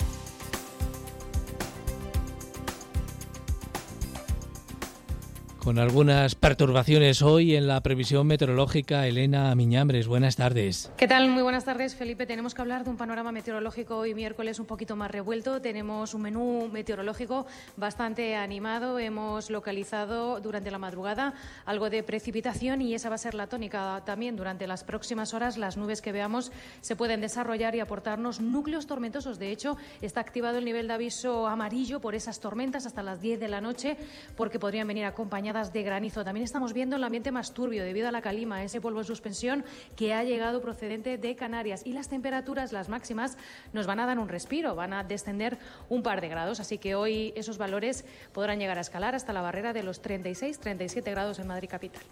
Con 5.65 5.79
algunas 5.79 6.35
perturbaciones 6.35 7.23
hoy 7.23 7.55
en 7.55 7.65
la 7.65 7.81
previsión 7.81 8.27
meteorológica, 8.27 9.07
Elena 9.07 9.55
Miñambres, 9.55 10.07
buenas 10.07 10.35
tardes. 10.35 10.91
¿Qué 10.95 11.07
tal? 11.07 11.27
Muy 11.27 11.41
buenas 11.41 11.65
tardes, 11.65 11.95
Felipe. 11.95 12.27
Tenemos 12.27 12.53
que 12.53 12.61
hablar 12.61 12.83
de 12.83 12.91
un 12.91 12.97
panorama 12.97 13.31
meteorológico 13.31 13.97
hoy 13.97 14.13
miércoles 14.13 14.59
un 14.59 14.67
poquito 14.67 14.95
más 14.95 15.09
revuelto. 15.09 15.61
Tenemos 15.61 16.13
un 16.13 16.21
menú 16.21 16.69
meteorológico 16.71 17.47
bastante 17.77 18.35
animado. 18.35 18.99
Hemos 18.99 19.49
localizado 19.49 20.39
durante 20.39 20.69
la 20.69 20.77
madrugada 20.77 21.33
algo 21.65 21.89
de 21.89 22.03
precipitación 22.03 22.83
y 22.83 22.93
esa 22.93 23.09
va 23.09 23.15
a 23.15 23.17
ser 23.17 23.33
la 23.33 23.47
tónica 23.47 24.03
también 24.05 24.35
durante 24.35 24.67
las 24.67 24.83
próximas 24.83 25.33
horas. 25.33 25.57
Las 25.57 25.77
nubes 25.77 26.03
que 26.03 26.11
veamos 26.11 26.51
se 26.81 26.95
pueden 26.95 27.21
desarrollar 27.21 27.73
y 27.73 27.79
aportarnos 27.79 28.39
núcleos 28.39 28.85
tormentosos. 28.85 29.39
De 29.39 29.49
hecho, 29.49 29.77
está 30.03 30.21
activado 30.21 30.59
el 30.59 30.65
nivel 30.65 30.87
de 30.87 30.93
aviso 30.93 31.47
amarillo 31.47 32.01
por 32.01 32.13
esas 32.13 32.39
tormentas 32.39 32.85
hasta 32.85 33.01
las 33.01 33.19
10 33.19 33.39
de 33.39 33.47
la 33.47 33.61
noche 33.61 33.97
porque 34.37 34.59
podrían 34.59 34.87
venir 34.87 35.05
acompañadas 35.05 35.54
de 35.55 35.83
granizo. 35.83 36.25
También 36.25 36.43
estamos 36.43 36.73
viendo 36.73 36.97
el 36.97 37.03
ambiente 37.03 37.31
más 37.31 37.53
turbio 37.53 37.83
debido 37.83 38.09
a 38.09 38.11
la 38.11 38.21
calima, 38.21 38.63
ese 38.63 38.81
polvo 38.81 38.99
en 38.99 39.05
suspensión 39.05 39.63
que 39.95 40.13
ha 40.13 40.23
llegado 40.23 40.61
procedente 40.61 41.17
de 41.17 41.35
Canarias. 41.35 41.83
Y 41.85 41.93
las 41.93 42.09
temperaturas, 42.09 42.73
las 42.73 42.89
máximas, 42.89 43.37
nos 43.71 43.87
van 43.87 44.01
a 44.01 44.05
dar 44.05 44.19
un 44.19 44.27
respiro, 44.27 44.75
van 44.75 44.91
a 44.91 45.03
descender 45.05 45.57
un 45.87 46.03
par 46.03 46.19
de 46.19 46.27
grados. 46.27 46.59
Así 46.59 46.77
que 46.77 46.95
hoy 46.95 47.31
esos 47.37 47.57
valores 47.57 48.03
podrán 48.33 48.59
llegar 48.59 48.77
a 48.77 48.81
escalar 48.81 49.15
hasta 49.15 49.31
la 49.31 49.41
barrera 49.41 49.71
de 49.71 49.83
los 49.83 50.03
36-37 50.03 51.09
grados 51.11 51.39
en 51.39 51.47
Madrid 51.47 51.69
capital. 51.69 52.03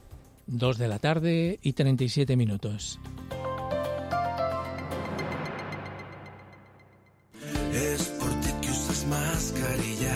Dos 0.47 0.77
de 0.77 0.87
la 0.87 0.99
tarde 0.99 1.59
y 1.61 1.73
37 1.73 2.37
minutos. 2.37 2.99
Es 7.73 8.07
por 8.19 8.29
ti 8.39 8.49
que 8.61 8.69
usas 8.69 9.05
mascarilla 9.07 10.15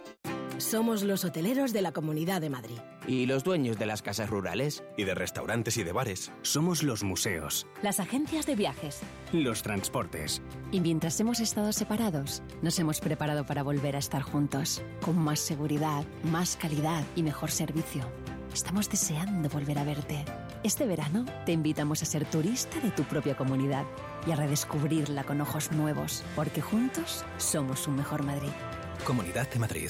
Somos 0.61 1.01
los 1.01 1.25
hoteleros 1.25 1.73
de 1.73 1.81
la 1.81 1.91
Comunidad 1.91 2.39
de 2.39 2.51
Madrid. 2.51 2.77
¿Y 3.07 3.25
los 3.25 3.43
dueños 3.43 3.79
de 3.79 3.87
las 3.87 4.03
casas 4.03 4.29
rurales? 4.29 4.83
Y 4.95 5.05
de 5.05 5.15
restaurantes 5.15 5.75
y 5.77 5.83
de 5.83 5.91
bares. 5.91 6.31
Somos 6.43 6.83
los 6.83 7.03
museos. 7.03 7.65
Las 7.81 7.99
agencias 7.99 8.45
de 8.45 8.55
viajes. 8.55 8.99
Los 9.33 9.63
transportes. 9.63 10.39
Y 10.71 10.79
mientras 10.79 11.19
hemos 11.19 11.39
estado 11.39 11.73
separados, 11.73 12.43
nos 12.61 12.77
hemos 12.77 12.99
preparado 13.01 13.43
para 13.43 13.63
volver 13.63 13.95
a 13.95 13.99
estar 13.99 14.21
juntos, 14.21 14.83
con 15.01 15.17
más 15.17 15.39
seguridad, 15.39 16.05
más 16.25 16.57
calidad 16.57 17.03
y 17.15 17.23
mejor 17.23 17.49
servicio. 17.49 18.05
Estamos 18.53 18.87
deseando 18.87 19.49
volver 19.49 19.79
a 19.79 19.83
verte. 19.83 20.23
Este 20.63 20.85
verano 20.85 21.25
te 21.43 21.53
invitamos 21.53 22.03
a 22.03 22.05
ser 22.05 22.23
turista 22.25 22.79
de 22.81 22.91
tu 22.91 23.03
propia 23.03 23.35
comunidad 23.35 23.85
y 24.27 24.31
a 24.31 24.35
redescubrirla 24.35 25.23
con 25.23 25.41
ojos 25.41 25.71
nuevos, 25.71 26.23
porque 26.35 26.61
juntos 26.61 27.25
somos 27.37 27.87
un 27.87 27.95
mejor 27.95 28.23
Madrid. 28.23 28.51
Comunidad 29.03 29.49
de 29.49 29.59
Madrid. 29.59 29.89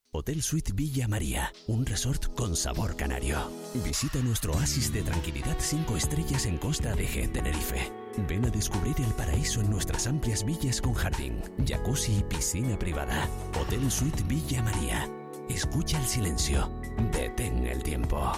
Hotel 0.13 0.41
Suite 0.41 0.73
Villa 0.73 1.07
María, 1.07 1.53
un 1.67 1.85
resort 1.85 2.35
con 2.35 2.53
sabor 2.57 2.97
canario. 2.97 3.49
Visita 3.75 4.19
nuestro 4.19 4.51
oasis 4.51 4.91
de 4.91 5.03
tranquilidad 5.03 5.55
5 5.57 5.95
estrellas 5.95 6.45
en 6.45 6.57
Costa 6.57 6.93
de 6.95 7.07
G, 7.07 7.31
Tenerife. 7.31 7.89
Ven 8.27 8.43
a 8.43 8.49
descubrir 8.49 8.93
el 8.97 9.13
paraíso 9.13 9.61
en 9.61 9.69
nuestras 9.69 10.07
amplias 10.07 10.43
villas 10.43 10.81
con 10.81 10.95
jardín, 10.95 11.41
jacuzzi 11.65 12.17
y 12.17 12.23
piscina 12.23 12.77
privada. 12.77 13.25
Hotel 13.57 13.89
Suite 13.89 14.21
Villa 14.23 14.61
María. 14.61 15.07
Escucha 15.47 15.97
el 15.97 16.05
silencio. 16.05 16.69
Detén 17.13 17.65
el 17.65 17.81
tiempo. 17.81 18.33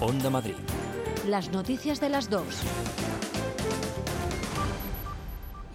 Onda 0.00 0.30
Madrid. 0.30 0.54
Las 1.26 1.50
noticias 1.50 1.98
de 1.98 2.08
las 2.08 2.30
dos. 2.30 2.62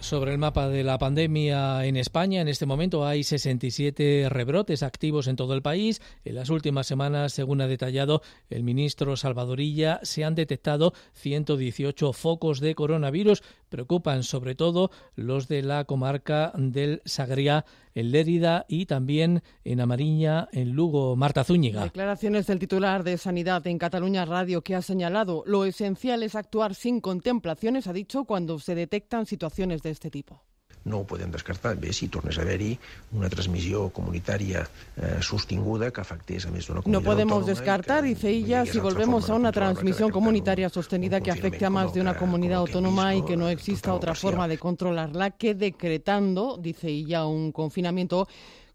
Sobre 0.08 0.32
el 0.32 0.38
mapa 0.38 0.70
de 0.70 0.84
la 0.84 0.96
pandemia 0.96 1.84
en 1.84 1.98
España, 1.98 2.40
en 2.40 2.48
este 2.48 2.64
momento 2.64 3.06
hay 3.06 3.22
67 3.22 4.28
rebrotes 4.30 4.82
activos 4.82 5.26
en 5.26 5.36
todo 5.36 5.52
el 5.52 5.60
país. 5.60 6.00
En 6.24 6.34
las 6.34 6.48
últimas 6.48 6.86
semanas, 6.86 7.34
según 7.34 7.60
ha 7.60 7.66
detallado 7.66 8.22
el 8.48 8.62
ministro 8.62 9.18
Salvadorilla, 9.18 10.00
se 10.04 10.24
han 10.24 10.34
detectado 10.34 10.94
118 11.12 12.14
focos 12.14 12.60
de 12.60 12.74
coronavirus. 12.74 13.42
Preocupan 13.68 14.22
sobre 14.22 14.54
todo 14.54 14.90
los 15.14 15.48
de 15.48 15.62
la 15.62 15.84
comarca 15.84 16.52
del 16.56 17.02
Sagriá, 17.04 17.64
en 17.94 18.12
Lérida 18.12 18.64
y 18.68 18.86
también 18.86 19.42
en 19.64 19.80
Amariña, 19.80 20.48
en 20.52 20.72
Lugo. 20.72 21.16
Marta 21.16 21.44
Zúñiga. 21.44 21.84
Declaraciones 21.84 22.46
del 22.46 22.58
titular 22.58 23.04
de 23.04 23.18
Sanidad 23.18 23.66
en 23.66 23.78
Cataluña 23.78 24.24
Radio 24.24 24.62
que 24.62 24.74
ha 24.74 24.82
señalado 24.82 25.42
lo 25.46 25.64
esencial 25.64 26.22
es 26.22 26.34
actuar 26.34 26.74
sin 26.74 27.00
contemplaciones, 27.00 27.86
ha 27.86 27.92
dicho, 27.92 28.24
cuando 28.24 28.58
se 28.58 28.74
detectan 28.74 29.26
situaciones 29.26 29.82
de 29.82 29.90
este 29.90 30.10
tipo. 30.10 30.42
No 30.84 31.00
ho 31.02 31.06
podem 31.06 31.30
descartar. 31.30 31.76
Bé, 31.76 31.92
si 31.92 32.08
tornés 32.08 32.38
a 32.38 32.42
haver-hi 32.42 32.72
una 33.16 33.28
transmissió 33.28 33.88
comunitària 33.94 34.64
eh, 34.96 35.18
sostinguda 35.20 35.90
que 35.90 36.00
afectés 36.00 36.46
a 36.46 36.52
més 36.54 36.68
d'una 36.68 36.82
comunitat 36.82 37.02
No 37.02 37.04
podemos 37.04 37.46
descartar, 37.46 38.02
dice 38.02 38.30
ella, 38.30 38.64
si 38.66 38.80
volvemos 38.80 39.28
a 39.30 39.34
una 39.34 39.52
transmisión 39.52 40.10
comunitaria 40.10 40.68
sostenida 40.68 41.20
que 41.20 41.30
afecte 41.30 41.64
a 41.64 41.70
más 41.70 41.92
de 41.92 42.00
una 42.00 42.16
comunidad 42.16 42.60
autónoma 42.60 43.14
y 43.14 43.22
que 43.22 43.36
no 43.36 43.48
exista 43.48 43.94
otra 43.94 44.14
forma 44.14 44.48
de 44.48 44.58
controlarla 44.58 45.30
que 45.32 45.54
decretando, 45.54 46.56
dice 46.56 46.88
ella, 46.88 47.26
un 47.26 47.52
confinamiento 47.52 48.28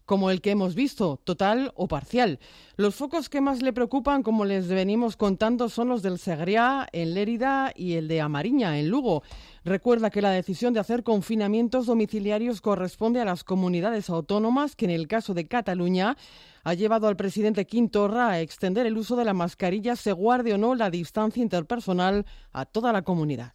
como 0.06 0.30
el 0.30 0.40
que 0.40 0.50
hemos 0.50 0.74
visto, 0.74 1.18
total 1.24 1.72
o 1.76 1.88
parcial. 1.88 2.38
Los 2.76 2.94
focos 2.94 3.28
que 3.28 3.40
más 3.40 3.62
le 3.62 3.72
preocupan, 3.72 4.22
como 4.22 4.44
les 4.44 4.68
venimos 4.68 5.16
contando, 5.16 5.68
son 5.68 5.88
los 5.88 6.02
del 6.02 6.18
Segriá, 6.18 6.86
en 6.92 7.14
Lérida 7.14 7.72
y 7.74 7.94
el 7.94 8.08
de 8.08 8.20
Amariña, 8.20 8.78
en 8.78 8.88
Lugo. 8.88 9.22
Recuerda 9.64 10.10
que 10.10 10.20
la 10.22 10.30
decisión 10.30 10.74
de 10.74 10.80
hacer 10.80 11.02
confinamientos 11.02 11.86
domiciliarios 11.86 12.60
corresponde 12.60 13.20
a 13.20 13.24
las 13.24 13.44
comunidades 13.44 14.10
autónomas, 14.10 14.76
que 14.76 14.84
en 14.84 14.90
el 14.90 15.08
caso 15.08 15.32
de 15.32 15.46
Cataluña 15.46 16.16
ha 16.64 16.74
llevado 16.74 17.08
al 17.08 17.16
presidente 17.16 17.66
Quintorra 17.66 18.28
a 18.28 18.40
extender 18.40 18.86
el 18.86 18.98
uso 18.98 19.16
de 19.16 19.24
la 19.24 19.34
mascarilla, 19.34 19.96
se 19.96 20.12
guarde 20.12 20.54
o 20.54 20.58
no 20.58 20.74
la 20.74 20.90
distancia 20.90 21.42
interpersonal, 21.42 22.26
a 22.52 22.66
toda 22.66 22.92
la 22.92 23.02
comunidad. 23.02 23.54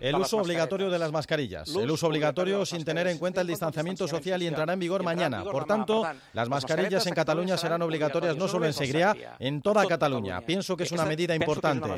El 0.00 0.16
uso 0.16 0.38
obligatorio 0.38 0.90
de 0.90 0.98
las 0.98 1.12
mascarillas. 1.12 1.74
El 1.74 1.90
uso 1.90 2.06
obligatorio 2.06 2.64
sin 2.64 2.84
tener 2.84 3.06
en 3.06 3.18
cuenta 3.18 3.40
el 3.40 3.46
distanciamiento 3.46 4.08
social 4.08 4.42
y 4.42 4.46
entrará 4.46 4.72
en 4.72 4.78
vigor 4.80 5.02
mañana. 5.02 5.44
Por 5.44 5.66
tanto, 5.66 6.06
las 6.32 6.48
mascarillas 6.48 7.06
en 7.06 7.14
Cataluña 7.14 7.56
serán 7.56 7.82
obligatorias 7.82 8.36
no 8.36 8.48
solo 8.48 8.66
en 8.66 8.72
Segriá, 8.72 9.14
en 9.38 9.62
toda 9.62 9.86
Cataluña. 9.86 10.40
Pienso 10.40 10.76
que 10.76 10.84
es 10.84 10.92
una 10.92 11.04
medida 11.04 11.34
importante. 11.34 11.88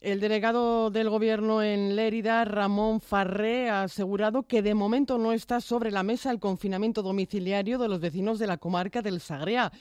El 0.00 0.20
delegado 0.20 0.90
del 0.90 1.10
Gobierno 1.10 1.62
en 1.62 1.96
Lérida, 1.96 2.44
Ramón 2.44 3.00
Farré, 3.00 3.68
ha 3.68 3.82
asegurado 3.82 4.44
que 4.44 4.62
de 4.62 4.74
momento 4.74 5.18
no 5.18 5.32
está 5.32 5.60
sobre 5.60 5.90
la 5.90 6.02
mesa 6.02 6.30
el 6.30 6.38
confinamiento 6.38 7.02
domiciliario 7.02 7.78
de 7.78 7.88
los 7.88 8.00
vecinos 8.00 8.38
de 8.38 8.46
la 8.46 8.58
comarca 8.58 9.02
del 9.02 9.20
Sagrea. 9.20 9.72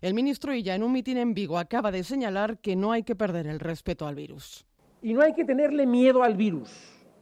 El 0.00 0.14
ministro 0.14 0.54
Illa, 0.54 0.74
en 0.74 0.82
un 0.82 0.92
mitin 0.92 1.18
en 1.18 1.34
Vigo, 1.34 1.58
acaba 1.58 1.90
de 1.90 2.04
señalar 2.04 2.58
que 2.58 2.76
no 2.76 2.92
hay 2.92 3.02
que 3.02 3.14
perder 3.14 3.46
el 3.46 3.60
respeto 3.60 4.06
al 4.06 4.14
virus. 4.14 4.66
Y 5.04 5.12
no 5.12 5.20
hay 5.20 5.34
que 5.34 5.44
tenerle 5.44 5.84
miedo 5.84 6.22
al 6.22 6.34
virus, 6.34 6.70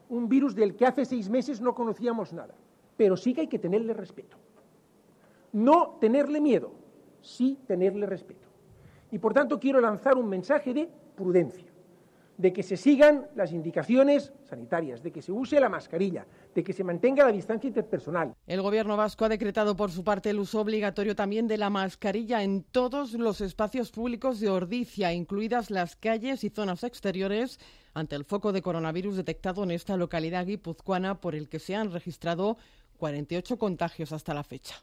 un 0.08 0.28
virus 0.28 0.54
del 0.54 0.76
que 0.76 0.86
hace 0.86 1.04
seis 1.04 1.28
meses 1.28 1.60
no 1.60 1.74
conocíamos 1.74 2.32
nada, 2.32 2.54
pero 2.96 3.16
sí 3.16 3.34
que 3.34 3.40
hay 3.40 3.46
que 3.48 3.58
tenerle 3.58 3.92
respeto. 3.92 4.36
No 5.50 5.96
tenerle 6.00 6.40
miedo, 6.40 6.70
sí 7.22 7.58
tenerle 7.66 8.06
respeto. 8.06 8.46
Y 9.10 9.18
por 9.18 9.34
tanto 9.34 9.58
quiero 9.58 9.80
lanzar 9.80 10.16
un 10.16 10.28
mensaje 10.28 10.72
de 10.72 10.88
prudencia, 11.16 11.71
de 12.38 12.52
que 12.52 12.62
se 12.62 12.76
sigan 12.76 13.26
las 13.34 13.52
indicaciones 13.52 14.32
sanitarias, 14.44 15.02
de 15.02 15.12
que 15.12 15.22
se 15.22 15.32
use 15.32 15.60
la 15.60 15.68
mascarilla, 15.68 16.26
de 16.54 16.64
que 16.64 16.72
se 16.72 16.84
mantenga 16.84 17.24
la 17.24 17.32
distancia 17.32 17.68
interpersonal. 17.68 18.34
El 18.46 18.62
Gobierno 18.62 18.96
vasco 18.96 19.24
ha 19.24 19.28
decretado 19.28 19.76
por 19.76 19.90
su 19.90 20.02
parte 20.04 20.30
el 20.30 20.38
uso 20.38 20.60
obligatorio 20.60 21.14
también 21.14 21.46
de 21.46 21.58
la 21.58 21.70
mascarilla 21.70 22.42
en 22.42 22.62
todos 22.62 23.12
los 23.12 23.40
espacios 23.40 23.90
públicos 23.90 24.40
de 24.40 24.50
Ordicia, 24.50 25.12
incluidas 25.12 25.70
las 25.70 25.96
calles 25.96 26.44
y 26.44 26.50
zonas 26.50 26.84
exteriores, 26.84 27.60
ante 27.94 28.16
el 28.16 28.24
foco 28.24 28.52
de 28.52 28.62
coronavirus 28.62 29.16
detectado 29.16 29.64
en 29.64 29.70
esta 29.70 29.96
localidad 29.96 30.46
guipuzcoana 30.46 31.20
por 31.20 31.34
el 31.34 31.48
que 31.48 31.58
se 31.58 31.74
han 31.74 31.92
registrado 31.92 32.56
48 32.98 33.58
contagios 33.58 34.12
hasta 34.12 34.32
la 34.32 34.44
fecha. 34.44 34.76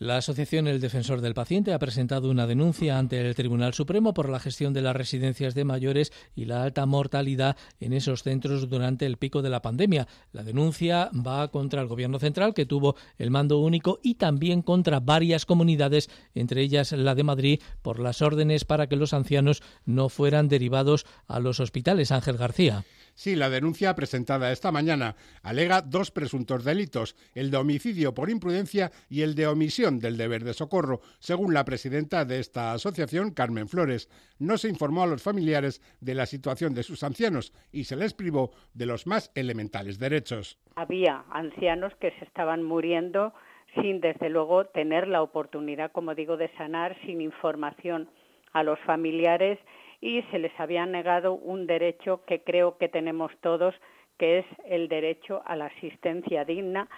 La 0.00 0.16
Asociación 0.16 0.66
El 0.66 0.80
Defensor 0.80 1.20
del 1.20 1.34
Paciente 1.34 1.72
ha 1.72 1.78
presentado 1.78 2.28
una 2.28 2.48
denuncia 2.48 2.98
ante 2.98 3.20
el 3.20 3.36
Tribunal 3.36 3.74
Supremo 3.74 4.12
por 4.12 4.28
la 4.28 4.40
gestión 4.40 4.72
de 4.72 4.82
las 4.82 4.96
residencias 4.96 5.54
de 5.54 5.64
mayores 5.64 6.12
y 6.34 6.46
la 6.46 6.64
alta 6.64 6.84
mortalidad 6.84 7.56
en 7.78 7.92
esos 7.92 8.24
centros 8.24 8.68
durante 8.68 9.06
el 9.06 9.18
pico 9.18 9.40
de 9.40 9.50
la 9.50 9.62
pandemia. 9.62 10.08
La 10.32 10.42
denuncia 10.42 11.10
va 11.14 11.46
contra 11.46 11.80
el 11.80 11.86
Gobierno 11.86 12.18
central, 12.18 12.54
que 12.54 12.66
tuvo 12.66 12.96
el 13.18 13.30
mando 13.30 13.60
único, 13.60 14.00
y 14.02 14.16
también 14.16 14.62
contra 14.62 14.98
varias 14.98 15.46
comunidades, 15.46 16.10
entre 16.34 16.62
ellas 16.62 16.90
la 16.90 17.14
de 17.14 17.22
Madrid, 17.22 17.60
por 17.80 18.00
las 18.00 18.20
órdenes 18.20 18.64
para 18.64 18.88
que 18.88 18.96
los 18.96 19.14
ancianos 19.14 19.62
no 19.86 20.08
fueran 20.08 20.48
derivados 20.48 21.06
a 21.28 21.38
los 21.38 21.60
hospitales. 21.60 22.10
Ángel 22.10 22.36
García. 22.36 22.84
Sí, 23.14 23.36
la 23.36 23.48
denuncia 23.48 23.94
presentada 23.94 24.50
esta 24.50 24.72
mañana 24.72 25.14
alega 25.42 25.82
dos 25.82 26.10
presuntos 26.10 26.64
delitos, 26.64 27.14
el 27.34 27.50
de 27.50 27.56
homicidio 27.56 28.12
por 28.12 28.28
imprudencia 28.28 28.90
y 29.08 29.22
el 29.22 29.36
de 29.36 29.46
omisión 29.46 30.00
del 30.00 30.16
deber 30.16 30.42
de 30.42 30.52
socorro, 30.52 31.00
según 31.20 31.54
la 31.54 31.64
presidenta 31.64 32.24
de 32.24 32.40
esta 32.40 32.72
asociación, 32.72 33.32
Carmen 33.32 33.68
Flores. 33.68 34.08
No 34.40 34.58
se 34.58 34.68
informó 34.68 35.04
a 35.04 35.06
los 35.06 35.22
familiares 35.22 35.80
de 36.00 36.14
la 36.14 36.26
situación 36.26 36.74
de 36.74 36.82
sus 36.82 37.04
ancianos 37.04 37.52
y 37.70 37.84
se 37.84 37.96
les 37.96 38.14
privó 38.14 38.50
de 38.74 38.86
los 38.86 39.06
más 39.06 39.30
elementales 39.36 40.00
derechos. 40.00 40.58
Había 40.74 41.24
ancianos 41.30 41.94
que 42.00 42.10
se 42.18 42.24
estaban 42.24 42.64
muriendo 42.64 43.32
sin, 43.74 44.00
desde 44.00 44.28
luego, 44.28 44.66
tener 44.66 45.06
la 45.06 45.22
oportunidad, 45.22 45.92
como 45.92 46.14
digo, 46.14 46.36
de 46.36 46.48
sanar, 46.56 46.96
sin 47.06 47.20
información 47.20 48.08
a 48.52 48.62
los 48.62 48.78
familiares 48.80 49.58
y 50.04 50.20
se 50.30 50.38
les 50.38 50.52
había 50.60 50.84
negado 50.84 51.32
un 51.32 51.66
derecho 51.66 52.24
que 52.26 52.42
creo 52.44 52.76
que 52.76 52.90
tenemos 52.90 53.32
todos, 53.40 53.74
que 54.18 54.40
es 54.40 54.46
el 54.66 54.86
derecho 54.88 55.40
a 55.46 55.56
la 55.56 55.66
asistencia 55.66 56.44
digna. 56.44 56.90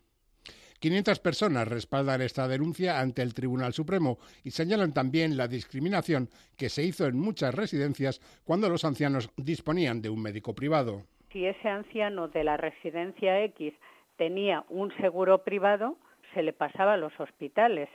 500 0.80 1.20
personas 1.20 1.68
respaldan 1.68 2.20
esta 2.20 2.48
denuncia 2.48 2.98
ante 2.98 3.22
el 3.22 3.32
Tribunal 3.32 3.72
Supremo 3.72 4.18
y 4.42 4.50
señalan 4.50 4.92
también 4.92 5.36
la 5.36 5.46
discriminación 5.46 6.28
que 6.58 6.68
se 6.68 6.82
hizo 6.82 7.06
en 7.06 7.16
muchas 7.16 7.54
residencias 7.54 8.18
cuando 8.44 8.68
los 8.68 8.84
ancianos 8.84 9.30
disponían 9.36 10.02
de 10.02 10.10
un 10.10 10.20
médico 10.20 10.56
privado. 10.56 11.02
Si 11.32 11.46
ese 11.46 11.68
anciano 11.68 12.26
de 12.26 12.42
la 12.42 12.56
residencia 12.56 13.40
X 13.44 13.72
tenía 14.16 14.64
un 14.68 14.92
seguro 14.96 15.44
privado, 15.44 15.96
se 16.34 16.42
le 16.42 16.52
pasaba 16.52 16.94
a 16.94 16.98
los 16.98 17.12
hospitales. 17.20 17.88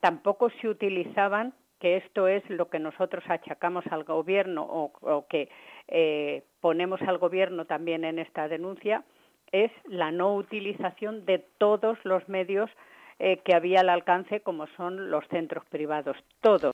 Tampoco 0.00 0.50
se 0.60 0.68
utilizaban 0.68 1.54
que 1.80 1.96
esto 1.98 2.28
es 2.28 2.42
lo 2.48 2.68
que 2.68 2.78
nosotros 2.78 3.24
achacamos 3.28 3.84
al 3.90 4.04
gobierno 4.04 4.62
o, 4.62 4.92
o 5.00 5.26
que 5.28 5.48
eh, 5.88 6.42
ponemos 6.60 7.00
al 7.02 7.18
gobierno 7.18 7.64
también 7.64 8.04
en 8.04 8.18
esta 8.18 8.48
denuncia, 8.48 9.04
es 9.52 9.70
la 9.86 10.10
no 10.10 10.34
utilización 10.34 11.24
de 11.24 11.38
todos 11.58 11.98
los 12.04 12.28
medios 12.28 12.70
eh, 13.18 13.40
que 13.44 13.54
había 13.54 13.80
al 13.80 13.88
alcance, 13.88 14.40
como 14.40 14.66
son 14.76 15.10
los 15.10 15.26
centros 15.28 15.64
privados. 15.70 16.16
Todo. 16.40 16.72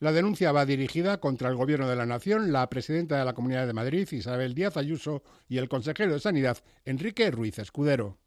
La 0.00 0.12
denuncia 0.12 0.52
va 0.52 0.64
dirigida 0.64 1.18
contra 1.18 1.48
el 1.48 1.56
Gobierno 1.56 1.88
de 1.88 1.96
la 1.96 2.06
Nación, 2.06 2.52
la 2.52 2.68
presidenta 2.68 3.18
de 3.18 3.24
la 3.24 3.32
Comunidad 3.32 3.66
de 3.66 3.72
Madrid, 3.72 4.08
Isabel 4.10 4.54
Díaz 4.54 4.76
Ayuso, 4.76 5.22
y 5.48 5.58
el 5.58 5.68
consejero 5.68 6.12
de 6.12 6.20
Sanidad, 6.20 6.58
Enrique 6.84 7.30
Ruiz 7.30 7.58
Escudero. 7.58 8.18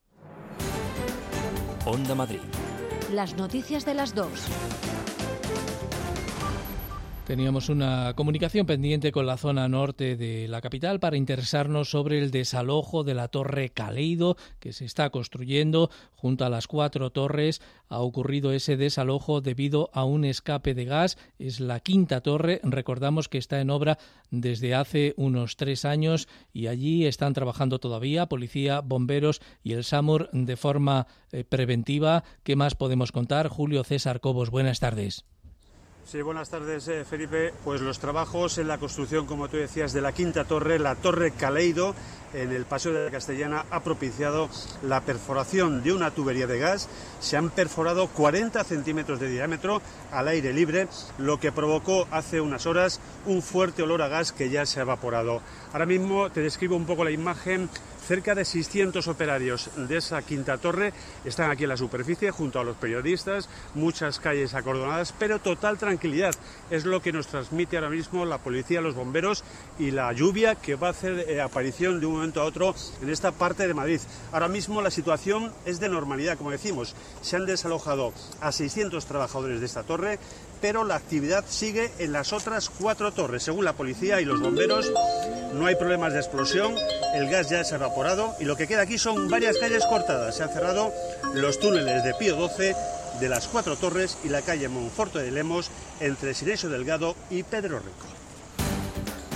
Onda 1.86 2.16
Madrid. 2.16 2.42
Las 3.14 3.38
noticias 3.38 3.86
de 3.86 3.94
las 3.94 4.14
dos. 4.14 4.97
Teníamos 7.28 7.68
una 7.68 8.14
comunicación 8.16 8.66
pendiente 8.66 9.12
con 9.12 9.26
la 9.26 9.36
zona 9.36 9.68
norte 9.68 10.16
de 10.16 10.48
la 10.48 10.62
capital 10.62 11.02
para 11.02 11.18
interesarnos 11.18 11.90
sobre 11.90 12.20
el 12.20 12.32
desalojo 12.32 13.04
de 13.04 13.16
la 13.16 13.28
Torre 13.28 13.68
Caleido 13.68 14.38
que 14.62 14.72
se 14.72 14.86
está 14.86 15.10
construyendo 15.10 15.90
junto 16.14 16.46
a 16.46 16.50
las 16.50 16.68
cuatro 16.68 17.10
torres. 17.10 17.62
Ha 17.90 18.00
ocurrido 18.00 18.54
ese 18.54 18.78
desalojo 18.78 19.42
debido 19.42 19.90
a 19.92 20.06
un 20.06 20.24
escape 20.24 20.74
de 20.74 20.86
gas. 20.86 21.18
Es 21.38 21.60
la 21.60 21.82
quinta 21.82 22.22
torre. 22.22 22.62
Recordamos 22.64 23.28
que 23.28 23.40
está 23.40 23.60
en 23.60 23.72
obra 23.72 23.98
desde 24.32 24.74
hace 24.74 25.14
unos 25.18 25.58
tres 25.58 25.84
años 25.84 26.30
y 26.54 26.68
allí 26.68 27.08
están 27.08 27.34
trabajando 27.34 27.80
todavía 27.80 28.28
policía, 28.28 28.80
bomberos 28.80 29.42
y 29.64 29.74
el 29.74 29.84
SAMUR 29.84 30.30
de 30.32 30.56
forma 30.56 31.08
eh, 31.34 31.44
preventiva. 31.44 32.24
¿Qué 32.44 32.56
más 32.56 32.76
podemos 32.76 33.12
contar? 33.12 33.50
Julio 33.50 33.84
César 33.84 34.22
Cobos, 34.22 34.50
buenas 34.50 34.80
tardes. 34.80 35.26
Sí, 36.10 36.22
buenas 36.22 36.50
tardes, 36.50 36.88
eh, 36.88 37.04
Felipe. 37.04 37.54
Pues 37.66 37.82
los 37.82 38.00
trabajos 38.00 38.58
en 38.60 38.70
la 38.70 38.78
construcción, 38.78 39.26
como 39.26 39.50
tú 39.50 39.58
decías, 39.58 39.92
de 39.92 40.00
la 40.00 40.14
quinta 40.14 40.46
torre, 40.46 40.80
la 40.80 40.96
Torre 40.96 41.32
Caleido, 41.32 41.94
en 42.34 42.54
el 42.54 42.64
Paseo 42.64 42.94
de 42.94 43.04
la 43.04 43.12
Castellana, 43.12 43.66
ha 43.72 43.84
propiciado 43.84 44.48
la 44.84 45.02
perforación 45.02 45.84
de 45.84 45.92
una 45.92 46.12
tubería 46.12 46.48
de 46.48 46.60
gas. 46.60 46.88
Se 47.20 47.36
han 47.36 47.50
perforado 47.50 48.08
40 48.08 48.64
centímetros 48.64 49.20
de 49.20 49.30
diámetro 49.30 49.82
al 50.10 50.30
aire 50.30 50.54
libre, 50.54 50.88
lo 51.18 51.42
que 51.42 51.52
provocó 51.52 52.08
hace 52.10 52.40
unas 52.40 52.66
horas 52.68 53.02
un 53.26 53.42
fuerte 53.42 53.84
olor 53.84 54.02
a 54.02 54.08
gas 54.08 54.32
que 54.32 54.50
ya 54.50 54.66
se 54.66 54.80
ha 54.80 54.84
evaporado. 54.84 55.42
Ahora 55.74 55.86
mismo 55.86 56.32
te 56.32 56.40
describo 56.40 56.78
un 56.78 56.86
poco 56.86 57.04
la 57.04 57.12
imagen 57.12 57.70
Cerca 58.08 58.36
de 58.36 58.46
600 58.46 59.06
operarios 59.10 59.70
de 59.76 59.98
esa 59.98 60.22
quinta 60.22 60.58
torre 60.58 60.94
están 61.26 61.52
aquí 61.52 61.64
en 61.64 61.70
la 61.70 61.76
superficie 61.76 62.32
junto 62.32 62.58
a 62.58 62.64
los 62.64 62.78
periodistas, 62.78 63.50
muchas 63.76 64.22
calles 64.22 64.54
acordonadas, 64.54 65.14
pero 65.20 65.40
total 65.40 65.78
tranquilidad. 65.78 66.34
Es 66.72 66.86
lo 66.86 67.02
que 67.02 67.12
nos 67.12 67.28
transmite 67.28 67.76
ahora 67.76 67.90
mismo 67.90 68.24
la 68.24 68.38
policía, 68.38 68.80
los 68.80 68.96
bomberos 68.96 69.44
y 69.78 69.92
la 69.92 70.14
lluvia 70.14 70.56
que 70.56 70.76
va 70.76 70.88
a 70.88 70.92
hacer 70.92 71.26
eh, 71.28 71.42
aparición 71.42 72.00
de 72.00 72.06
un 72.06 72.14
momento 72.14 72.40
a 72.40 72.46
otro 72.46 72.74
en 73.02 73.10
esta 73.10 73.34
parte 73.34 73.68
de 73.68 73.74
Madrid. 73.74 74.00
Ahora 74.32 74.48
mismo 74.48 74.82
la 74.82 74.90
situación 74.90 75.52
es 75.66 75.82
de 75.82 75.90
normalidad, 75.90 76.38
como 76.38 76.52
decimos. 76.52 76.96
Se 77.22 77.36
han 77.36 77.46
desalojado 77.46 78.14
a 78.40 78.54
600 78.54 79.06
trabajadores 79.06 79.60
de 79.60 79.66
esta 79.66 79.84
torre, 79.84 80.18
pero 80.62 80.84
la 80.84 80.96
actividad 80.96 81.46
sigue 81.48 81.92
en 82.00 82.12
las 82.12 82.34
otras 82.34 82.70
cuatro 82.70 83.12
torres. 83.12 83.44
Según 83.44 83.66
la 83.66 83.74
policía 83.74 84.22
y 84.22 84.26
los 84.26 84.40
bomberos, 84.40 84.92
no 85.54 85.66
hay 85.66 85.76
problemas 85.76 86.14
de 86.14 86.20
explosión, 86.20 86.76
el 87.16 87.30
gas 87.30 87.50
ya 87.50 87.64
se 87.64 87.76
ha 87.76 87.78
evaporado 87.78 88.36
y 88.40 88.46
lo 88.46 88.56
que 88.56 88.68
queda 88.68 88.82
aquí 88.82 88.98
son 88.98 89.30
varias 89.30 89.58
calles 89.58 89.86
cortadas. 89.86 90.36
Se 90.36 90.44
han 90.44 90.50
cerrado 90.50 90.92
los 91.34 91.60
túneles 91.60 92.04
de 92.04 92.14
Pío 92.14 92.36
XII 92.50 92.74
de 93.20 93.30
las 93.30 93.48
cuatro 93.48 93.76
torres 93.76 94.18
y 94.24 94.30
la 94.30 94.42
calle 94.42 94.70
Monforte 94.70 95.20
de 95.20 95.32
Lemos 95.32 95.70
entre 96.00 96.34
Sinesio 96.34 96.70
Delgado 96.70 97.16
y 97.30 97.44
Pedro 97.44 97.80
Rico. 97.80 98.06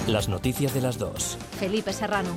Las 0.07 0.29
noticias 0.29 0.73
de 0.73 0.81
las 0.81 0.97
dos. 0.97 1.37
Felipe 1.59 1.93
Serrano. 1.93 2.35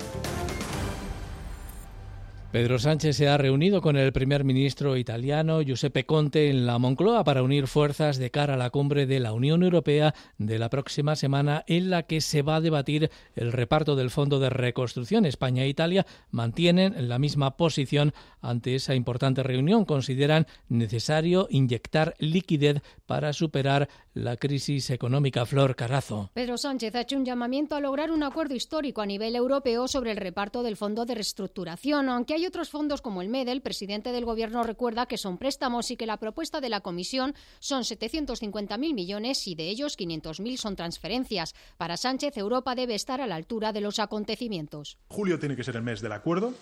Pedro 2.54 2.78
Sánchez 2.78 3.16
se 3.16 3.28
ha 3.28 3.36
reunido 3.36 3.82
con 3.82 3.96
el 3.96 4.12
primer 4.12 4.44
ministro 4.44 4.96
italiano 4.96 5.60
Giuseppe 5.60 6.06
Conte 6.06 6.50
en 6.50 6.66
la 6.66 6.78
Moncloa 6.78 7.24
para 7.24 7.42
unir 7.42 7.66
fuerzas 7.66 8.16
de 8.16 8.30
cara 8.30 8.54
a 8.54 8.56
la 8.56 8.70
cumbre 8.70 9.06
de 9.06 9.18
la 9.18 9.32
Unión 9.32 9.64
Europea 9.64 10.14
de 10.38 10.60
la 10.60 10.70
próxima 10.70 11.16
semana 11.16 11.64
en 11.66 11.90
la 11.90 12.04
que 12.04 12.20
se 12.20 12.42
va 12.42 12.54
a 12.54 12.60
debatir 12.60 13.10
el 13.34 13.50
reparto 13.50 13.96
del 13.96 14.10
Fondo 14.10 14.38
de 14.38 14.50
Reconstrucción. 14.50 15.26
España 15.26 15.64
e 15.64 15.68
Italia 15.68 16.06
mantienen 16.30 17.08
la 17.08 17.18
misma 17.18 17.56
posición 17.56 18.14
ante 18.40 18.76
esa 18.76 18.94
importante 18.94 19.42
reunión. 19.42 19.84
Consideran 19.84 20.46
necesario 20.68 21.48
inyectar 21.50 22.14
liquidez 22.20 22.82
para 23.06 23.32
superar 23.32 23.88
la 24.12 24.36
crisis 24.36 24.90
económica. 24.90 25.44
Flor 25.44 25.74
Carazo. 25.74 26.30
Pedro 26.34 26.56
Sánchez 26.56 26.94
ha 26.94 27.00
hecho 27.00 27.16
un 27.16 27.24
llamamiento 27.24 27.74
a 27.74 27.80
lograr 27.80 28.12
un 28.12 28.22
acuerdo 28.22 28.54
histórico 28.54 29.00
a 29.00 29.06
nivel 29.06 29.34
europeo 29.34 29.88
sobre 29.88 30.12
el 30.12 30.18
reparto 30.18 30.62
del 30.62 30.76
Fondo 30.76 31.04
de 31.04 31.16
Reestructuración, 31.16 32.08
aunque 32.08 32.34
hay 32.34 32.43
otros 32.46 32.70
fondos 32.70 33.02
como 33.02 33.22
el 33.22 33.28
MEDE, 33.28 33.52
el 33.52 33.62
presidente 33.62 34.12
del 34.12 34.24
Gobierno 34.24 34.62
recuerda 34.62 35.06
que 35.06 35.18
son 35.18 35.38
préstamos 35.38 35.90
y 35.90 35.96
que 35.96 36.06
la 36.06 36.18
propuesta 36.18 36.60
de 36.60 36.68
la 36.68 36.80
Comisión 36.80 37.34
son 37.60 37.82
750.000 37.82 38.78
millones 38.94 39.46
y 39.46 39.54
de 39.54 39.68
ellos 39.68 39.98
500.000 39.98 40.56
son 40.56 40.76
transferencias. 40.76 41.54
Para 41.76 41.96
Sánchez, 41.96 42.36
Europa 42.36 42.74
debe 42.74 42.94
estar 42.94 43.20
a 43.20 43.26
la 43.26 43.36
altura 43.36 43.72
de 43.72 43.80
los 43.80 43.98
acontecimientos. 43.98 44.98
Julio 45.08 45.38
tiene 45.38 45.56
que 45.56 45.64
ser 45.64 45.76
el 45.76 45.82
mes 45.82 46.00
del 46.00 46.12
acuerdo. 46.12 46.54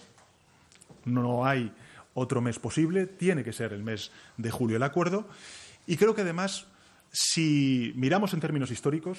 No 1.05 1.45
hay 1.45 1.73
otro 2.15 2.41
mes 2.41 2.59
posible. 2.59 3.07
Tiene 3.07 3.45
que 3.45 3.53
ser 3.53 3.73
el 3.73 3.83
mes 3.83 4.11
de 4.37 4.51
julio 4.51 4.77
el 4.77 4.83
acuerdo. 4.83 5.27
Y 5.87 5.97
creo 5.97 6.15
que 6.15 6.23
además, 6.23 6.67
si 7.11 7.93
miramos 7.97 8.35
en 8.35 8.41
términos 8.41 8.71
históricos, 8.71 9.19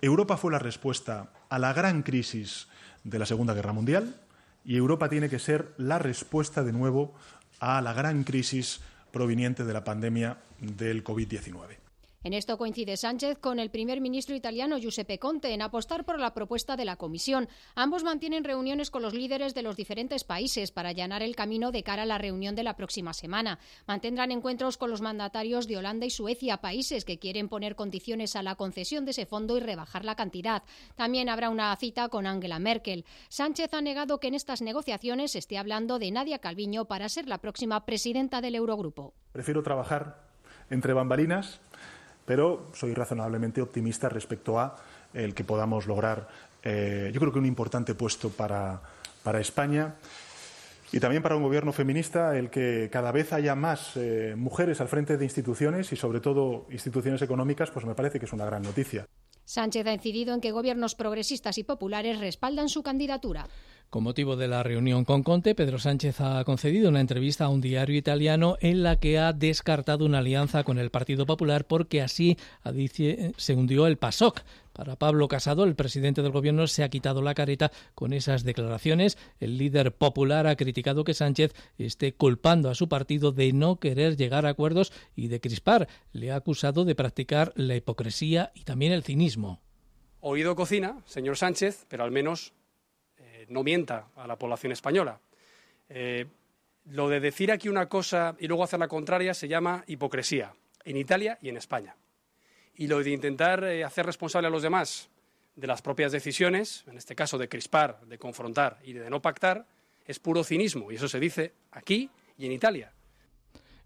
Europa 0.00 0.36
fue 0.36 0.52
la 0.52 0.58
respuesta 0.58 1.32
a 1.48 1.58
la 1.58 1.72
gran 1.72 2.02
crisis 2.02 2.68
de 3.04 3.18
la 3.18 3.26
Segunda 3.26 3.54
Guerra 3.54 3.72
Mundial 3.72 4.20
y 4.64 4.76
Europa 4.76 5.08
tiene 5.08 5.28
que 5.28 5.38
ser 5.38 5.74
la 5.76 5.98
respuesta 5.98 6.62
de 6.64 6.72
nuevo 6.72 7.14
a 7.60 7.80
la 7.80 7.92
gran 7.92 8.24
crisis 8.24 8.80
proveniente 9.12 9.64
de 9.64 9.72
la 9.72 9.84
pandemia 9.84 10.38
del 10.60 11.04
COVID-19. 11.04 11.83
En 12.24 12.32
esto 12.32 12.56
coincide 12.56 12.96
Sánchez 12.96 13.36
con 13.38 13.58
el 13.58 13.68
primer 13.68 14.00
ministro 14.00 14.34
italiano 14.34 14.78
Giuseppe 14.78 15.18
Conte 15.18 15.52
en 15.52 15.60
apostar 15.60 16.06
por 16.06 16.18
la 16.18 16.32
propuesta 16.32 16.74
de 16.74 16.86
la 16.86 16.96
Comisión. 16.96 17.50
Ambos 17.74 18.02
mantienen 18.02 18.44
reuniones 18.44 18.90
con 18.90 19.02
los 19.02 19.12
líderes 19.12 19.52
de 19.52 19.60
los 19.60 19.76
diferentes 19.76 20.24
países 20.24 20.72
para 20.72 20.88
allanar 20.88 21.22
el 21.22 21.36
camino 21.36 21.70
de 21.70 21.82
cara 21.82 22.04
a 22.04 22.06
la 22.06 22.16
reunión 22.16 22.54
de 22.54 22.62
la 22.62 22.76
próxima 22.76 23.12
semana. 23.12 23.58
Mantendrán 23.86 24.30
encuentros 24.30 24.78
con 24.78 24.88
los 24.88 25.02
mandatarios 25.02 25.68
de 25.68 25.76
Holanda 25.76 26.06
y 26.06 26.10
Suecia, 26.10 26.62
países 26.62 27.04
que 27.04 27.18
quieren 27.18 27.50
poner 27.50 27.76
condiciones 27.76 28.36
a 28.36 28.42
la 28.42 28.54
concesión 28.54 29.04
de 29.04 29.10
ese 29.10 29.26
fondo 29.26 29.58
y 29.58 29.60
rebajar 29.60 30.06
la 30.06 30.16
cantidad. 30.16 30.62
También 30.94 31.28
habrá 31.28 31.50
una 31.50 31.76
cita 31.76 32.08
con 32.08 32.26
Angela 32.26 32.58
Merkel. 32.58 33.04
Sánchez 33.28 33.74
ha 33.74 33.82
negado 33.82 34.18
que 34.18 34.28
en 34.28 34.34
estas 34.34 34.62
negociaciones 34.62 35.36
esté 35.36 35.58
hablando 35.58 35.98
de 35.98 36.10
Nadia 36.10 36.38
Calviño 36.38 36.86
para 36.86 37.10
ser 37.10 37.28
la 37.28 37.36
próxima 37.36 37.84
presidenta 37.84 38.40
del 38.40 38.54
Eurogrupo. 38.54 39.12
Prefiero 39.32 39.62
trabajar 39.62 40.24
entre 40.70 40.94
bambalinas 40.94 41.60
pero 42.24 42.70
soy 42.72 42.94
razonablemente 42.94 43.60
optimista 43.60 44.08
respecto 44.08 44.58
a 44.58 44.76
el 45.12 45.34
que 45.34 45.44
podamos 45.44 45.86
lograr, 45.86 46.28
eh, 46.62 47.10
yo 47.12 47.20
creo 47.20 47.32
que 47.32 47.38
un 47.38 47.46
importante 47.46 47.94
puesto 47.94 48.30
para, 48.30 48.80
España 49.38 49.94
y 50.92 51.00
también 51.00 51.22
para 51.22 51.36
un 51.36 51.42
gobierno 51.42 51.72
feminista 51.72 52.36
el 52.36 52.50
que 52.50 52.88
cada 52.92 53.10
vez 53.10 53.32
haya 53.32 53.54
más 53.54 53.96
eh, 53.96 54.34
mujeres 54.36 54.80
al 54.80 54.88
frente 54.88 55.16
de 55.16 55.24
instituciones 55.24 55.92
y 55.92 55.96
sobre 55.96 56.20
todo 56.20 56.66
instituciones 56.70 57.22
económicas, 57.22 57.70
pues 57.70 57.84
me 57.86 57.94
parece 57.94 58.18
que 58.18 58.26
es 58.26 58.32
una 58.32 58.44
gran 58.44 58.62
noticia. 58.62 59.06
Sánchez 59.44 59.86
ha 59.86 59.92
incidido 59.92 60.34
en 60.34 60.40
que 60.40 60.52
gobiernos 60.52 60.94
progresistas 60.94 61.58
y 61.58 61.64
populares 61.64 62.18
respaldan 62.18 62.68
su 62.68 62.82
candidatura. 62.82 63.46
Con 63.90 64.02
motivo 64.02 64.34
de 64.34 64.48
la 64.48 64.64
reunión 64.64 65.04
con 65.04 65.22
Conte, 65.22 65.54
Pedro 65.54 65.78
Sánchez 65.78 66.20
ha 66.20 66.42
concedido 66.44 66.88
una 66.88 67.00
entrevista 67.00 67.44
a 67.44 67.48
un 67.48 67.60
diario 67.60 67.96
italiano 67.96 68.56
en 68.60 68.82
la 68.82 68.96
que 68.96 69.20
ha 69.20 69.32
descartado 69.32 70.04
una 70.04 70.18
alianza 70.18 70.64
con 70.64 70.78
el 70.78 70.90
Partido 70.90 71.26
Popular 71.26 71.66
porque 71.66 72.02
así 72.02 72.36
se 73.36 73.54
hundió 73.54 73.86
el 73.86 73.96
PASOK. 73.96 74.40
Para 74.72 74.96
Pablo 74.96 75.28
Casado, 75.28 75.62
el 75.62 75.76
presidente 75.76 76.22
del 76.22 76.32
gobierno 76.32 76.66
se 76.66 76.82
ha 76.82 76.88
quitado 76.88 77.22
la 77.22 77.34
careta 77.34 77.70
con 77.94 78.12
esas 78.12 78.42
declaraciones. 78.42 79.16
El 79.38 79.56
líder 79.56 79.92
popular 79.92 80.48
ha 80.48 80.56
criticado 80.56 81.04
que 81.04 81.14
Sánchez 81.14 81.52
esté 81.78 82.12
culpando 82.12 82.70
a 82.70 82.74
su 82.74 82.88
partido 82.88 83.30
de 83.30 83.52
no 83.52 83.76
querer 83.76 84.16
llegar 84.16 84.44
a 84.44 84.48
acuerdos 84.48 84.92
y 85.14 85.28
de 85.28 85.40
crispar. 85.40 85.86
Le 86.12 86.32
ha 86.32 86.36
acusado 86.36 86.84
de 86.84 86.96
practicar 86.96 87.52
la 87.54 87.76
hipocresía 87.76 88.50
y 88.54 88.64
también 88.64 88.90
el 88.90 89.04
cinismo. 89.04 89.60
Oído 90.18 90.56
cocina, 90.56 90.98
señor 91.04 91.36
Sánchez, 91.36 91.86
pero 91.88 92.02
al 92.02 92.10
menos 92.10 92.52
no 93.48 93.62
mienta 93.62 94.08
a 94.16 94.26
la 94.26 94.36
población 94.36 94.72
española. 94.72 95.20
Eh, 95.88 96.26
lo 96.86 97.08
de 97.08 97.20
decir 97.20 97.50
aquí 97.50 97.68
una 97.68 97.88
cosa 97.88 98.36
y 98.38 98.46
luego 98.46 98.64
hacer 98.64 98.78
la 98.78 98.88
contraria 98.88 99.34
se 99.34 99.48
llama 99.48 99.84
hipocresía, 99.86 100.54
en 100.84 100.96
Italia 100.96 101.38
y 101.40 101.48
en 101.48 101.56
España. 101.56 101.96
Y 102.76 102.86
lo 102.88 103.02
de 103.02 103.10
intentar 103.10 103.64
eh, 103.64 103.84
hacer 103.84 104.06
responsable 104.06 104.48
a 104.48 104.50
los 104.50 104.62
demás 104.62 105.08
de 105.56 105.66
las 105.66 105.82
propias 105.82 106.12
decisiones, 106.12 106.84
en 106.88 106.96
este 106.96 107.14
caso 107.14 107.38
de 107.38 107.48
crispar, 107.48 108.00
de 108.06 108.18
confrontar 108.18 108.78
y 108.84 108.92
de 108.92 109.08
no 109.08 109.22
pactar, 109.22 109.66
es 110.06 110.18
puro 110.18 110.44
cinismo. 110.44 110.90
Y 110.90 110.96
eso 110.96 111.08
se 111.08 111.20
dice 111.20 111.52
aquí 111.70 112.10
y 112.36 112.46
en 112.46 112.52
Italia. 112.52 112.92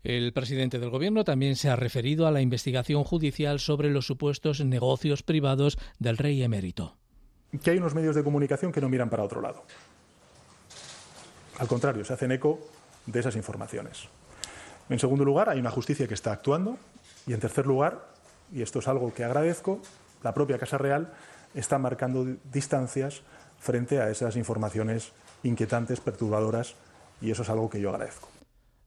El 0.02 0.32
presidente 0.32 0.78
del 0.78 0.90
Gobierno 0.90 1.24
también 1.24 1.56
se 1.56 1.68
ha 1.68 1.76
referido 1.76 2.26
a 2.26 2.30
la 2.30 2.40
investigación 2.40 3.04
judicial 3.04 3.60
sobre 3.60 3.90
los 3.90 4.06
supuestos 4.06 4.64
negocios 4.64 5.22
privados 5.22 5.76
del 5.98 6.16
rey 6.16 6.42
emérito 6.42 6.96
que 7.62 7.70
hay 7.70 7.78
unos 7.78 7.94
medios 7.94 8.14
de 8.14 8.22
comunicación 8.22 8.72
que 8.72 8.80
no 8.80 8.88
miran 8.88 9.08
para 9.08 9.22
otro 9.22 9.40
lado. 9.40 9.64
Al 11.58 11.66
contrario, 11.66 12.04
se 12.04 12.12
hacen 12.12 12.30
eco 12.32 12.60
de 13.06 13.20
esas 13.20 13.36
informaciones. 13.36 14.08
En 14.88 14.98
segundo 14.98 15.24
lugar, 15.24 15.48
hay 15.48 15.58
una 15.58 15.70
justicia 15.70 16.06
que 16.06 16.14
está 16.14 16.32
actuando. 16.32 16.78
Y 17.26 17.32
en 17.32 17.40
tercer 17.40 17.66
lugar, 17.66 18.06
y 18.52 18.62
esto 18.62 18.78
es 18.78 18.88
algo 18.88 19.12
que 19.12 19.24
agradezco, 19.24 19.80
la 20.22 20.32
propia 20.34 20.58
Casa 20.58 20.78
Real 20.78 21.12
está 21.54 21.78
marcando 21.78 22.26
distancias 22.52 23.22
frente 23.58 24.00
a 24.00 24.10
esas 24.10 24.36
informaciones 24.36 25.12
inquietantes, 25.42 26.00
perturbadoras, 26.00 26.74
y 27.20 27.30
eso 27.30 27.42
es 27.42 27.50
algo 27.50 27.68
que 27.68 27.80
yo 27.80 27.90
agradezco. 27.90 28.28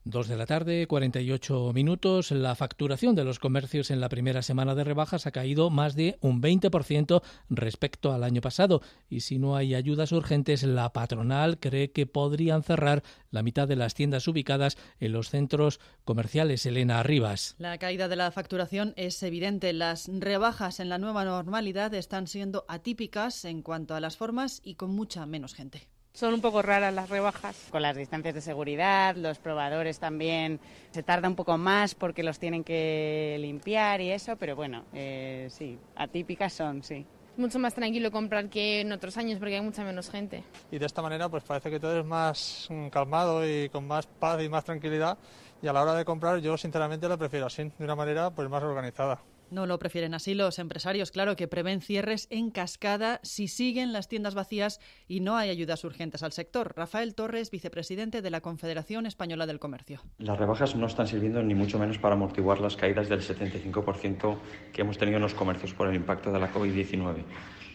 Dos 0.04 0.28
de 0.28 0.36
la 0.36 0.48
tarde, 0.48 0.88
48 0.88 1.74
minutos. 1.74 2.32
La 2.32 2.56
facturación 2.56 3.14
de 3.14 3.24
los 3.24 3.38
comercios 3.38 3.92
en 3.92 4.02
la 4.02 4.10
primera 4.10 4.42
semana 4.42 4.74
de 4.74 4.84
rebajas 4.84 5.28
ha 5.28 5.32
caído 5.32 5.70
más 5.70 5.94
de 5.94 6.18
un 6.22 6.42
20% 6.42 7.22
respecto 7.52 8.12
al 8.12 8.24
año 8.24 8.42
pasado. 8.42 8.82
Y 9.10 9.20
si 9.20 9.38
no 9.38 9.56
hay 9.56 9.76
ayudas 9.76 10.12
urgentes, 10.12 10.64
la 10.64 10.92
patronal 10.92 11.60
cree 11.60 11.92
que 11.92 12.08
podrían 12.08 12.64
cerrar 12.64 13.04
la 13.30 13.44
mitad 13.44 13.68
de 13.68 13.76
las 13.76 13.94
tiendas 13.94 14.28
ubicadas 14.28 14.76
en 15.00 15.12
los 15.12 15.30
centros 15.30 15.80
comerciales. 16.04 16.66
Elena 16.66 17.00
Arribas. 17.00 17.54
La 17.60 17.78
caída 17.78 18.08
de 18.08 18.16
la 18.16 18.32
facturación 18.32 18.96
es 18.98 19.22
evidente. 19.22 19.72
Las 19.72 20.10
rebajas 20.12 20.80
en 20.80 20.90
la 20.90 20.98
nueva 20.98 21.26
normalidad 21.26 21.94
están 21.94 22.26
siendo 22.26 22.66
atípicas 22.68 23.46
en 23.46 23.62
cuanto 23.62 23.94
a 23.94 24.00
las 24.00 24.18
formas 24.18 24.62
y 24.64 24.74
con 24.74 24.96
mucha 24.96 25.28
menos 25.28 25.54
gente. 25.54 25.90
Son 26.14 26.34
un 26.34 26.42
poco 26.42 26.62
raras 26.62 26.94
las 26.94 27.10
rebajas. 27.10 27.68
Con 27.72 27.82
las 27.82 27.96
distancias 27.96 28.36
de 28.36 28.42
seguridad, 28.42 29.16
los 29.16 29.40
probadores 29.40 30.00
también 30.00 30.60
se 30.92 31.04
tarda 31.04 31.30
un 31.30 31.36
poco 31.36 31.58
más 31.58 31.96
porque 31.96 32.22
los 32.22 32.38
tienen 32.38 32.64
que 32.64 33.38
limpiar 33.40 34.02
y 34.02 34.12
eso, 34.12 34.36
pero 34.36 34.56
bueno, 34.56 34.84
eh, 34.94 35.48
sí, 35.50 35.80
atípicas 35.96 36.52
son, 36.54 36.84
sí. 36.84 37.06
Mucho 37.38 37.60
más 37.60 37.74
tranquilo 37.74 38.12
comprar 38.12 38.50
que 38.50 38.82
en 38.82 38.92
otros 38.92 39.16
años 39.18 39.40
porque 39.40 39.56
hay 39.56 39.62
mucha 39.62 39.86
menos 39.86 40.10
gente. 40.10 40.44
Y 40.70 40.78
de 40.78 40.86
esta 40.86 41.02
manera 41.02 41.30
pues 41.30 41.44
parece 41.44 41.72
que 41.72 41.80
todo 41.80 41.98
es 41.98 42.06
más 42.06 42.68
calmado 42.92 43.48
y 43.48 43.70
con 43.70 43.88
más 43.88 44.06
paz 44.06 44.44
y 44.44 44.50
más 44.50 44.66
tranquilidad 44.66 45.18
y 45.62 45.68
a 45.68 45.74
la 45.74 45.82
hora 45.82 45.94
de 45.96 46.04
comprar 46.04 46.40
yo 46.40 46.58
sinceramente 46.58 47.08
lo 47.08 47.18
prefiero 47.18 47.46
así, 47.46 47.64
de 47.64 47.86
una 47.86 47.96
manera 47.96 48.32
pues 48.32 48.50
más 48.50 48.62
organizada. 48.62 49.22
No 49.52 49.66
lo 49.66 49.78
prefieren 49.80 50.14
así 50.14 50.34
los 50.34 50.60
empresarios, 50.60 51.12
claro, 51.12 51.36
que 51.36 51.50
prevén 51.50 51.82
cierres 51.82 52.28
en 52.30 52.52
cascada 52.52 53.20
si 53.22 53.50
siguen 53.50 53.92
las 53.92 54.08
tiendas 54.08 54.34
vacías 54.34 54.80
y 55.10 55.20
no 55.20 55.36
hay 55.36 55.50
ayudas 55.50 55.84
urgentes 55.84 56.24
al 56.24 56.32
sector. 56.32 56.74
Rafael 56.74 57.14
Torres, 57.16 57.52
vicepresidente 57.52 58.22
de 58.22 58.30
la 58.32 58.40
Confederación 58.40 59.06
Española 59.06 59.46
del 59.46 59.60
Comercio. 59.60 60.04
Las 60.20 60.40
rebajas 60.40 60.78
no 60.78 60.88
están 60.88 61.06
sirviendo 61.06 61.44
ni 61.44 61.54
mucho 61.54 61.78
menos 61.78 61.98
para 61.98 62.16
amortiguar 62.16 62.62
las 62.62 62.78
caídas 62.78 63.10
del 63.10 63.20
75% 63.20 64.38
que 64.72 64.82
hemos 64.84 64.98
tenido 64.98 65.18
en 65.18 65.24
los 65.24 65.34
comercios 65.34 65.74
por 65.74 65.90
el 65.90 65.96
impacto 65.96 66.32
de 66.32 66.40
la 66.40 66.54
COVID-19. 66.54 67.26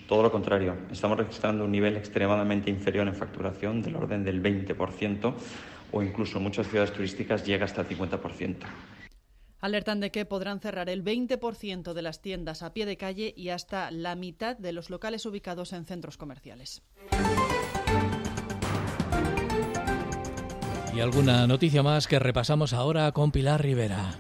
Todo 0.09 0.23
lo 0.23 0.33
contrario, 0.33 0.77
estamos 0.91 1.19
registrando 1.19 1.67
un 1.67 1.73
nivel 1.73 1.99
extremadamente 1.99 2.71
inferior 2.71 3.07
en 3.07 3.15
facturación 3.15 3.83
del 3.83 3.97
orden 3.97 4.25
del 4.25 4.43
20% 4.43 5.35
o 5.93 6.03
incluso 6.03 6.39
en 6.39 6.45
muchas 6.45 6.69
ciudades 6.69 6.95
turísticas 6.95 7.45
llega 7.45 7.67
hasta 7.67 7.83
el 7.83 7.89
50%. 7.89 8.65
Alertan 9.61 10.01
de 10.01 10.11
que 10.11 10.25
podrán 10.25 10.61
cerrar 10.61 10.89
el 10.89 11.03
20% 11.03 11.93
de 11.93 12.03
las 12.03 12.21
tiendas 12.21 12.63
a 12.63 12.73
pie 12.73 12.87
de 12.87 12.97
calle 12.97 13.33
y 13.37 13.49
hasta 13.49 13.91
la 13.91 14.15
mitad 14.15 14.57
de 14.57 14.73
los 14.73 14.91
locales 14.91 15.27
ubicados 15.27 15.73
en 15.73 15.87
centros 15.87 16.17
comerciales. 16.17 16.83
Y 20.95 21.01
alguna 21.01 21.47
noticia 21.47 21.83
más 21.83 22.07
que 22.07 22.19
repasamos 22.19 22.73
ahora 22.73 23.13
con 23.13 23.31
Pilar 23.31 23.63
Rivera. 23.63 24.15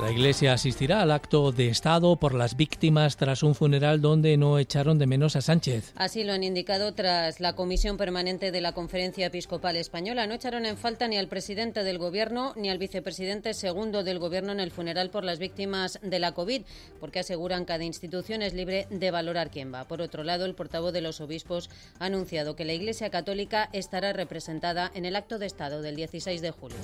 La 0.00 0.10
Iglesia 0.10 0.52
asistirá 0.52 1.02
al 1.02 1.12
acto 1.12 1.52
de 1.52 1.68
Estado 1.68 2.16
por 2.16 2.34
las 2.34 2.56
víctimas 2.56 3.16
tras 3.16 3.42
un 3.42 3.54
funeral 3.54 4.00
donde 4.00 4.36
no 4.36 4.58
echaron 4.58 4.98
de 4.98 5.06
menos 5.06 5.36
a 5.36 5.40
Sánchez. 5.40 5.92
Así 5.94 6.24
lo 6.24 6.32
han 6.32 6.42
indicado 6.42 6.92
tras 6.92 7.40
la 7.40 7.54
Comisión 7.54 7.96
Permanente 7.96 8.50
de 8.50 8.60
la 8.60 8.72
Conferencia 8.72 9.26
Episcopal 9.26 9.76
Española. 9.76 10.26
No 10.26 10.34
echaron 10.34 10.66
en 10.66 10.76
falta 10.76 11.06
ni 11.06 11.16
al 11.16 11.28
presidente 11.28 11.84
del 11.84 11.98
Gobierno 11.98 12.52
ni 12.56 12.70
al 12.70 12.78
vicepresidente 12.78 13.54
segundo 13.54 14.02
del 14.02 14.18
Gobierno 14.18 14.52
en 14.52 14.60
el 14.60 14.72
funeral 14.72 15.10
por 15.10 15.24
las 15.24 15.38
víctimas 15.38 15.98
de 16.02 16.18
la 16.18 16.32
COVID, 16.32 16.62
porque 16.98 17.20
aseguran 17.20 17.64
cada 17.64 17.84
institución 17.84 18.42
es 18.42 18.52
libre 18.52 18.88
de 18.90 19.10
valorar 19.12 19.50
quién 19.50 19.72
va. 19.72 19.84
Por 19.84 20.02
otro 20.02 20.24
lado, 20.24 20.44
el 20.44 20.56
portavoz 20.56 20.92
de 20.92 21.02
los 21.02 21.20
obispos 21.20 21.70
ha 22.00 22.06
anunciado 22.06 22.56
que 22.56 22.64
la 22.64 22.72
Iglesia 22.72 23.10
Católica 23.10 23.70
estará 23.72 24.12
representada 24.12 24.90
en 24.92 25.04
el 25.04 25.16
acto 25.16 25.38
de 25.38 25.46
Estado 25.46 25.82
del 25.82 25.96
16 25.96 26.42
de 26.42 26.50
julio. 26.50 26.78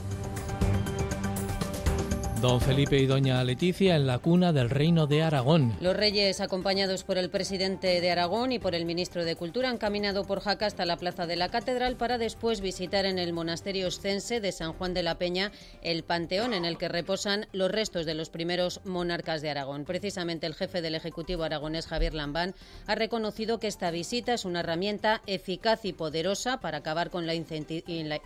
Don 2.41 2.59
Felipe 2.59 2.97
y 2.97 3.05
doña 3.05 3.45
Leticia 3.45 3.97
en 3.97 4.07
la 4.07 4.19
cuna 4.19 4.55
del 4.55 4.71
Reino 4.71 5.07
de 5.07 5.23
Aragón. 5.23 5.77
Los 5.79 5.95
reyes, 5.95 6.41
acompañados 6.41 7.05
por 7.05 7.19
el 7.19 7.29
presidente 7.29 8.01
de 8.01 8.11
Aragón 8.11 8.53
y 8.53 8.59
por 8.59 8.75
el 8.75 8.87
ministro 8.87 9.27
de 9.27 9.37
Cultura, 9.37 9.69
han 9.69 9.77
caminado 9.77 10.25
por 10.25 10.41
Jaca 10.41 10.65
hasta 10.65 10.87
la 10.87 10.97
plaza 10.97 11.27
de 11.27 11.37
la 11.37 11.51
Catedral 11.51 11.97
para 11.97 12.17
después 12.17 12.63
visitar 12.63 13.05
en 13.05 13.19
el 13.19 13.35
monasterio 13.35 13.89
oscense 13.89 14.41
de 14.41 14.53
San 14.53 14.73
Juan 14.73 14.95
de 14.95 15.03
la 15.03 15.19
Peña 15.19 15.53
el 15.83 16.03
panteón 16.03 16.55
en 16.55 16.65
el 16.65 16.79
que 16.79 16.89
reposan 16.89 17.47
los 17.53 17.71
restos 17.71 18.07
de 18.07 18.15
los 18.15 18.31
primeros 18.31 18.81
monarcas 18.85 19.43
de 19.43 19.51
Aragón. 19.51 19.85
Precisamente 19.85 20.47
el 20.47 20.55
jefe 20.55 20.81
del 20.81 20.95
Ejecutivo 20.95 21.43
aragonés, 21.43 21.87
Javier 21.87 22.15
Lambán, 22.15 22.55
ha 22.87 22.95
reconocido 22.95 23.61
que 23.61 23.67
esta 23.67 23.91
visita 23.91 24.33
es 24.33 24.47
una 24.47 24.61
herramienta 24.61 25.21
eficaz 25.27 25.85
y 25.85 25.93
poderosa 25.93 26.59
para 26.59 26.79
acabar 26.79 27.11
con 27.11 27.27
la, 27.27 27.35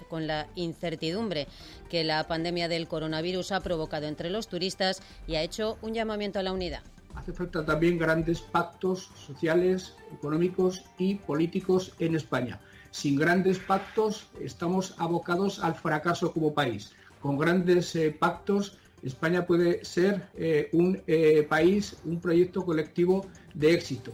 con 0.09 0.29
la 0.29 0.47
incertidumbre 0.55 1.49
que 1.91 2.05
la 2.05 2.27
pandemia 2.27 2.69
del 2.69 2.89
coronavirus 2.89 3.53
ha 3.53 3.61
provocado 3.61 4.04
entre 4.07 4.31
los 4.31 4.49
turistas 4.49 5.03
y 5.27 5.35
ha 5.37 5.43
hecho 5.43 5.79
un 5.83 5.95
llamamiento 5.95 6.39
a 6.39 6.43
la 6.43 6.53
unidad. 6.53 6.83
Hace 7.15 7.33
falta 7.33 7.65
también 7.65 7.99
grandes 7.99 8.41
pactos 8.41 9.11
sociales, 9.27 9.95
económicos 10.13 10.83
y 10.99 11.15
políticos 11.15 11.93
en 11.99 12.17
España. 12.17 12.61
Sin 12.91 13.17
grandes 13.17 13.59
pactos 13.59 14.27
estamos 14.41 14.95
abocados 14.99 15.59
al 15.59 15.75
fracaso 15.75 16.33
como 16.33 16.55
país. 16.55 16.93
Con 17.21 17.39
grandes 17.39 17.95
eh, 17.97 18.11
pactos 18.11 18.79
España 19.05 19.47
puede 19.47 19.85
ser 19.85 20.29
eh, 20.35 20.69
un 20.73 21.01
eh, 21.07 21.47
país, 21.49 21.97
un 22.05 22.21
proyecto 22.21 22.65
colectivo 22.65 23.27
de 23.55 23.75
éxito. 23.75 24.13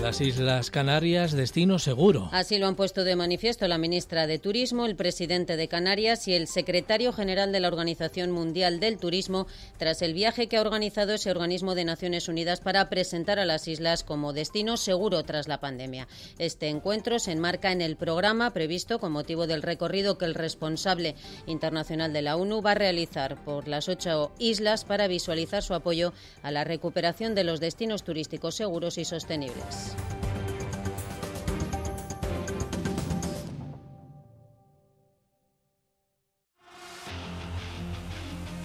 Las 0.00 0.20
Islas 0.20 0.70
Canarias, 0.70 1.32
destino 1.32 1.80
seguro. 1.80 2.28
Así 2.30 2.58
lo 2.58 2.68
han 2.68 2.76
puesto 2.76 3.02
de 3.02 3.16
manifiesto 3.16 3.66
la 3.66 3.78
ministra 3.78 4.28
de 4.28 4.38
Turismo, 4.38 4.86
el 4.86 4.94
presidente 4.94 5.56
de 5.56 5.66
Canarias 5.66 6.28
y 6.28 6.34
el 6.34 6.46
secretario 6.46 7.12
general 7.12 7.50
de 7.50 7.58
la 7.58 7.66
Organización 7.66 8.30
Mundial 8.30 8.78
del 8.78 8.98
Turismo 8.98 9.48
tras 9.76 10.00
el 10.02 10.14
viaje 10.14 10.46
que 10.46 10.56
ha 10.56 10.60
organizado 10.60 11.14
ese 11.14 11.32
organismo 11.32 11.74
de 11.74 11.84
Naciones 11.84 12.28
Unidas 12.28 12.60
para 12.60 12.88
presentar 12.88 13.40
a 13.40 13.44
las 13.44 13.66
islas 13.66 14.04
como 14.04 14.32
destino 14.32 14.76
seguro 14.76 15.24
tras 15.24 15.48
la 15.48 15.58
pandemia. 15.58 16.06
Este 16.38 16.68
encuentro 16.68 17.18
se 17.18 17.32
enmarca 17.32 17.72
en 17.72 17.82
el 17.82 17.96
programa 17.96 18.52
previsto 18.52 19.00
con 19.00 19.10
motivo 19.10 19.48
del 19.48 19.62
recorrido 19.62 20.16
que 20.16 20.26
el 20.26 20.34
responsable 20.36 21.16
internacional 21.46 22.12
de 22.12 22.22
la 22.22 22.36
ONU 22.36 22.62
va 22.62 22.70
a 22.70 22.76
realizar 22.76 23.42
por 23.44 23.66
las 23.66 23.88
ocho 23.88 24.30
islas 24.38 24.84
para 24.84 25.08
visualizar 25.08 25.64
su 25.64 25.74
apoyo 25.74 26.12
a 26.42 26.52
la 26.52 26.62
recuperación 26.62 27.34
de 27.34 27.42
los 27.42 27.58
destinos 27.58 28.04
turísticos 28.04 28.54
seguros 28.54 28.96
y 28.96 29.04
sostenibles. 29.04 29.87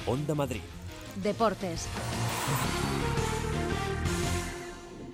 Onda 0.05 0.36
Madrid. 0.36 0.61
Deportes. 1.15 1.88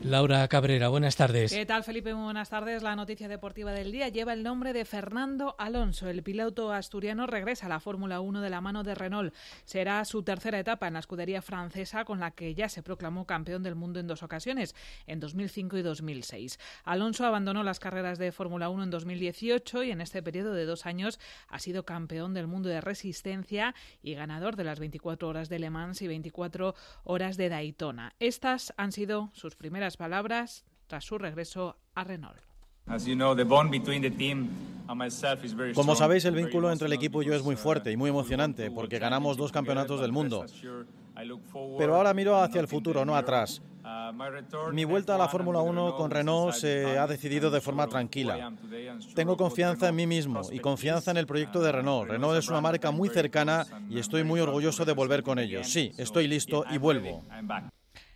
Laura 0.01 0.47
Cabrera, 0.47 0.87
buenas 0.87 1.17
tardes. 1.17 1.51
¿Qué 1.51 1.65
tal, 1.65 1.83
Felipe? 1.83 2.13
Muy 2.13 2.23
buenas 2.23 2.49
tardes. 2.49 2.83
La 2.83 2.95
noticia 2.95 3.27
deportiva 3.27 3.73
del 3.73 3.91
día 3.91 4.07
lleva 4.07 4.31
el 4.31 4.43
nombre 4.43 4.71
de 4.71 4.85
Fernando 4.85 5.55
Alonso. 5.59 6.07
El 6.07 6.23
piloto 6.23 6.71
asturiano 6.71 7.27
regresa 7.27 7.65
a 7.65 7.69
la 7.69 7.81
Fórmula 7.81 8.21
1 8.21 8.39
de 8.39 8.49
la 8.49 8.61
mano 8.61 8.83
de 8.83 8.95
Renault. 8.95 9.33
Será 9.65 10.05
su 10.05 10.23
tercera 10.23 10.57
etapa 10.57 10.87
en 10.87 10.93
la 10.93 10.99
escudería 10.99 11.41
francesa 11.41 12.05
con 12.05 12.21
la 12.21 12.31
que 12.31 12.55
ya 12.55 12.69
se 12.69 12.81
proclamó 12.81 13.25
campeón 13.25 13.61
del 13.61 13.75
mundo 13.75 13.99
en 13.99 14.07
dos 14.07 14.23
ocasiones, 14.23 14.73
en 15.05 15.19
2005 15.19 15.77
y 15.77 15.81
2006. 15.81 16.59
Alonso 16.85 17.25
abandonó 17.25 17.63
las 17.63 17.81
carreras 17.81 18.17
de 18.19 18.31
Fórmula 18.31 18.69
1 18.69 18.83
en 18.83 18.89
2018 18.91 19.83
y 19.83 19.91
en 19.91 19.99
este 19.99 20.23
periodo 20.23 20.53
de 20.53 20.63
dos 20.63 20.85
años 20.85 21.19
ha 21.49 21.59
sido 21.59 21.83
campeón 21.83 22.33
del 22.33 22.47
mundo 22.47 22.69
de 22.69 22.79
resistencia 22.79 23.75
y 24.01 24.13
ganador 24.13 24.55
de 24.55 24.63
las 24.63 24.79
24 24.79 25.27
horas 25.27 25.49
de 25.49 25.59
Le 25.59 25.69
Mans 25.69 26.01
y 26.01 26.07
24 26.07 26.73
horas 27.03 27.35
de 27.35 27.49
Daytona. 27.49 28.15
Estas 28.19 28.73
han 28.77 28.93
sido 28.93 29.29
sus 29.33 29.57
primeras 29.57 29.89
palabras 29.99 30.63
tras 30.87 31.03
su 31.03 31.17
regreso 31.17 31.75
a 31.93 32.05
Renault. 32.05 32.39
Como 35.75 35.95
sabéis, 35.95 36.25
el 36.25 36.35
vínculo 36.35 36.71
entre 36.71 36.87
el 36.87 36.93
equipo 36.93 37.21
y 37.21 37.25
yo 37.25 37.35
es 37.35 37.43
muy 37.43 37.57
fuerte 37.57 37.91
y 37.91 37.97
muy 37.97 38.09
emocionante 38.09 38.71
porque 38.71 38.97
ganamos 38.97 39.35
dos 39.35 39.51
campeonatos 39.51 39.99
del 39.99 40.13
mundo. 40.13 40.45
Pero 41.77 41.95
ahora 41.95 42.13
miro 42.13 42.41
hacia 42.41 42.61
el 42.61 42.67
futuro, 42.67 43.03
no 43.03 43.15
atrás. 43.15 43.61
Mi 44.71 44.85
vuelta 44.85 45.15
a 45.15 45.17
la 45.17 45.27
Fórmula 45.27 45.59
1 45.59 45.95
con 45.97 46.09
Renault 46.09 46.53
se 46.53 46.97
ha 46.97 47.05
decidido 47.05 47.51
de 47.51 47.59
forma 47.59 47.85
tranquila. 47.87 48.53
Tengo 49.13 49.35
confianza 49.35 49.89
en 49.89 49.95
mí 49.95 50.07
mismo 50.07 50.41
y 50.49 50.59
confianza 50.59 51.11
en 51.11 51.17
el 51.17 51.27
proyecto 51.27 51.59
de 51.59 51.73
Renault. 51.73 52.09
Renault 52.09 52.39
es 52.39 52.47
una 52.47 52.61
marca 52.61 52.89
muy 52.91 53.09
cercana 53.09 53.65
y 53.89 53.99
estoy 53.99 54.23
muy 54.23 54.39
orgulloso 54.39 54.85
de 54.85 54.93
volver 54.93 55.23
con 55.23 55.39
ellos. 55.39 55.67
Sí, 55.67 55.91
estoy 55.97 56.27
listo 56.27 56.63
y 56.71 56.77
vuelvo. 56.77 57.25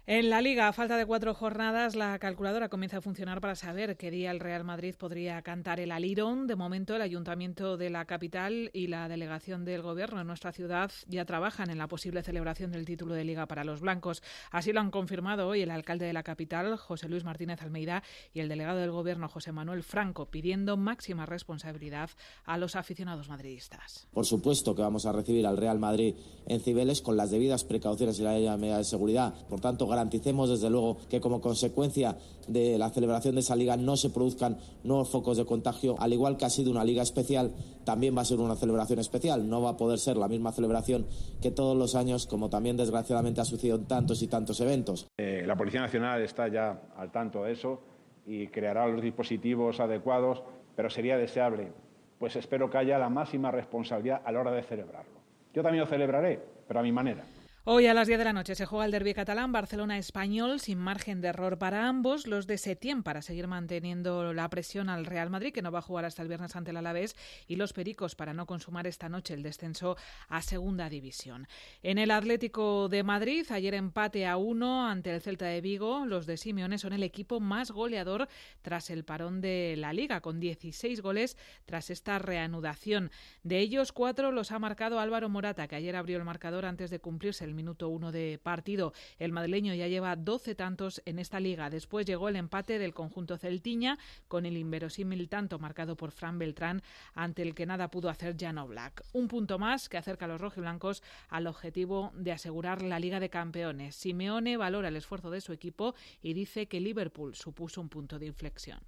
En 0.06 0.30
la 0.30 0.41
Liga, 0.41 0.68
a 0.68 0.74
falta 0.74 0.97
de 0.97 1.06
cuatro 1.06 1.34
jornadas, 1.34 1.95
la 1.95 2.20
calculadora 2.20 2.68
comienza 2.68 2.97
a 2.97 3.01
funcionar 3.01 3.39
para 3.39 3.56
saber 3.56 3.95
qué 3.95 4.12
día 4.12 4.32
el 4.32 4.41
Real 4.41 4.66
Madrid 4.66 4.95
podría 4.97 5.41
cantar 5.43 5.80
el 5.80 5.93
alirón. 5.93 6.45
De 6.45 6.58
momento, 6.58 6.93
el 6.97 7.01
Ayuntamiento 7.01 7.78
de 7.78 7.89
la 7.89 8.04
capital 8.04 8.70
y 8.74 8.88
la 8.88 9.08
delegación 9.08 9.64
del 9.64 9.82
Gobierno 9.82 10.20
en 10.20 10.28
nuestra 10.28 10.51
ciudad 10.51 10.91
ya 11.08 11.24
trabajan 11.24 11.70
en 11.70 11.78
la 11.78 11.88
posible 11.88 12.22
celebración 12.22 12.70
del 12.72 12.84
título 12.84 13.14
de 13.14 13.24
Liga 13.24 13.45
para 13.45 13.64
los 13.64 13.80
blancos. 13.80 14.22
Así 14.51 14.74
lo 14.74 14.82
han 14.82 14.91
confirmado 14.91 15.47
hoy 15.47 15.62
el 15.62 15.72
alcalde 15.72 16.06
de 16.06 16.12
la 16.12 16.24
capital, 16.24 16.76
José 16.76 17.08
Luis 17.08 17.24
Martínez 17.24 17.62
Almeida, 17.62 18.04
y 18.34 18.41
el 18.41 18.49
delegado 18.49 18.80
del 18.80 18.91
Gobierno, 18.91 19.30
José 19.30 19.54
Manuel 19.54 19.84
Franco, 19.84 20.26
pidiendo 20.26 20.76
máxima 20.76 21.26
responsabilidad 21.26 22.10
a 22.43 22.58
los 22.58 22.76
aficionados 22.76 23.30
madridistas. 23.30 24.06
Por 24.12 24.26
supuesto 24.26 24.76
que 24.76 24.82
vamos 24.82 25.06
a 25.06 25.14
recibir 25.14 25.47
al 25.47 25.56
Real 25.56 25.80
Madrid 25.80 26.16
en 26.45 26.60
Cibeles 26.60 27.01
con 27.01 27.16
las 27.16 27.32
debidas 27.32 27.64
precauciones 27.64 28.20
y 28.20 28.24
la 28.24 28.58
medida 28.58 28.80
de 28.80 28.84
seguridad. 28.84 29.34
Por 29.47 29.62
tanto, 29.62 29.93
garanticemos 29.94 30.50
desde 30.50 30.70
luego 30.70 30.98
que 31.10 31.22
como 31.22 31.39
consecuencia 31.39 32.18
de 32.48 32.78
la 32.78 32.89
celebración 32.89 33.36
de 33.36 33.41
esa 33.41 33.56
liga 33.56 33.78
no 33.78 33.96
se 33.96 34.10
produzcan 34.10 34.58
nuevos 34.84 35.10
focos 35.10 35.38
de 35.38 35.46
contagio, 35.46 35.96
al 36.00 36.14
igual 36.14 36.36
que 36.36 36.46
ha 36.46 36.50
sido 36.50 36.72
una 36.72 36.84
liga 36.84 37.04
especial, 37.04 37.52
también 37.86 38.18
va 38.18 38.22
a 38.22 38.26
ser 38.26 38.39
una 38.39 38.56
celebración 38.56 39.00
especial, 39.00 39.48
no 39.48 39.62
va 39.62 39.72
a 39.72 39.78
poder 39.78 40.00
ser 40.00 40.18
la 40.18 40.28
misma 40.28 40.52
celebración 40.52 41.06
que 41.41 41.52
todos 41.52 41.78
los 41.78 41.96
años, 41.96 42.26
como 42.26 42.50
también 42.50 42.76
desgraciadamente 42.76 43.41
ha 43.41 43.46
sucedido 43.46 43.78
en 43.78 43.86
tantos 43.86 44.22
y 44.24 44.28
tantos 44.28 44.60
eventos. 44.62 45.08
Eh, 45.18 45.44
la 45.46 45.56
Policía 45.56 45.82
Nacional 45.82 46.22
está 46.22 46.48
ya 46.48 46.82
al 46.98 47.12
tanto 47.12 47.44
de 47.44 47.54
eso 47.54 47.82
y 48.26 48.48
creará 48.48 48.88
los 48.88 49.02
dispositivos 49.02 49.80
adecuados, 49.80 50.41
pero 50.76 50.89
sería 50.89 51.18
deseable, 51.18 51.72
pues 52.20 52.36
espero 52.36 52.70
que 52.70 52.78
haya 52.78 52.98
la 52.98 53.10
máxima 53.10 53.52
responsabilidad 53.52 54.22
a 54.26 54.32
la 54.32 54.39
hora 54.39 54.52
de 54.52 54.64
celebrarlo. 54.64 55.22
Yo 55.54 55.62
también 55.62 55.84
lo 55.84 55.89
celebraré, 55.89 56.39
pero 56.68 56.80
a 56.80 56.84
mi 56.84 56.91
manera. 56.91 57.24
Hoy 57.66 57.88
a 57.88 57.93
las 57.93 58.09
10 58.09 58.20
de 58.20 58.26
la 58.26 58.34
noche 58.34 58.55
se 58.55 58.66
juega 58.66 58.84
el 58.84 58.91
derby 58.91 59.14
catalán 59.14 59.53
Barcelona-Español 59.53 60.59
sin 60.59 60.78
margen 60.78 61.22
de 61.22 61.30
error 61.30 61.57
para 61.57 61.88
ambos. 61.88 62.28
Los 62.28 62.45
de 62.45 62.57
Setién 62.57 63.03
para 63.03 63.22
seguir 63.22 63.47
manteniendo 63.47 64.34
la 64.34 64.49
presión 64.49 64.89
al 64.89 65.05
Real 65.05 65.30
Madrid, 65.30 65.53
que 65.53 65.61
no 65.61 65.72
va 65.72 65.80
a 65.80 65.82
jugar 65.82 66.03
hasta 66.03 66.22
el 66.22 66.28
viernes 66.28 66.57
ante 66.57 66.72
el 66.72 66.78
Alavés, 66.78 67.16
y 67.47 67.55
los 67.55 67.72
Pericos 67.72 68.16
para 68.16 68.34
no 68.34 68.45
consumar 68.47 68.86
esta 68.86 69.07
noche 69.07 69.34
el 69.34 69.43
descenso 69.43 69.95
a 70.28 70.41
Segunda 70.41 70.89
División. 70.89 71.47
En 71.84 71.99
el 71.99 72.11
Atlético 72.11 72.89
de 72.89 73.03
Madrid, 73.03 73.45
ayer 73.49 73.76
empate 73.76 74.28
a 74.28 74.36
uno 74.36 74.86
ante 74.86 75.16
el 75.16 75.22
Celta 75.22 75.45
de 75.45 75.61
Vigo. 75.61 76.05
Los 76.05 76.26
de 76.26 76.36
Simeone 76.36 76.78
son 76.78 76.91
el 76.91 77.01
equipo 77.01 77.39
más 77.39 77.72
goleador 77.72 78.28
tras 78.61 78.89
el 78.89 79.05
parón 79.05 79.39
de 79.39 79.76
la 79.78 79.93
Liga, 79.93 80.20
con 80.20 80.41
16 80.41 81.01
goles 81.01 81.38
tras 81.66 81.89
esta 81.89 82.20
reanudación. 82.20 83.09
De 83.43 83.59
ellos, 83.59 83.93
cuatro 83.93 84.34
los 84.34 84.51
ha 84.51 84.59
marcado 84.59 84.99
Álvaro 84.99 85.30
Morata, 85.30 85.70
que 85.70 85.78
ayer 85.78 85.95
abrió 85.95 86.18
el 86.18 86.26
marcador 86.26 86.66
antes 86.66 86.89
de 86.89 86.99
cumplirse 86.99 87.45
el 87.45 87.53
minuto 87.54 87.89
uno 87.89 88.12
de 88.12 88.39
partido. 88.41 88.93
El 89.20 89.32
madrileño 89.32 89.74
ya 89.74 89.88
lleva 89.88 90.16
12 90.16 90.56
tantos 90.56 91.01
en 91.06 91.20
esta 91.20 91.39
liga. 91.39 91.70
Después 91.70 92.06
llegó 92.06 92.30
el 92.30 92.36
empate 92.36 92.80
del 92.80 92.93
conjunto 92.93 93.38
celtiña 93.38 93.97
con 94.28 94.45
el 94.45 94.58
inverosímil 94.58 95.30
tanto 95.30 95.60
marcado 95.60 95.95
por 95.95 96.12
Fran 96.12 96.39
Beltrán 96.39 96.82
ante 97.14 97.41
el 97.41 97.56
que 97.56 97.66
nada 97.66 97.89
pudo 97.89 98.10
hacer 98.10 98.36
Jano 98.38 98.68
Black. 98.68 99.04
Un 99.14 99.28
punto 99.28 99.60
más 99.60 99.89
que 99.89 99.97
acerca 99.97 100.26
a 100.26 100.28
los 100.28 100.41
rojiblancos 100.41 101.04
al 101.30 101.47
objetivo 101.47 102.12
de 102.16 102.32
asegurar 102.32 102.82
la 102.82 102.99
Liga 102.99 103.20
de 103.20 103.30
Campeones. 103.30 103.95
Simeone 103.95 104.58
valora 104.58 104.88
el 104.88 104.95
esfuerzo 104.95 105.30
de 105.30 105.41
su 105.41 105.54
equipo 105.54 105.95
y 106.22 106.34
dice 106.34 106.68
que 106.68 106.80
Liverpool 106.80 107.36
supuso 107.36 107.82
un 107.82 107.89
punto 107.89 108.20
de 108.20 108.26
inflexión. 108.28 108.80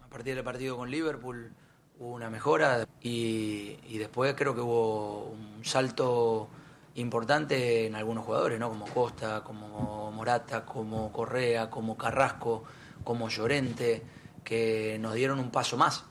A 0.00 0.08
partir 0.08 0.34
del 0.34 0.44
partido 0.44 0.76
con 0.76 0.90
Liverpool 0.90 1.52
hubo 1.98 2.14
una 2.14 2.30
mejora 2.30 2.86
y, 3.00 3.76
y 3.88 3.98
después 3.98 4.34
creo 4.34 4.54
que 4.54 4.60
hubo 4.60 5.26
un 5.26 5.64
salto 5.64 6.48
importante 6.96 7.86
en 7.86 7.94
algunos 7.94 8.24
jugadores, 8.24 8.58
¿no? 8.58 8.68
Como 8.68 8.86
Costa, 8.86 9.42
como 9.44 10.10
Morata, 10.12 10.64
como 10.64 11.12
Correa, 11.12 11.70
como 11.70 11.96
Carrasco, 11.96 12.64
como 13.04 13.28
Llorente, 13.28 14.02
que 14.44 14.98
nos 15.00 15.14
dieron 15.14 15.38
un 15.38 15.50
paso 15.50 15.76
más. 15.76 16.04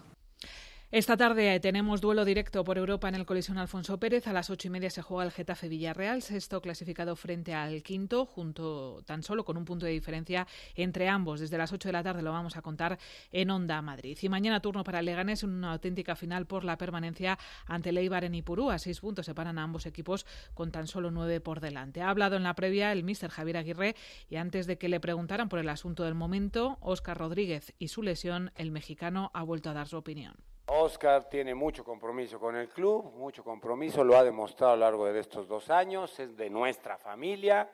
Esta 0.91 1.15
tarde 1.15 1.59
tenemos 1.59 2.01
duelo 2.01 2.25
directo 2.25 2.63
por 2.63 2.79
Europa 2.79 3.07
en 3.07 3.13
el 3.13 3.27
Colisión 3.27 3.59
Alfonso 3.59 3.99
Pérez. 3.99 4.25
A 4.25 4.33
las 4.33 4.49
ocho 4.49 4.69
y 4.69 4.71
media 4.71 4.89
se 4.89 5.03
juega 5.03 5.23
el 5.23 5.31
Getafe 5.31 5.69
Villarreal, 5.69 6.23
sexto 6.23 6.63
clasificado 6.63 7.15
frente 7.15 7.53
al 7.53 7.83
quinto, 7.83 8.25
junto 8.25 9.03
tan 9.05 9.21
solo 9.21 9.45
con 9.45 9.55
un 9.55 9.65
punto 9.65 9.85
de 9.85 9.91
diferencia 9.91 10.47
entre 10.73 11.07
ambos. 11.07 11.41
Desde 11.41 11.59
las 11.59 11.71
ocho 11.73 11.89
de 11.89 11.93
la 11.93 12.01
tarde 12.01 12.23
lo 12.23 12.31
vamos 12.31 12.57
a 12.57 12.63
contar 12.63 12.97
en 13.31 13.51
Onda 13.51 13.79
Madrid. 13.83 14.17
Y 14.19 14.29
mañana 14.29 14.61
turno 14.61 14.83
para 14.83 15.01
el 15.01 15.05
Leganés, 15.05 15.43
una 15.43 15.73
auténtica 15.73 16.15
final 16.15 16.47
por 16.47 16.63
la 16.63 16.79
permanencia 16.79 17.37
ante 17.67 17.89
el 17.89 17.99
Eibar 17.99 18.23
en 18.23 18.33
Ipurú. 18.33 18.71
A 18.71 18.79
seis 18.79 18.99
puntos 18.99 19.27
separan 19.27 19.59
a 19.59 19.63
ambos 19.63 19.85
equipos 19.85 20.25
con 20.55 20.71
tan 20.71 20.87
solo 20.87 21.11
nueve 21.11 21.39
por 21.39 21.59
delante. 21.59 22.01
Ha 22.01 22.09
hablado 22.09 22.35
en 22.35 22.41
la 22.41 22.55
previa 22.55 22.91
el 22.91 23.03
míster 23.03 23.29
Javier 23.29 23.57
Aguirre 23.57 23.95
y 24.27 24.37
antes 24.37 24.65
de 24.65 24.79
que 24.79 24.89
le 24.89 24.99
preguntaran 24.99 25.49
por 25.49 25.59
el 25.59 25.69
asunto 25.69 26.03
del 26.03 26.15
momento, 26.15 26.79
Óscar 26.81 27.19
Rodríguez 27.19 27.75
y 27.77 27.89
su 27.89 28.01
lesión, 28.01 28.51
el 28.55 28.71
mexicano 28.71 29.29
ha 29.35 29.43
vuelto 29.43 29.69
a 29.69 29.73
dar 29.73 29.87
su 29.87 29.95
opinión. 29.95 30.33
Oscar 30.71 31.27
tiene 31.27 31.55
mucho 31.55 31.83
compromiso 31.83 32.39
con 32.39 32.55
el 32.55 32.69
club, 32.69 33.11
mucho 33.15 33.43
compromiso, 33.43 34.03
lo 34.03 34.15
ha 34.15 34.23
demostrado 34.23 34.73
a 34.73 34.75
lo 34.75 34.81
largo 34.81 35.05
de 35.05 35.19
estos 35.19 35.47
dos 35.47 35.69
años, 35.69 36.19
es 36.19 36.37
de 36.37 36.49
nuestra 36.49 36.97
familia 36.97 37.69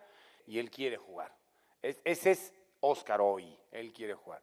y 0.47 0.59
él 0.59 0.71
quiere 0.71 0.97
jugar. 0.97 1.33
ese 1.81 2.31
es 2.31 2.53
Oscar 2.79 3.19
hoy, 3.21 3.57
él 3.71 3.91
quiere 3.91 4.13
jugar. 4.13 4.41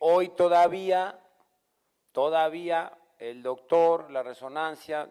Hoy 0.00 0.30
todavía, 0.30 1.18
todavía 2.10 2.92
el 3.18 3.42
doctor, 3.42 4.10
la 4.10 4.22
resonancia 4.22 5.08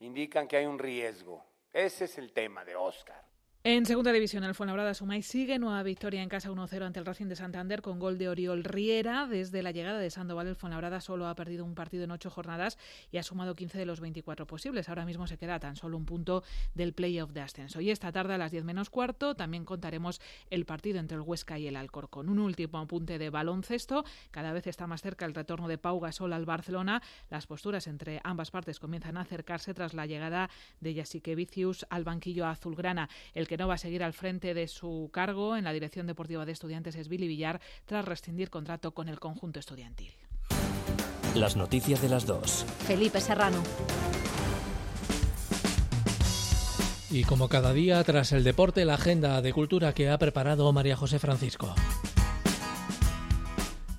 indican 0.00 0.46
que 0.46 0.56
hay 0.56 0.66
un 0.66 0.78
riesgo. 0.78 1.44
Ese 1.72 2.04
es 2.04 2.16
el 2.18 2.32
tema 2.32 2.64
de 2.64 2.76
Oscar. 2.76 3.23
En 3.66 3.86
segunda 3.86 4.12
división, 4.12 4.44
el 4.44 4.54
Fuenlabrada 4.54 4.92
Sumay 4.92 5.22
sigue 5.22 5.58
nueva 5.58 5.82
victoria 5.82 6.22
en 6.22 6.28
casa 6.28 6.50
1-0 6.50 6.82
ante 6.82 6.98
el 6.98 7.06
Racing 7.06 7.28
de 7.28 7.34
Santander 7.34 7.80
con 7.80 7.98
gol 7.98 8.18
de 8.18 8.28
Oriol 8.28 8.62
Riera. 8.62 9.26
Desde 9.26 9.62
la 9.62 9.70
llegada 9.70 9.98
de 9.98 10.10
Sandoval, 10.10 10.48
el 10.48 10.54
Fuenlabrada 10.54 11.00
solo 11.00 11.26
ha 11.28 11.34
perdido 11.34 11.64
un 11.64 11.74
partido 11.74 12.04
en 12.04 12.10
ocho 12.10 12.28
jornadas 12.28 12.76
y 13.10 13.16
ha 13.16 13.22
sumado 13.22 13.54
15 13.54 13.78
de 13.78 13.86
los 13.86 14.00
24 14.00 14.46
posibles. 14.46 14.90
Ahora 14.90 15.06
mismo 15.06 15.26
se 15.26 15.38
queda 15.38 15.60
tan 15.60 15.76
solo 15.76 15.96
un 15.96 16.04
punto 16.04 16.44
del 16.74 16.92
playoff 16.92 17.30
de 17.30 17.40
ascenso. 17.40 17.80
Y 17.80 17.90
esta 17.90 18.12
tarde 18.12 18.34
a 18.34 18.38
las 18.38 18.52
10 18.52 18.64
menos 18.64 18.90
cuarto 18.90 19.34
también 19.34 19.64
contaremos 19.64 20.20
el 20.50 20.66
partido 20.66 20.98
entre 20.98 21.16
el 21.16 21.22
Huesca 21.22 21.58
y 21.58 21.66
el 21.66 21.76
Alcorcón. 21.76 22.28
Un 22.28 22.40
último 22.40 22.76
apunte 22.76 23.16
de 23.16 23.30
baloncesto. 23.30 24.04
Cada 24.30 24.52
vez 24.52 24.66
está 24.66 24.86
más 24.86 25.00
cerca 25.00 25.24
el 25.24 25.32
retorno 25.32 25.68
de 25.68 25.78
Pau 25.78 25.98
Gasol 26.00 26.34
al 26.34 26.44
Barcelona. 26.44 27.00
Las 27.30 27.46
posturas 27.46 27.86
entre 27.86 28.20
ambas 28.24 28.50
partes 28.50 28.78
comienzan 28.78 29.16
a 29.16 29.22
acercarse 29.22 29.72
tras 29.72 29.94
la 29.94 30.04
llegada 30.04 30.50
de 30.82 30.94
Jasique 30.94 31.34
Vicius 31.34 31.86
al 31.88 32.04
banquillo 32.04 32.46
azulgrana. 32.46 33.08
El 33.32 33.48
que 33.48 33.53
no 33.56 33.68
va 33.68 33.74
a 33.74 33.78
seguir 33.78 34.02
al 34.02 34.12
frente 34.12 34.54
de 34.54 34.68
su 34.68 35.10
cargo 35.12 35.56
en 35.56 35.64
la 35.64 35.72
dirección 35.72 36.06
deportiva 36.06 36.44
de 36.44 36.52
estudiantes 36.52 36.96
es 36.96 37.08
Billy 37.08 37.28
Villar 37.28 37.60
tras 37.86 38.04
rescindir 38.04 38.50
contrato 38.50 38.92
con 38.92 39.08
el 39.08 39.20
conjunto 39.20 39.60
estudiantil. 39.60 40.12
Las 41.34 41.56
noticias 41.56 42.00
de 42.00 42.08
las 42.08 42.26
dos. 42.26 42.64
Felipe 42.86 43.20
Serrano. 43.20 43.62
Y 47.10 47.24
como 47.24 47.48
cada 47.48 47.72
día, 47.72 48.02
tras 48.02 48.32
el 48.32 48.42
deporte, 48.42 48.84
la 48.84 48.94
agenda 48.94 49.40
de 49.40 49.52
cultura 49.52 49.92
que 49.92 50.10
ha 50.10 50.18
preparado 50.18 50.72
María 50.72 50.96
José 50.96 51.18
Francisco 51.18 51.74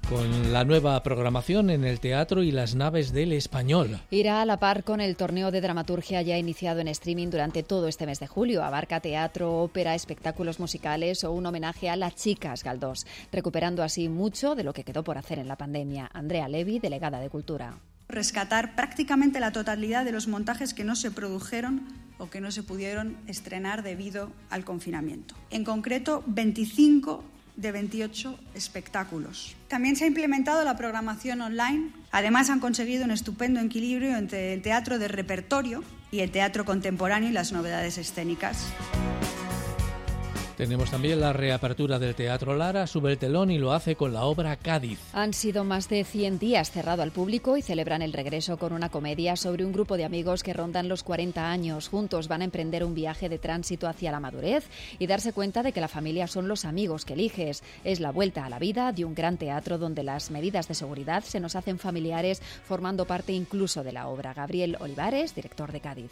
con 0.09 0.53
la 0.53 0.63
nueva 0.63 1.01
programación 1.03 1.69
en 1.69 1.83
el 1.83 1.99
teatro 1.99 2.43
y 2.43 2.51
las 2.51 2.75
naves 2.75 3.11
del 3.11 3.31
español. 3.31 3.99
Irá 4.11 4.41
a 4.41 4.45
la 4.45 4.59
par 4.59 4.83
con 4.83 5.01
el 5.01 5.15
torneo 5.15 5.51
de 5.51 5.61
dramaturgia 5.61 6.21
ya 6.21 6.37
iniciado 6.37 6.79
en 6.79 6.87
streaming 6.87 7.29
durante 7.29 7.63
todo 7.63 7.87
este 7.87 8.05
mes 8.05 8.19
de 8.19 8.27
julio. 8.27 8.63
Abarca 8.63 8.99
teatro, 8.99 9.61
ópera, 9.61 9.95
espectáculos 9.95 10.59
musicales 10.59 11.23
o 11.23 11.31
un 11.31 11.45
homenaje 11.45 11.89
a 11.89 11.95
las 11.95 12.15
chicas 12.15 12.63
Galdós, 12.63 13.05
recuperando 13.31 13.83
así 13.83 14.09
mucho 14.09 14.55
de 14.55 14.63
lo 14.63 14.73
que 14.73 14.83
quedó 14.83 15.03
por 15.03 15.17
hacer 15.17 15.39
en 15.39 15.47
la 15.47 15.57
pandemia. 15.57 16.09
Andrea 16.13 16.47
Levi, 16.47 16.79
delegada 16.79 17.19
de 17.19 17.29
Cultura. 17.29 17.77
Rescatar 18.07 18.75
prácticamente 18.75 19.39
la 19.39 19.51
totalidad 19.51 20.05
de 20.05 20.11
los 20.11 20.27
montajes 20.27 20.73
que 20.73 20.83
no 20.83 20.95
se 20.95 21.09
produjeron 21.09 21.87
o 22.19 22.29
que 22.29 22.41
no 22.41 22.51
se 22.51 22.63
pudieron 22.63 23.17
estrenar 23.27 23.81
debido 23.81 24.31
al 24.49 24.63
confinamiento. 24.63 25.35
En 25.49 25.63
concreto, 25.63 26.23
25 26.27 27.23
de 27.55 27.71
28 27.71 28.37
espectáculos. 28.53 29.55
También 29.67 29.95
se 29.95 30.03
ha 30.03 30.07
implementado 30.07 30.63
la 30.63 30.75
programación 30.75 31.41
online. 31.41 31.91
Además, 32.11 32.49
han 32.49 32.59
conseguido 32.59 33.05
un 33.05 33.11
estupendo 33.11 33.59
equilibrio 33.59 34.15
entre 34.17 34.53
el 34.53 34.61
teatro 34.61 34.99
de 34.99 35.07
repertorio 35.07 35.83
y 36.11 36.19
el 36.19 36.31
teatro 36.31 36.65
contemporáneo 36.65 37.29
y 37.29 37.33
las 37.33 37.51
novedades 37.51 37.97
escénicas. 37.97 38.65
Tenemos 40.57 40.89
también 40.89 41.19
la 41.19 41.33
reapertura 41.33 41.99
del 41.99 42.15
Teatro 42.15 42.55
Lara, 42.55 42.87
sube 42.87 43.11
el 43.11 43.17
telón 43.17 43.51
y 43.51 43.57
lo 43.57 43.73
hace 43.73 43.97
con 43.97 44.13
la 44.13 44.23
obra 44.23 44.55
Cádiz. 44.55 44.99
Han 45.11 45.33
sido 45.33 45.65
más 45.65 45.89
de 45.89 46.05
100 46.05 46.39
días 46.39 46.71
cerrado 46.71 47.03
al 47.03 47.11
público 47.11 47.57
y 47.57 47.61
celebran 47.61 48.01
el 48.01 48.13
regreso 48.13 48.57
con 48.57 48.71
una 48.71 48.87
comedia 48.87 49.35
sobre 49.35 49.65
un 49.65 49.73
grupo 49.73 49.97
de 49.97 50.05
amigos 50.05 50.43
que 50.43 50.53
rondan 50.53 50.87
los 50.87 51.03
40 51.03 51.51
años. 51.51 51.89
Juntos 51.89 52.29
van 52.29 52.41
a 52.41 52.45
emprender 52.45 52.85
un 52.85 52.95
viaje 52.95 53.27
de 53.27 53.37
tránsito 53.37 53.89
hacia 53.89 54.13
la 54.13 54.21
madurez 54.21 54.69
y 54.97 55.07
darse 55.07 55.33
cuenta 55.33 55.61
de 55.61 55.73
que 55.73 55.81
la 55.81 55.89
familia 55.89 56.25
son 56.25 56.47
los 56.47 56.63
amigos 56.63 57.03
que 57.03 57.15
eliges. 57.15 57.61
Es 57.83 57.99
la 57.99 58.13
vuelta 58.13 58.45
a 58.45 58.49
la 58.49 58.57
vida 58.57 58.93
de 58.93 59.03
un 59.03 59.13
gran 59.13 59.35
teatro 59.35 59.77
donde 59.77 60.03
las 60.03 60.31
medidas 60.31 60.69
de 60.69 60.75
seguridad 60.75 61.25
se 61.25 61.41
nos 61.41 61.57
hacen 61.57 61.79
familiares, 61.79 62.41
formando 62.63 63.03
parte 63.05 63.33
incluso 63.33 63.83
de 63.83 63.91
la 63.91 64.07
obra. 64.07 64.33
Gabriel 64.33 64.77
Olivares, 64.79 65.35
director 65.35 65.73
de 65.73 65.81
Cádiz. 65.81 66.11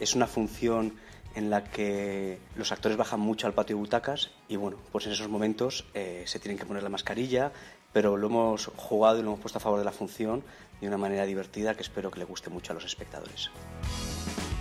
Es 0.00 0.14
una 0.14 0.26
función 0.26 0.94
en 1.34 1.50
la 1.50 1.64
que 1.64 2.38
los 2.56 2.72
actores 2.72 2.96
bajan 2.96 3.20
mucho 3.20 3.46
al 3.46 3.54
patio 3.54 3.76
de 3.76 3.80
butacas 3.80 4.30
y 4.48 4.56
bueno, 4.56 4.78
pues 4.92 5.06
en 5.06 5.12
esos 5.12 5.28
momentos 5.28 5.84
eh, 5.94 6.24
se 6.26 6.38
tienen 6.38 6.58
que 6.58 6.66
poner 6.66 6.82
la 6.82 6.88
mascarilla, 6.88 7.52
pero 7.92 8.16
lo 8.16 8.28
hemos 8.28 8.66
jugado 8.76 9.18
y 9.18 9.22
lo 9.22 9.28
hemos 9.28 9.40
puesto 9.40 9.58
a 9.58 9.60
favor 9.60 9.78
de 9.78 9.84
la 9.84 9.92
función 9.92 10.42
de 10.80 10.88
una 10.88 10.98
manera 10.98 11.24
divertida 11.26 11.74
que 11.74 11.82
espero 11.82 12.10
que 12.10 12.18
le 12.18 12.24
guste 12.24 12.50
mucho 12.50 12.72
a 12.72 12.74
los 12.74 12.84
espectadores. 12.84 13.50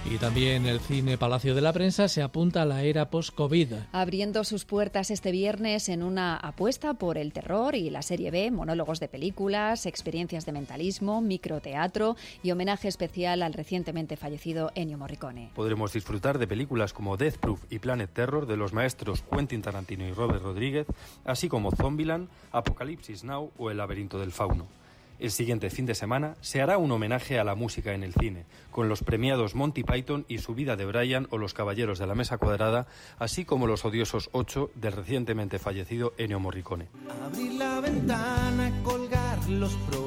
Y 0.09 0.17
también 0.17 0.65
el 0.65 0.81
cine 0.81 1.17
Palacio 1.17 1.55
de 1.55 1.61
la 1.61 1.71
Prensa 1.71 2.09
se 2.09 2.21
apunta 2.21 2.61
a 2.61 2.65
la 2.65 2.83
era 2.83 3.09
post-COVID. 3.09 3.73
Abriendo 3.93 4.43
sus 4.43 4.65
puertas 4.65 5.09
este 5.11 5.31
viernes 5.31 5.87
en 5.87 6.03
una 6.03 6.35
apuesta 6.35 6.93
por 6.95 7.17
el 7.17 7.31
terror 7.31 7.73
y 7.73 7.89
la 7.89 8.01
serie 8.01 8.29
B, 8.29 8.51
monólogos 8.51 8.99
de 8.99 9.07
películas, 9.07 9.85
experiencias 9.85 10.45
de 10.45 10.51
mentalismo, 10.51 11.21
microteatro 11.21 12.17
y 12.43 12.51
homenaje 12.51 12.89
especial 12.89 13.41
al 13.41 13.53
recientemente 13.53 14.17
fallecido 14.17 14.71
Ennio 14.75 14.97
Morricone. 14.97 15.51
Podremos 15.55 15.93
disfrutar 15.93 16.37
de 16.37 16.47
películas 16.47 16.91
como 16.91 17.15
Death 17.15 17.37
Proof 17.37 17.63
y 17.69 17.79
Planet 17.79 18.11
Terror 18.11 18.45
de 18.45 18.57
los 18.57 18.73
maestros 18.73 19.23
Quentin 19.31 19.61
Tarantino 19.61 20.05
y 20.05 20.11
Robert 20.11 20.43
Rodríguez, 20.43 20.85
así 21.23 21.47
como 21.47 21.71
Zombieland, 21.71 22.27
Apocalipsis 22.51 23.23
Now 23.23 23.51
o 23.57 23.71
El 23.71 23.77
laberinto 23.77 24.19
del 24.19 24.33
fauno. 24.33 24.67
El 25.19 25.31
siguiente 25.31 25.69
fin 25.69 25.85
de 25.85 25.95
semana 25.95 26.35
se 26.41 26.61
hará 26.61 26.77
un 26.77 26.91
homenaje 26.91 27.39
a 27.39 27.43
la 27.43 27.55
música 27.55 27.93
en 27.93 28.03
el 28.03 28.13
cine, 28.13 28.45
con 28.71 28.89
los 28.89 29.03
premiados 29.03 29.55
Monty 29.55 29.83
Python 29.83 30.25
y 30.27 30.39
su 30.39 30.53
vida 30.55 30.75
de 30.75 30.85
Brian 30.85 31.27
o 31.29 31.37
Los 31.37 31.53
Caballeros 31.53 31.99
de 31.99 32.07
la 32.07 32.15
Mesa 32.15 32.37
Cuadrada, 32.37 32.87
así 33.19 33.45
como 33.45 33.67
los 33.67 33.85
odiosos 33.85 34.29
ocho 34.33 34.71
del 34.75 34.93
recientemente 34.93 35.59
fallecido 35.59 36.13
Ennio 36.17 36.39
Morricone. 36.39 36.87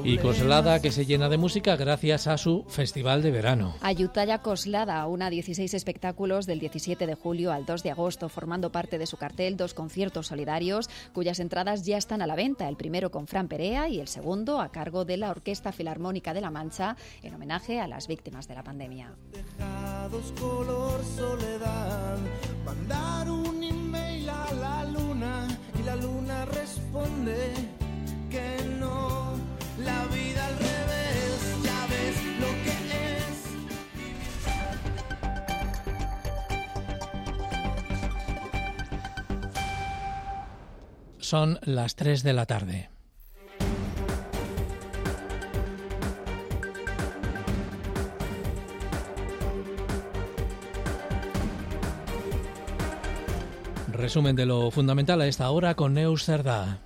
Y 0.03 0.17
Coslada 0.17 0.81
que 0.81 0.91
se 0.91 1.05
llena 1.05 1.29
de 1.29 1.37
música 1.37 1.75
gracias 1.75 2.27
a 2.27 2.37
su 2.37 2.65
Festival 2.67 3.21
de 3.21 3.31
Verano. 3.31 3.75
Ayutthaya 3.81 4.39
Coslada, 4.39 5.05
una 5.07 5.29
16 5.29 5.73
espectáculos 5.73 6.45
del 6.45 6.59
17 6.59 7.05
de 7.07 7.15
julio 7.15 7.51
al 7.51 7.65
2 7.65 7.83
de 7.83 7.91
agosto, 7.91 8.29
formando 8.29 8.71
parte 8.71 8.97
de 8.97 9.05
su 9.05 9.17
cartel 9.17 9.57
dos 9.57 9.73
conciertos 9.73 10.27
solidarios 10.27 10.89
cuyas 11.13 11.39
entradas 11.39 11.85
ya 11.85 11.97
están 11.97 12.21
a 12.21 12.27
la 12.27 12.35
venta, 12.35 12.67
el 12.67 12.77
primero 12.77 13.11
con 13.11 13.27
Fran 13.27 13.47
Perea 13.47 13.89
y 13.89 13.99
el 13.99 14.07
segundo 14.07 14.59
a 14.59 14.69
cargo 14.71 14.96
de 15.05 15.17
la 15.17 15.31
Orquesta 15.31 15.71
Filarmónica 15.71 16.33
de 16.33 16.41
La 16.41 16.51
Mancha 16.51 16.95
en 17.21 17.33
homenaje 17.33 17.79
a 17.79 17.87
las 17.87 18.07
víctimas 18.07 18.47
de 18.47 18.55
la 18.55 18.63
pandemia. 18.63 19.15
color 20.39 21.03
soledad, 21.03 22.17
mandar 22.65 23.29
un 23.29 23.63
email 23.63 24.29
a 24.29 24.53
la 24.53 24.83
luna 24.85 25.47
y 25.79 25.83
la 25.83 25.95
luna 25.95 26.45
responde 26.45 27.51
que 28.29 28.57
no, 28.79 29.33
la 29.83 30.05
vida 30.07 30.47
al 30.47 30.57
revés, 30.57 31.57
ya 31.63 31.87
ves 31.87 32.15
lo 32.39 32.47
que 32.63 32.71
es. 33.17 33.25
Son 41.19 41.59
las 41.63 41.95
3 41.95 42.23
de 42.23 42.33
la 42.33 42.45
tarde. 42.45 42.96
Resumen 53.97 54.35
de 54.35 54.45
lo 54.45 54.69
fundamental 54.69 55.19
a 55.21 55.27
esta 55.27 55.49
hora 55.49 55.73
con 55.73 55.95
Neus 55.95 56.23
Cerdá. 56.23 56.77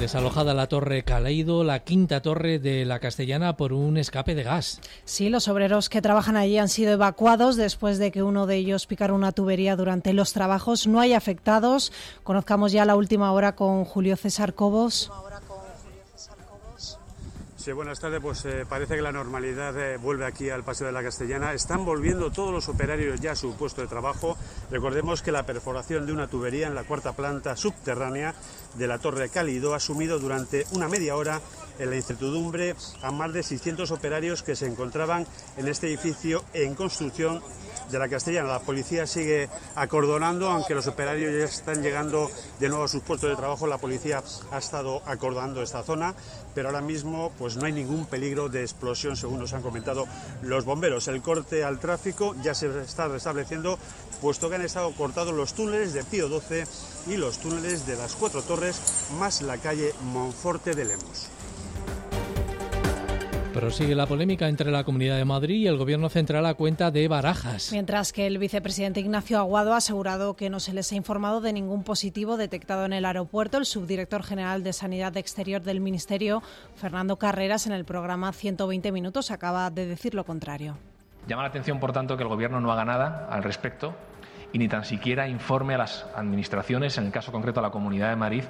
Desalojada 0.00 0.54
la 0.54 0.66
torre 0.66 1.04
Caleido, 1.04 1.62
la 1.62 1.84
quinta 1.84 2.20
torre 2.20 2.58
de 2.58 2.84
la 2.84 2.98
Castellana 2.98 3.56
por 3.56 3.72
un 3.72 3.96
escape 3.96 4.34
de 4.34 4.42
gas. 4.42 4.80
Sí, 5.04 5.28
los 5.28 5.46
obreros 5.46 5.88
que 5.88 6.02
trabajan 6.02 6.36
allí 6.36 6.58
han 6.58 6.68
sido 6.68 6.92
evacuados 6.92 7.54
después 7.54 7.98
de 7.98 8.10
que 8.10 8.24
uno 8.24 8.46
de 8.46 8.56
ellos 8.56 8.86
picara 8.86 9.14
una 9.14 9.30
tubería 9.30 9.76
durante 9.76 10.12
los 10.12 10.32
trabajos. 10.32 10.88
No 10.88 10.98
hay 10.98 11.12
afectados. 11.12 11.92
Conozcamos 12.24 12.72
ya 12.72 12.84
la 12.84 12.96
última 12.96 13.30
hora 13.32 13.54
con 13.54 13.84
Julio 13.84 14.16
César 14.16 14.54
Cobos. 14.54 15.12
Buenas 17.72 17.98
tardes. 17.98 18.20
Pues 18.20 18.44
eh, 18.44 18.66
parece 18.68 18.96
que 18.96 19.00
la 19.00 19.10
normalidad 19.10 19.78
eh, 19.80 19.96
vuelve 19.96 20.26
aquí 20.26 20.50
al 20.50 20.64
Paseo 20.64 20.86
de 20.86 20.92
la 20.92 21.02
Castellana. 21.02 21.54
Están 21.54 21.86
volviendo 21.86 22.30
todos 22.30 22.52
los 22.52 22.68
operarios 22.68 23.20
ya 23.20 23.32
a 23.32 23.36
su 23.36 23.56
puesto 23.56 23.80
de 23.80 23.86
trabajo. 23.86 24.36
Recordemos 24.70 25.22
que 25.22 25.32
la 25.32 25.46
perforación 25.46 26.04
de 26.04 26.12
una 26.12 26.26
tubería 26.26 26.66
en 26.66 26.74
la 26.74 26.84
cuarta 26.84 27.12
planta 27.12 27.56
subterránea 27.56 28.34
de 28.74 28.86
la 28.86 28.98
Torre 28.98 29.30
Cálido 29.30 29.74
ha 29.74 29.80
sumido 29.80 30.18
durante 30.18 30.66
una 30.72 30.88
media 30.88 31.16
hora 31.16 31.40
en 31.78 31.88
la 31.88 31.96
incertidumbre 31.96 32.76
a 33.02 33.10
más 33.10 33.32
de 33.32 33.42
600 33.42 33.90
operarios 33.90 34.42
que 34.42 34.56
se 34.56 34.66
encontraban 34.66 35.26
en 35.56 35.68
este 35.68 35.86
edificio 35.86 36.44
en 36.52 36.74
construcción 36.74 37.40
de 37.90 37.98
la 37.98 38.08
Castellana. 38.08 38.48
La 38.48 38.60
policía 38.60 39.06
sigue 39.06 39.48
acordonando, 39.74 40.48
aunque 40.48 40.74
los 40.74 40.86
operarios 40.86 41.32
ya 41.32 41.44
están 41.44 41.82
llegando 41.82 42.30
de 42.60 42.68
nuevo 42.68 42.84
a 42.84 42.88
sus 42.88 43.02
puestos 43.02 43.30
de 43.30 43.36
trabajo. 43.36 43.66
La 43.66 43.78
policía 43.78 44.22
ha 44.50 44.58
estado 44.58 45.02
acordando 45.06 45.62
esta 45.62 45.82
zona, 45.82 46.14
pero 46.54 46.68
ahora 46.68 46.80
mismo 46.80 47.32
pues 47.38 47.56
no 47.56 47.66
hay 47.66 47.72
ningún 47.72 48.06
peligro 48.06 48.48
de 48.48 48.62
explosión, 48.62 49.16
según 49.16 49.40
nos 49.40 49.52
han 49.52 49.62
comentado 49.62 50.06
los 50.42 50.64
bomberos. 50.64 51.08
El 51.08 51.22
corte 51.22 51.64
al 51.64 51.78
tráfico 51.78 52.34
ya 52.42 52.54
se 52.54 52.66
está 52.80 53.08
restableciendo, 53.08 53.78
puesto 54.20 54.48
que 54.48 54.56
han 54.56 54.62
estado 54.62 54.92
cortados 54.92 55.34
los 55.34 55.54
túneles 55.54 55.92
de 55.92 56.04
Pío 56.04 56.28
12 56.28 56.66
y 57.08 57.16
los 57.16 57.38
túneles 57.38 57.86
de 57.86 57.96
las 57.96 58.14
Cuatro 58.14 58.42
Torres, 58.42 58.80
más 59.18 59.42
la 59.42 59.58
calle 59.58 59.92
Monforte 60.02 60.74
de 60.74 60.84
Lemos. 60.84 61.33
Prosigue 63.54 63.94
la 63.94 64.06
polémica 64.06 64.48
entre 64.48 64.72
la 64.72 64.82
Comunidad 64.82 65.16
de 65.16 65.24
Madrid 65.24 65.58
y 65.58 65.68
el 65.68 65.76
Gobierno 65.76 66.08
Central 66.08 66.44
a 66.44 66.54
cuenta 66.54 66.90
de 66.90 67.06
Barajas. 67.06 67.70
Mientras 67.70 68.12
que 68.12 68.26
el 68.26 68.38
vicepresidente 68.38 68.98
Ignacio 68.98 69.38
Aguado 69.38 69.74
ha 69.74 69.76
asegurado 69.76 70.34
que 70.34 70.50
no 70.50 70.58
se 70.58 70.72
les 70.72 70.90
ha 70.90 70.96
informado 70.96 71.40
de 71.40 71.52
ningún 71.52 71.84
positivo 71.84 72.36
detectado 72.36 72.84
en 72.84 72.92
el 72.92 73.04
aeropuerto, 73.04 73.56
el 73.56 73.64
subdirector 73.64 74.24
general 74.24 74.64
de 74.64 74.72
Sanidad 74.72 75.16
Exterior 75.16 75.62
del 75.62 75.80
Ministerio, 75.80 76.42
Fernando 76.74 77.16
Carreras, 77.16 77.68
en 77.68 77.72
el 77.74 77.84
programa 77.84 78.32
120 78.32 78.90
Minutos 78.90 79.30
acaba 79.30 79.70
de 79.70 79.86
decir 79.86 80.16
lo 80.16 80.24
contrario. 80.24 80.76
Llama 81.28 81.42
la 81.42 81.48
atención, 81.50 81.78
por 81.78 81.92
tanto, 81.92 82.16
que 82.16 82.24
el 82.24 82.28
Gobierno 82.28 82.60
no 82.60 82.72
haga 82.72 82.84
nada 82.84 83.28
al 83.30 83.44
respecto 83.44 83.94
y 84.52 84.58
ni 84.58 84.66
tan 84.66 84.84
siquiera 84.84 85.28
informe 85.28 85.74
a 85.74 85.78
las 85.78 86.06
administraciones, 86.16 86.98
en 86.98 87.06
el 87.06 87.12
caso 87.12 87.30
concreto 87.30 87.60
a 87.60 87.62
la 87.62 87.70
Comunidad 87.70 88.10
de 88.10 88.16
Madrid, 88.16 88.44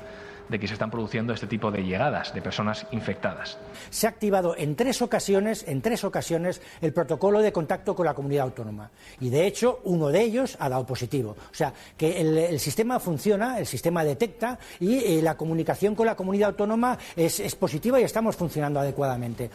de 0.49 0.59
que 0.59 0.67
se 0.67 0.75
están 0.75 0.91
produciendo 0.91 1.33
este 1.33 1.47
tipo 1.47 1.71
de 1.71 1.83
llegadas 1.83 2.35
de 2.35 2.43
personas 2.43 2.87
infectadas. 2.91 3.59
Se 3.91 4.07
ha 4.07 4.11
activado 4.11 4.57
en 4.57 4.77
tres 4.77 5.03
ocasiones, 5.03 5.65
en 5.67 5.81
tres 5.83 6.05
ocasiones, 6.05 6.61
el 6.81 6.93
protocolo 6.93 7.41
de 7.41 7.53
contacto 7.53 7.95
con 7.95 8.07
la 8.07 8.15
comunidad 8.15 8.45
autónoma. 8.45 8.91
Y 9.21 9.31
de 9.31 9.47
hecho, 9.47 9.81
uno 9.85 10.09
de 10.09 10.23
ellos 10.23 10.57
ha 10.61 10.69
dado 10.69 10.87
positivo. 10.87 11.37
O 11.51 11.55
sea, 11.55 11.73
que 11.97 12.21
el, 12.21 12.61
sistema 12.61 13.01
funciona, 13.01 13.59
el 13.59 13.67
sistema 13.67 14.05
detecta 14.05 14.59
y 14.81 14.99
eh, 14.99 15.23
la 15.23 15.37
comunicación 15.37 15.95
con 15.95 16.07
la 16.07 16.15
comunidad 16.15 16.51
autónoma 16.51 16.99
es, 17.17 17.41
es 17.41 17.55
positiva 17.55 18.01
y 18.01 18.05
estamos 18.05 18.37
funcionando 18.37 18.81
adecuadamente. 18.81 19.51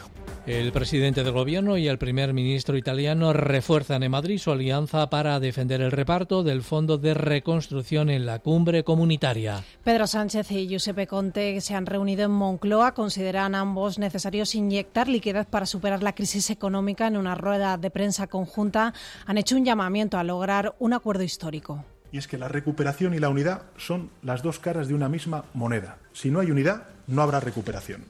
El 0.45 0.71
presidente 0.71 1.23
del 1.23 1.33
gobierno 1.33 1.77
y 1.77 1.87
el 1.87 1.97
primer 1.97 2.33
ministro 2.33 2.77
italiano 2.77 3.33
refuerzan 3.33 4.03
en 4.03 4.11
Madrid 4.11 4.39
su 4.39 4.51
alianza 4.51 5.09
para 5.09 5.39
defender 5.39 5.81
el 5.81 5.91
reparto 5.91 6.43
del 6.43 6.63
Fondo 6.63 6.97
de 6.97 7.13
Reconstrucción 7.13 8.09
en 8.09 8.25
la 8.25 8.39
cumbre 8.39 8.83
comunitaria. 8.83 9.63
Pedro 9.83 10.07
Sánchez 10.07 10.51
y 10.51 10.78
Giuseppe 10.79 11.07
Conte 11.07 11.59
se 11.59 11.75
han 11.75 11.85
reunido 11.85 12.23
en 12.23 12.31
Moncloa. 12.31 12.93
Consideran 12.93 13.53
ambos 13.53 13.99
necesarios 13.99 14.55
inyectar 14.55 15.09
liquidez 15.09 15.45
para 15.45 15.65
superar 15.65 16.01
la 16.01 16.15
crisis 16.15 16.49
económica. 16.51 17.05
En 17.05 17.17
una 17.17 17.35
rueda 17.35 17.77
de 17.77 17.91
prensa 17.91 18.27
conjunta 18.27 18.93
han 19.25 19.37
hecho 19.37 19.57
un 19.57 19.65
llamamiento 19.65 20.17
a 20.17 20.23
lograr 20.23 20.75
un 20.79 20.93
acuerdo 20.93 21.23
histórico. 21.23 21.83
Y 22.13 22.17
es 22.17 22.29
que 22.29 22.37
la 22.37 22.47
recuperación 22.47 23.13
y 23.13 23.19
la 23.19 23.27
unidad 23.27 23.63
son 23.75 24.09
las 24.23 24.41
dos 24.41 24.57
caras 24.59 24.87
de 24.87 24.93
una 24.93 25.09
misma 25.09 25.43
moneda. 25.53 25.97
Si 26.13 26.31
no 26.31 26.39
hay 26.39 26.49
unidad, 26.49 26.83
no 27.07 27.23
habrá 27.23 27.41
recuperación. 27.41 28.05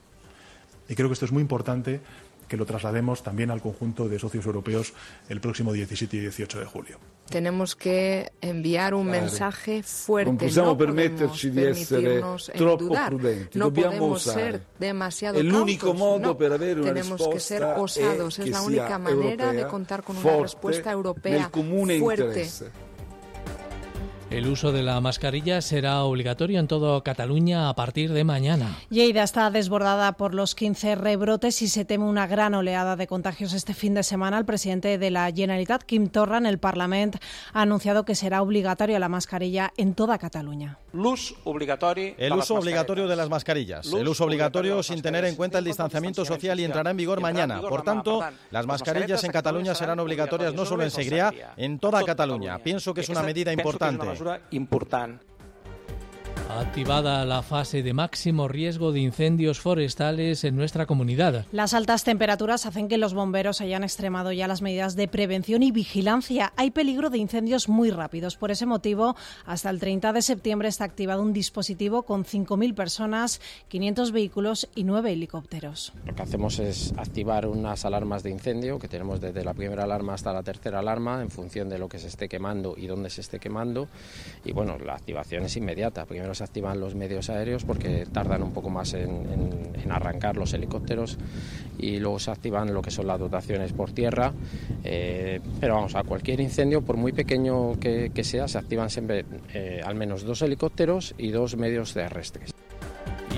Y 0.87 0.93
creo 0.93 1.09
que 1.09 1.13
esto 1.13 1.25
es 1.25 1.31
muy 1.31 1.41
importante 1.41 2.01
que 2.49 2.57
lo 2.57 2.65
traslademos 2.65 3.23
también 3.23 3.51
al 3.51 3.61
conjunto 3.61 4.09
de 4.09 4.19
socios 4.19 4.45
europeos 4.45 4.93
el 5.29 5.39
próximo 5.39 5.71
17 5.71 6.17
y 6.17 6.19
18 6.19 6.59
de 6.59 6.65
julio. 6.65 6.97
Tenemos 7.29 7.75
que 7.75 8.33
enviar 8.41 8.95
un 8.95 9.05
mensaje 9.05 9.83
fuerte. 9.83 10.33
Non 10.33 10.41
possiamo 10.41 10.73
no 10.73 10.81
permetterci 10.81 11.53
di 11.53 11.63
essere 11.63 12.19
troppo 12.57 12.89
prudenti, 12.89 13.57
no 13.61 13.69
dobbiamo 13.69 14.17
ser 14.17 14.65
demasiado 14.81 15.37
l'unico 15.39 15.93
modo 15.93 16.33
no. 16.33 16.35
per 16.35 16.51
avere 16.51 16.81
una 16.81 16.89
Tenemos 16.89 17.21
que 17.21 17.39
ser 17.39 17.63
osados, 17.63 18.39
es 18.39 18.49
la 18.49 18.61
única 18.65 18.97
manera 18.97 19.45
europea, 19.45 19.53
de 19.53 19.67
contar 19.69 20.01
con 20.01 20.17
una 20.17 20.41
respuesta 20.41 20.91
europea 20.91 21.49
comune 21.53 21.99
fuerte. 21.99 22.49
El 24.29 24.45
uso 24.45 24.71
de 24.71 24.83
la 24.83 25.01
mascarilla 25.01 25.59
será 25.59 26.03
obligatorio 26.03 26.59
en 26.59 26.67
toda 26.67 27.01
Cataluña 27.01 27.67
a 27.67 27.73
partir 27.73 28.13
de 28.13 28.23
mañana. 28.23 28.77
Lleida 28.91 29.23
está 29.23 29.49
desbordada 29.49 30.11
por 30.11 30.35
los 30.35 30.53
15 30.53 30.93
rebrotes 30.93 31.63
y 31.63 31.67
se 31.67 31.83
teme 31.83 32.03
una 32.03 32.27
gran 32.27 32.53
oleada 32.53 32.95
de 32.95 33.07
contagios 33.07 33.53
este 33.53 33.73
fin 33.73 33.95
de 33.95 34.03
semana. 34.03 34.37
El 34.37 34.45
presidente 34.45 34.99
de 34.99 35.09
la 35.09 35.31
Generalitat, 35.31 35.81
Quim 35.81 36.09
Torra, 36.09 36.37
en 36.37 36.45
el 36.45 36.59
Parlamento, 36.59 37.17
ha 37.53 37.63
anunciado 37.63 38.05
que 38.05 38.13
será 38.13 38.43
obligatoria 38.43 38.99
la 38.99 39.09
mascarilla 39.09 39.73
en 39.77 39.95
toda 39.95 40.19
Cataluña. 40.19 40.77
El 40.93 42.33
uso 42.33 42.55
obligatorio 42.55 43.07
de 43.07 43.15
las 43.15 43.29
mascarillas. 43.29 43.91
El 43.91 44.07
uso 44.07 44.25
obligatorio 44.25 44.83
sin 44.83 45.01
tener 45.01 45.25
en 45.25 45.35
cuenta 45.35 45.57
el 45.57 45.65
distanciamiento 45.65 46.23
social 46.23 46.59
y 46.59 46.65
entrará 46.65 46.91
en 46.91 46.97
vigor 46.97 47.19
mañana. 47.19 47.61
Por 47.61 47.81
tanto, 47.81 48.23
las 48.51 48.67
mascarillas 48.67 49.23
en 49.23 49.31
Cataluña 49.31 49.73
serán 49.73 49.99
obligatorias 49.99 50.53
no 50.53 50.67
solo 50.67 50.83
en 50.83 50.91
Segrià, 50.91 51.33
en 51.57 51.79
toda 51.79 52.03
Cataluña. 52.03 52.59
Pienso 52.59 52.93
que 52.93 53.01
es 53.01 53.09
una 53.09 53.23
medida 53.23 53.51
importante 53.51 54.18
mesura 54.19 54.41
important. 54.51 55.21
Activada 56.47 57.25
la 57.25 57.41
fase 57.41 57.83
de 57.83 57.93
máximo 57.93 58.47
riesgo 58.47 58.91
de 58.91 58.99
incendios 58.99 59.59
forestales 59.59 60.43
en 60.43 60.55
nuestra 60.55 60.85
comunidad. 60.85 61.45
Las 61.51 61.73
altas 61.73 62.03
temperaturas 62.03 62.65
hacen 62.65 62.87
que 62.87 62.97
los 62.97 63.13
bomberos 63.13 63.61
hayan 63.61 63.83
extremado 63.83 64.31
ya 64.31 64.47
las 64.47 64.61
medidas 64.61 64.95
de 64.95 65.07
prevención 65.07 65.63
y 65.63 65.71
vigilancia. 65.71 66.53
Hay 66.55 66.71
peligro 66.71 67.09
de 67.09 67.17
incendios 67.17 67.69
muy 67.69 67.91
rápidos. 67.91 68.35
Por 68.35 68.51
ese 68.51 68.65
motivo, 68.65 69.15
hasta 69.45 69.69
el 69.69 69.79
30 69.79 70.13
de 70.13 70.21
septiembre 70.21 70.69
está 70.69 70.85
activado 70.85 71.21
un 71.21 71.33
dispositivo 71.33 72.03
con 72.03 72.25
5.000 72.25 72.73
personas, 72.73 73.41
500 73.67 74.11
vehículos 74.11 74.69
y 74.75 74.83
9 74.83 75.11
helicópteros. 75.11 75.93
Lo 76.05 76.15
que 76.15 76.21
hacemos 76.21 76.59
es 76.59 76.93
activar 76.97 77.47
unas 77.47 77.85
alarmas 77.85 78.23
de 78.23 78.31
incendio 78.31 78.79
que 78.79 78.87
tenemos 78.87 79.21
desde 79.21 79.43
la 79.43 79.53
primera 79.53 79.83
alarma 79.83 80.13
hasta 80.13 80.33
la 80.33 80.43
tercera 80.43 80.79
alarma 80.79 81.21
en 81.21 81.29
función 81.29 81.69
de 81.69 81.79
lo 81.79 81.89
que 81.89 81.99
se 81.99 82.07
esté 82.07 82.29
quemando 82.29 82.75
y 82.77 82.87
dónde 82.87 83.09
se 83.09 83.21
esté 83.21 83.39
quemando. 83.39 83.87
Y 84.45 84.51
bueno, 84.51 84.77
la 84.79 84.93
activación 84.93 85.45
es 85.45 85.55
inmediata. 85.57 86.05
Primero 86.05 86.28
se 86.33 86.43
activan 86.43 86.79
los 86.79 86.95
medios 86.95 87.29
aéreos 87.29 87.63
porque 87.63 88.05
tardan 88.11 88.43
un 88.43 88.51
poco 88.51 88.69
más 88.69 88.93
en, 88.93 89.09
arrancar 89.89 90.37
los 90.37 90.53
helicópteros 90.53 91.17
y 91.79 91.97
luego 91.97 92.19
se 92.19 92.29
activan 92.29 92.73
lo 92.73 92.81
que 92.81 92.91
son 92.91 93.07
las 93.07 93.19
dotaciones 93.19 93.73
por 93.73 93.91
tierra. 93.91 94.33
Eh, 94.83 95.39
pero 95.59 95.75
vamos, 95.75 95.95
a 95.95 96.03
cualquier 96.03 96.39
incendio, 96.41 96.81
por 96.81 96.97
muy 96.97 97.11
pequeño 97.11 97.79
que, 97.79 98.23
sea, 98.23 98.47
se 98.47 98.57
activan 98.57 98.89
siempre 98.89 99.25
eh, 99.53 99.81
al 99.83 99.95
menos 99.95 100.23
dos 100.23 100.41
helicópteros 100.41 101.15
y 101.17 101.31
dos 101.31 101.55
medios 101.55 101.93
terrestres. 101.93 102.53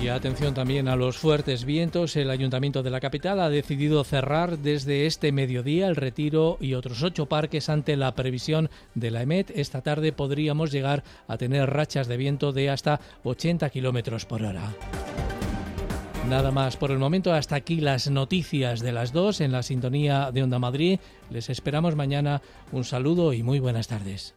Y 0.02 0.08
atención 0.08 0.52
también 0.52 0.88
a 0.88 0.96
los 0.96 1.16
fuertes 1.16 1.64
vientos. 1.64 2.16
El 2.16 2.30
Ayuntamiento 2.30 2.82
de 2.82 2.90
la 2.90 2.98
capital 2.98 3.38
ha 3.38 3.48
decidido 3.48 4.02
cerrar 4.02 4.58
desde 4.58 5.06
este 5.06 5.30
mediodía 5.30 5.86
el 5.86 5.94
retiro 5.94 6.58
y 6.60 6.74
otros 6.74 7.04
ocho 7.04 7.26
parques 7.26 7.68
ante 7.68 7.96
la 7.96 8.12
previsión 8.16 8.68
de 8.96 9.12
la 9.12 9.22
EMET. 9.22 9.52
Esta 9.54 9.80
tarde 9.80 10.12
podríamos 10.12 10.72
llegar 10.72 11.04
a 11.28 11.36
tener 11.36 11.70
rachas 11.70 12.08
de 12.08 12.16
viento 12.16 12.52
de 12.52 12.68
hasta 12.68 13.00
80 13.22 13.70
kilómetros 13.70 14.26
por 14.26 14.42
hora. 14.42 14.74
Nada 16.28 16.50
más 16.50 16.76
por 16.76 16.90
el 16.90 16.98
momento. 16.98 17.32
Hasta 17.32 17.54
aquí 17.54 17.80
las 17.80 18.10
noticias 18.10 18.80
de 18.80 18.90
las 18.90 19.12
dos 19.12 19.40
en 19.40 19.52
la 19.52 19.62
sintonía 19.62 20.32
de 20.32 20.42
Onda 20.42 20.58
Madrid. 20.58 20.98
Les 21.30 21.48
esperamos 21.48 21.94
mañana. 21.94 22.42
Un 22.72 22.82
saludo 22.82 23.32
y 23.32 23.44
muy 23.44 23.60
buenas 23.60 23.86
tardes. 23.86 24.34